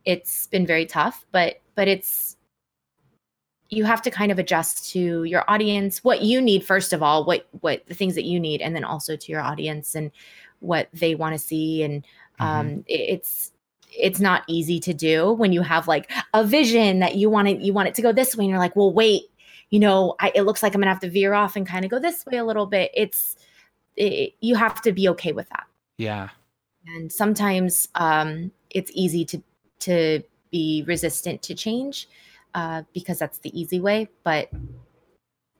it's 0.07 0.47
been 0.47 0.65
very 0.65 0.85
tough 0.85 1.25
but 1.31 1.61
but 1.75 1.87
it's 1.87 2.37
you 3.69 3.83
have 3.83 4.01
to 4.01 4.09
kind 4.09 4.31
of 4.31 4.39
adjust 4.39 4.89
to 4.91 5.25
your 5.25 5.43
audience 5.49 6.03
what 6.03 6.21
you 6.21 6.41
need 6.41 6.63
first 6.65 6.93
of 6.93 7.03
all 7.03 7.25
what 7.25 7.47
what 7.59 7.85
the 7.87 7.93
things 7.93 8.15
that 8.15 8.23
you 8.23 8.39
need 8.39 8.61
and 8.61 8.75
then 8.75 8.83
also 8.83 9.15
to 9.15 9.31
your 9.31 9.41
audience 9.41 9.93
and 9.95 10.11
what 10.59 10.87
they 10.93 11.13
want 11.15 11.33
to 11.33 11.39
see. 11.39 11.83
And 11.83 12.05
um 12.39 12.83
it- 12.87 13.09
it's 13.15 13.51
it's 13.91 14.19
not 14.19 14.43
easy 14.47 14.79
to 14.79 14.93
do 14.93 15.33
when 15.33 15.51
you 15.53 15.61
have 15.61 15.87
like 15.87 16.11
a 16.33 16.43
vision 16.43 16.99
that 16.99 17.15
you 17.15 17.29
want 17.29 17.47
it 17.47 17.59
you 17.61 17.73
want 17.73 17.87
it 17.87 17.95
to 17.95 18.01
go 18.01 18.11
this 18.11 18.35
way 18.35 18.43
and 18.43 18.49
you're 18.51 18.59
like 18.59 18.75
well 18.75 18.93
wait 18.93 19.23
you 19.69 19.79
know 19.79 20.15
I, 20.19 20.31
it 20.35 20.43
looks 20.43 20.61
like 20.61 20.75
i'm 20.75 20.81
gonna 20.81 20.91
have 20.91 20.99
to 21.01 21.09
veer 21.09 21.33
off 21.33 21.55
and 21.55 21.65
kind 21.67 21.83
of 21.85 21.91
go 21.91 21.99
this 21.99 22.25
way 22.25 22.37
a 22.37 22.45
little 22.45 22.65
bit. 22.65 22.91
It's 22.93 23.35
it, 23.95 24.33
you 24.41 24.55
have 24.55 24.81
to 24.83 24.91
be 24.91 25.09
okay 25.09 25.31
with 25.31 25.49
that. 25.49 25.65
Yeah, 25.97 26.29
and 26.95 27.11
sometimes 27.11 27.87
um, 27.95 28.51
it's 28.69 28.91
easy 28.93 29.25
to 29.25 29.41
to 29.79 30.21
be 30.51 30.83
resistant 30.87 31.41
to 31.43 31.53
change 31.53 32.07
uh, 32.55 32.83
because 32.93 33.19
that's 33.19 33.39
the 33.39 33.59
easy 33.59 33.79
way 33.79 34.07
but 34.23 34.49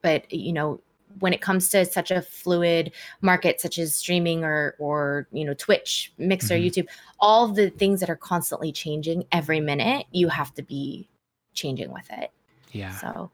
but 0.02 0.32
you 0.32 0.54
know 0.54 0.80
when 1.20 1.34
it 1.34 1.42
comes 1.42 1.70
to 1.70 1.84
such 1.86 2.12
a 2.12 2.22
fluid 2.22 2.92
market 3.22 3.60
such 3.60 3.80
as 3.80 3.94
streaming 3.96 4.44
or 4.44 4.76
or 4.80 5.28
you 5.32 5.44
know 5.46 5.54
twitch 5.56 6.14
mixer 6.18 6.56
Mhm. 6.56 6.66
youtube 6.66 6.88
all 7.20 7.48
the 7.48 7.70
things 7.72 8.00
that 8.00 8.10
are 8.10 8.16
constantly 8.16 8.72
changing 8.72 9.26
every 9.32 9.60
minute 9.60 10.06
you 10.12 10.28
have 10.30 10.54
to 10.56 10.62
be 10.64 11.08
changing 11.54 11.92
with 11.92 12.10
it 12.12 12.32
yeah. 12.72 12.92
so 12.98 13.32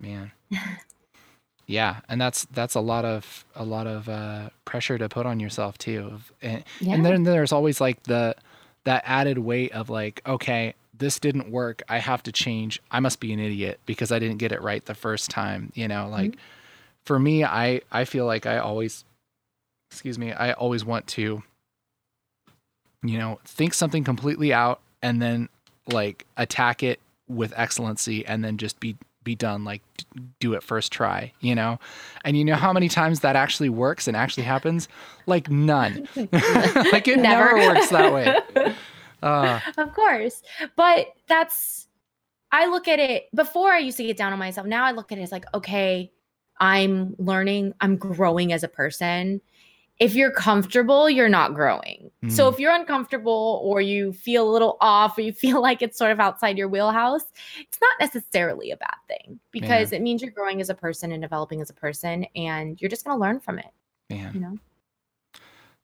Man. 0.00 0.30
yeah, 1.66 1.96
and 2.08 2.20
that's 2.20 2.44
that's 2.46 2.74
a 2.74 2.80
lot 2.80 3.04
of 3.04 3.44
a 3.56 3.64
lot 3.64 3.86
of 3.86 4.08
uh, 4.08 4.50
pressure 4.64 4.96
to 4.98 5.08
put 5.08 5.26
on 5.26 5.40
yourself 5.40 5.76
too. 5.76 6.18
And, 6.40 6.64
Yeah. 6.80 6.94
and 6.94 7.04
then 7.04 7.24
there's 7.24 7.52
always 7.52 7.80
like 7.80 8.02
the 8.04 8.34
that 8.88 9.02
added 9.04 9.36
weight 9.36 9.70
of 9.72 9.90
like, 9.90 10.22
okay, 10.26 10.72
this 10.96 11.20
didn't 11.20 11.50
work. 11.50 11.82
I 11.90 11.98
have 11.98 12.22
to 12.22 12.32
change. 12.32 12.80
I 12.90 13.00
must 13.00 13.20
be 13.20 13.34
an 13.34 13.38
idiot 13.38 13.80
because 13.84 14.10
I 14.10 14.18
didn't 14.18 14.38
get 14.38 14.50
it 14.50 14.62
right 14.62 14.82
the 14.82 14.94
first 14.94 15.28
time. 15.28 15.70
You 15.74 15.88
know, 15.88 16.04
mm-hmm. 16.04 16.12
like 16.12 16.36
for 17.04 17.18
me, 17.18 17.44
I 17.44 17.82
I 17.92 18.06
feel 18.06 18.24
like 18.24 18.46
I 18.46 18.56
always, 18.56 19.04
excuse 19.90 20.18
me, 20.18 20.32
I 20.32 20.52
always 20.52 20.86
want 20.86 21.06
to, 21.08 21.42
you 23.02 23.18
know, 23.18 23.40
think 23.44 23.74
something 23.74 24.04
completely 24.04 24.54
out 24.54 24.80
and 25.02 25.20
then 25.20 25.50
like 25.92 26.24
attack 26.38 26.82
it 26.82 26.98
with 27.28 27.52
excellency 27.56 28.24
and 28.24 28.42
then 28.42 28.56
just 28.56 28.80
be 28.80 28.96
be 29.24 29.34
done 29.34 29.64
like 29.64 29.82
do 30.40 30.54
it 30.54 30.62
first 30.62 30.90
try 30.90 31.32
you 31.40 31.54
know 31.54 31.78
and 32.24 32.36
you 32.36 32.44
know 32.44 32.54
how 32.54 32.72
many 32.72 32.88
times 32.88 33.20
that 33.20 33.36
actually 33.36 33.68
works 33.68 34.08
and 34.08 34.16
actually 34.16 34.42
happens 34.42 34.88
like 35.26 35.50
none 35.50 36.08
like 36.16 37.06
it 37.08 37.18
never. 37.18 37.56
Never. 37.56 37.74
works 37.74 37.90
that 37.90 38.12
way 38.12 38.74
uh, 39.22 39.60
of 39.78 39.94
course. 39.94 40.42
But 40.76 41.08
that's, 41.26 41.88
I 42.52 42.66
look 42.66 42.88
at 42.88 42.98
it 42.98 43.28
before 43.34 43.70
I 43.70 43.78
used 43.78 43.96
to 43.98 44.04
get 44.04 44.16
down 44.16 44.32
on 44.32 44.38
myself. 44.38 44.66
Now 44.66 44.84
I 44.84 44.92
look 44.92 45.12
at 45.12 45.18
it 45.18 45.22
as 45.22 45.32
like, 45.32 45.44
okay, 45.54 46.12
I'm 46.60 47.14
learning, 47.18 47.74
I'm 47.80 47.96
growing 47.96 48.52
as 48.52 48.62
a 48.62 48.68
person. 48.68 49.40
If 49.98 50.14
you're 50.14 50.30
comfortable, 50.30 51.10
you're 51.10 51.28
not 51.28 51.54
growing. 51.54 52.10
So 52.28 52.48
Mm. 52.48 52.52
if 52.52 52.60
you're 52.60 52.74
uncomfortable 52.74 53.60
or 53.64 53.80
you 53.80 54.12
feel 54.12 54.48
a 54.48 54.52
little 54.52 54.76
off 54.80 55.18
or 55.18 55.22
you 55.22 55.32
feel 55.44 55.60
like 55.60 55.82
it's 55.82 55.98
sort 55.98 56.12
of 56.12 56.20
outside 56.20 56.56
your 56.56 56.68
wheelhouse, 56.68 57.24
it's 57.58 57.78
not 57.80 57.90
necessarily 58.00 58.70
a 58.70 58.76
bad 58.76 58.94
thing 59.08 59.40
because 59.50 59.92
it 59.92 60.00
means 60.02 60.22
you're 60.22 60.30
growing 60.30 60.60
as 60.60 60.70
a 60.70 60.74
person 60.74 61.10
and 61.12 61.20
developing 61.22 61.60
as 61.60 61.68
a 61.70 61.74
person 61.74 62.24
and 62.36 62.80
you're 62.80 62.88
just 62.90 63.04
going 63.04 63.16
to 63.16 63.20
learn 63.20 63.40
from 63.40 63.58
it, 63.58 63.70
man 64.08 64.32
you 64.34 64.40
know? 64.40 64.58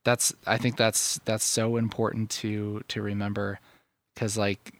that's 0.05 0.35
i 0.47 0.59
think 0.59 0.77
that's 0.77 1.19
that's 1.25 1.45
so 1.45 1.77
important 1.77 2.29
to 2.31 2.83
to 2.89 3.01
remember 3.01 3.59
because 4.15 4.37
like 4.37 4.75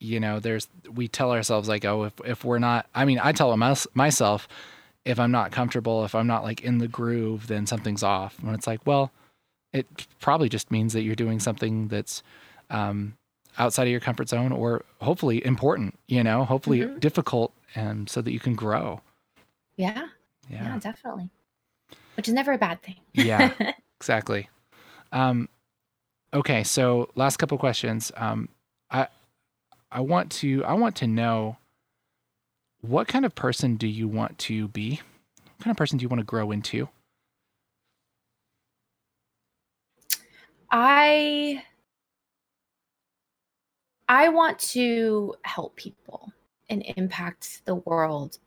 you 0.00 0.18
know 0.18 0.40
there's 0.40 0.68
we 0.92 1.06
tell 1.08 1.30
ourselves 1.30 1.68
like 1.68 1.84
oh 1.84 2.04
if, 2.04 2.12
if 2.24 2.44
we're 2.44 2.58
not 2.58 2.86
i 2.94 3.04
mean 3.04 3.20
i 3.22 3.30
tell 3.32 3.56
mys- 3.56 3.86
myself 3.94 4.48
if 5.04 5.18
i'm 5.20 5.30
not 5.30 5.50
comfortable 5.52 6.04
if 6.04 6.14
i'm 6.14 6.26
not 6.26 6.42
like 6.42 6.60
in 6.62 6.78
the 6.78 6.88
groove 6.88 7.46
then 7.46 7.66
something's 7.66 8.02
off 8.02 8.36
when 8.42 8.54
it's 8.54 8.66
like 8.66 8.80
well 8.86 9.10
it 9.72 9.86
probably 10.20 10.48
just 10.48 10.70
means 10.70 10.92
that 10.92 11.02
you're 11.02 11.14
doing 11.14 11.40
something 11.40 11.88
that's 11.88 12.22
um 12.70 13.16
outside 13.58 13.84
of 13.84 13.90
your 13.90 14.00
comfort 14.00 14.28
zone 14.28 14.52
or 14.52 14.84
hopefully 15.00 15.44
important 15.44 15.98
you 16.08 16.22
know 16.22 16.44
hopefully 16.44 16.80
Mhm. 16.80 17.00
difficult 17.00 17.52
and 17.74 18.08
so 18.08 18.20
that 18.22 18.32
you 18.32 18.40
can 18.40 18.54
grow 18.54 19.00
Yeah, 19.76 20.08
yeah, 20.48 20.64
yeah 20.64 20.78
definitely. 20.78 21.30
Which 22.16 22.28
is 22.28 22.34
never 22.34 22.52
a 22.52 22.58
bad 22.58 22.80
thing. 22.82 22.96
yeah 23.12 23.50
exactly 24.00 24.48
um 25.12 25.48
okay 26.32 26.64
so 26.64 27.08
last 27.14 27.36
couple 27.36 27.56
questions 27.58 28.10
um 28.16 28.48
i 28.90 29.06
i 29.92 30.00
want 30.00 30.30
to 30.32 30.64
i 30.64 30.72
want 30.72 30.96
to 30.96 31.06
know 31.06 31.56
what 32.88 33.08
kind 33.08 33.24
of 33.24 33.34
person 33.34 33.76
do 33.76 33.86
you 33.86 34.06
want 34.06 34.38
to 34.38 34.68
be? 34.68 35.00
What 35.56 35.64
kind 35.64 35.70
of 35.70 35.76
person 35.76 35.98
do 35.98 36.02
you 36.02 36.08
want 36.08 36.20
to 36.20 36.24
grow 36.24 36.50
into? 36.50 36.88
I 40.70 41.62
I 44.08 44.28
want 44.28 44.58
to 44.60 45.34
help 45.42 45.76
people 45.76 46.32
and 46.68 46.82
impact 46.96 47.62
the 47.64 47.76
world 47.76 48.38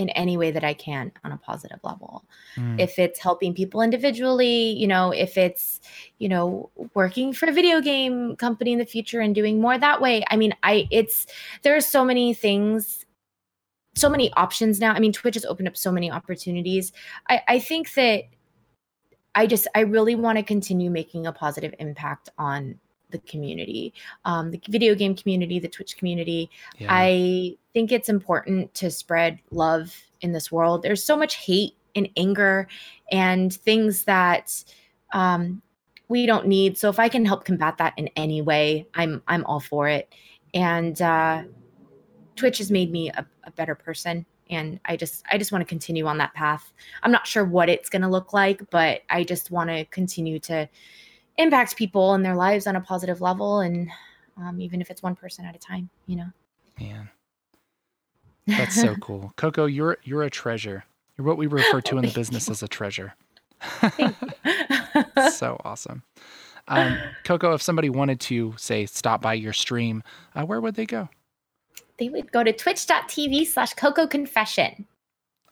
in 0.00 0.08
any 0.10 0.36
way 0.38 0.50
that 0.50 0.64
I 0.64 0.72
can 0.72 1.12
on 1.24 1.32
a 1.32 1.36
positive 1.36 1.78
level. 1.84 2.24
Mm, 2.56 2.80
If 2.80 2.98
it's 2.98 3.20
helping 3.20 3.52
people 3.54 3.82
individually, 3.82 4.70
you 4.70 4.86
know, 4.86 5.12
if 5.12 5.36
it's, 5.36 5.80
you 6.18 6.28
know, 6.28 6.70
working 6.94 7.34
for 7.34 7.46
a 7.46 7.52
video 7.52 7.80
game 7.82 8.34
company 8.36 8.72
in 8.72 8.78
the 8.78 8.86
future 8.86 9.20
and 9.20 9.34
doing 9.34 9.60
more 9.60 9.76
that 9.78 10.00
way. 10.00 10.24
I 10.30 10.36
mean, 10.36 10.54
I 10.62 10.88
it's 10.90 11.26
there 11.62 11.76
are 11.76 11.82
so 11.82 12.04
many 12.04 12.34
things 12.34 13.04
so 13.96 14.08
many 14.08 14.32
options 14.34 14.80
now. 14.80 14.94
I 14.94 15.00
mean, 15.00 15.12
Twitch 15.12 15.34
has 15.34 15.44
opened 15.44 15.68
up 15.68 15.76
so 15.76 15.92
many 15.92 16.10
opportunities. 16.10 16.92
I 17.28 17.42
I 17.46 17.58
think 17.58 17.92
that 17.94 18.24
I 19.34 19.46
just 19.46 19.68
I 19.74 19.80
really 19.80 20.14
want 20.14 20.38
to 20.38 20.44
continue 20.44 20.90
making 20.90 21.26
a 21.26 21.32
positive 21.32 21.74
impact 21.78 22.30
on 22.38 22.80
the 23.10 23.18
community, 23.20 23.92
um, 24.24 24.50
the 24.50 24.60
video 24.68 24.94
game 24.94 25.14
community, 25.14 25.58
the 25.58 25.68
Twitch 25.68 25.96
community. 25.96 26.50
yeah. 26.78 26.88
I 26.90 27.56
think 27.72 27.92
it's 27.92 28.08
important 28.08 28.72
to 28.74 28.90
spread 28.90 29.38
love 29.50 29.94
in 30.20 30.32
this 30.32 30.50
world. 30.50 30.82
There's 30.82 31.02
so 31.02 31.16
much 31.16 31.36
hate 31.36 31.74
and 31.94 32.08
anger 32.16 32.68
and 33.10 33.52
things 33.52 34.04
that 34.04 34.64
um, 35.12 35.62
we 36.08 36.26
don't 36.26 36.46
need. 36.46 36.76
So 36.76 36.88
if 36.88 36.98
I 36.98 37.08
can 37.08 37.24
help 37.24 37.44
combat 37.44 37.78
that 37.78 37.94
in 37.96 38.08
any 38.16 38.42
way, 38.42 38.86
I'm 38.94 39.22
I'm 39.28 39.44
all 39.44 39.60
for 39.60 39.88
it. 39.88 40.12
And 40.54 41.00
uh, 41.00 41.44
Twitch 42.36 42.58
has 42.58 42.70
made 42.70 42.90
me 42.90 43.10
a, 43.10 43.26
a 43.44 43.50
better 43.52 43.74
person. 43.74 44.26
And 44.50 44.80
I 44.84 44.96
just 44.96 45.24
I 45.30 45.38
just 45.38 45.52
want 45.52 45.62
to 45.62 45.66
continue 45.66 46.06
on 46.06 46.18
that 46.18 46.34
path. 46.34 46.72
I'm 47.02 47.12
not 47.12 47.26
sure 47.26 47.44
what 47.44 47.68
it's 47.68 47.88
going 47.88 48.02
to 48.02 48.08
look 48.08 48.32
like, 48.32 48.68
but 48.70 49.02
I 49.08 49.22
just 49.22 49.52
want 49.52 49.70
to 49.70 49.84
continue 49.86 50.40
to 50.40 50.68
impact 51.40 51.76
people 51.76 52.14
and 52.14 52.24
their 52.24 52.36
lives 52.36 52.66
on 52.66 52.76
a 52.76 52.80
positive 52.80 53.20
level, 53.20 53.60
and 53.60 53.88
um, 54.36 54.60
even 54.60 54.80
if 54.80 54.90
it's 54.90 55.02
one 55.02 55.14
person 55.14 55.44
at 55.44 55.54
a 55.54 55.58
time, 55.58 55.90
you 56.06 56.16
know. 56.16 56.30
man. 56.78 57.08
That's 58.46 58.80
so 58.80 58.94
cool. 59.00 59.32
Coco 59.36 59.66
you're 59.66 59.98
you're 60.02 60.22
a 60.22 60.30
treasure. 60.30 60.84
You're 61.16 61.26
what 61.26 61.36
we 61.36 61.46
refer 61.46 61.80
to 61.82 61.98
in 61.98 62.04
the 62.06 62.12
business 62.12 62.48
as 62.48 62.62
a 62.62 62.68
treasure. 62.68 63.14
So 65.32 65.60
awesome. 65.64 66.02
Um, 66.68 66.96
coco 67.24 67.52
if 67.54 67.62
somebody 67.62 67.90
wanted 67.90 68.20
to 68.20 68.54
say 68.56 68.86
stop 68.86 69.20
by 69.20 69.34
your 69.34 69.52
stream 69.52 70.02
uh, 70.34 70.44
where 70.44 70.60
would 70.60 70.74
they 70.74 70.86
go? 70.86 71.08
They 71.98 72.08
would 72.08 72.30
go 72.32 72.44
to 72.44 72.52
twitch.tv 72.52 73.46
slash 73.46 73.74
coco 73.74 74.06
confession 74.06 74.86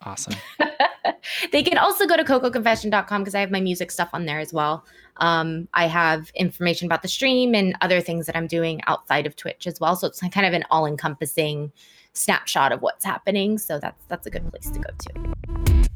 awesome 0.03 0.35
they 1.53 1.63
can 1.63 1.79
also 1.79 2.07
go 2.07 2.17
to 2.17 2.25
cococonfession.com 2.25 3.23
because 3.23 3.35
i 3.35 3.41
have 3.41 3.51
my 3.51 3.61
music 3.61 3.91
stuff 3.91 4.11
on 4.13 4.27
there 4.27 4.39
as 4.39 4.53
well 4.53 4.85
um, 5.19 5.69
i 5.75 5.87
have 5.87 6.31
information 6.35 6.87
about 6.87 7.03
the 7.03 7.09
stream 7.09 7.55
and 7.55 7.77
other 7.81 8.01
things 8.01 8.27
that 8.27 8.37
i'm 8.37 8.47
doing 8.47 8.81
outside 8.87 9.27
of 9.27 9.35
twitch 9.37 9.67
as 9.67 9.81
well 9.81 9.97
so 9.97 10.07
it's 10.07 10.21
kind 10.21 10.47
of 10.47 10.53
an 10.53 10.65
all-encompassing 10.71 11.73
snapshot 12.13 12.73
of 12.73 12.83
what's 12.83 13.05
happening 13.05 13.59
so 13.59 13.79
that's 13.79 14.05
that's 14.09 14.27
a 14.27 14.31
good 14.31 14.49
place 14.51 14.71
to 14.71 14.79
go 14.79 14.91
to 14.99 15.89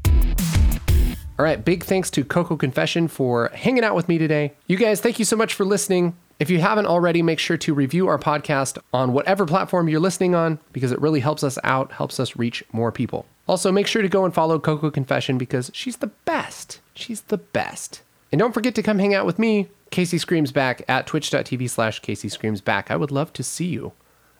All 1.39 1.43
right, 1.45 1.65
big 1.65 1.83
thanks 1.83 2.11
to 2.11 2.23
Coco 2.23 2.55
Confession 2.55 3.07
for 3.07 3.49
hanging 3.55 3.83
out 3.83 3.95
with 3.95 4.07
me 4.07 4.19
today. 4.19 4.53
You 4.67 4.77
guys, 4.77 5.01
thank 5.01 5.17
you 5.17 5.25
so 5.25 5.35
much 5.35 5.55
for 5.55 5.65
listening. 5.65 6.15
If 6.39 6.49
you 6.49 6.59
haven't 6.59 6.85
already, 6.87 7.21
make 7.21 7.39
sure 7.39 7.57
to 7.57 7.73
review 7.73 8.07
our 8.07 8.19
podcast 8.19 8.77
on 8.93 9.13
whatever 9.13 9.45
platform 9.45 9.87
you're 9.87 9.99
listening 9.99 10.35
on 10.35 10.59
because 10.73 10.91
it 10.91 11.01
really 11.01 11.19
helps 11.19 11.43
us 11.43 11.57
out, 11.63 11.91
helps 11.91 12.19
us 12.19 12.35
reach 12.35 12.63
more 12.71 12.91
people. 12.91 13.25
Also, 13.47 13.71
make 13.71 13.87
sure 13.87 14.01
to 14.01 14.07
go 14.09 14.23
and 14.23 14.33
follow 14.33 14.59
Coco 14.59 14.89
Confession 14.89 15.37
because 15.37 15.69
she's 15.73 15.97
the 15.97 16.07
best. 16.07 16.79
She's 16.95 17.21
the 17.21 17.37
best. 17.37 18.01
And 18.31 18.39
don't 18.39 18.53
forget 18.53 18.73
to 18.75 18.83
come 18.83 18.99
hang 18.99 19.13
out 19.13 19.25
with 19.25 19.37
me, 19.37 19.67
Casey 19.91 20.17
Screams 20.17 20.51
Back, 20.51 20.83
at 20.87 21.05
twitch.tv 21.05 21.69
slash 21.69 21.99
Casey 21.99 22.29
Screams 22.29 22.61
Back. 22.61 22.89
I 22.89 22.95
would 22.95 23.11
love 23.11 23.33
to 23.33 23.43
see 23.43 23.65
you 23.65 23.91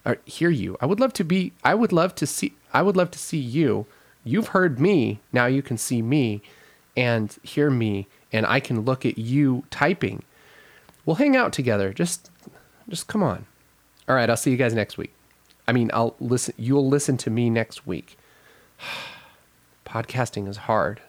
or 0.05 0.17
hear 0.25 0.49
you. 0.49 0.77
I 0.81 0.85
would 0.85 0.99
love 0.99 1.13
to 1.13 1.23
be, 1.23 1.53
I 1.63 1.75
would 1.75 1.91
love 1.91 2.15
to 2.15 2.25
see, 2.25 2.53
I 2.73 2.81
would 2.81 2.97
love 2.97 3.11
to 3.11 3.19
see 3.19 3.37
you. 3.37 3.85
You've 4.23 4.49
heard 4.49 4.79
me, 4.79 5.19
now 5.31 5.45
you 5.47 5.61
can 5.61 5.77
see 5.77 6.01
me 6.01 6.41
and 6.95 7.35
hear 7.43 7.69
me 7.69 8.07
and 8.31 8.45
I 8.45 8.59
can 8.59 8.81
look 8.81 9.05
at 9.05 9.17
you 9.17 9.63
typing. 9.69 10.23
We'll 11.05 11.17
hang 11.17 11.35
out 11.35 11.53
together. 11.53 11.93
Just 11.93 12.31
just 12.89 13.07
come 13.07 13.23
on. 13.23 13.45
All 14.07 14.15
right, 14.15 14.29
I'll 14.29 14.37
see 14.37 14.51
you 14.51 14.57
guys 14.57 14.73
next 14.73 14.97
week. 14.97 15.13
I 15.67 15.71
mean, 15.71 15.91
I'll 15.93 16.15
listen 16.19 16.55
you'll 16.57 16.87
listen 16.87 17.17
to 17.17 17.29
me 17.29 17.49
next 17.49 17.85
week. 17.85 18.17
Podcasting 19.85 20.47
is 20.47 20.57
hard. 20.57 21.01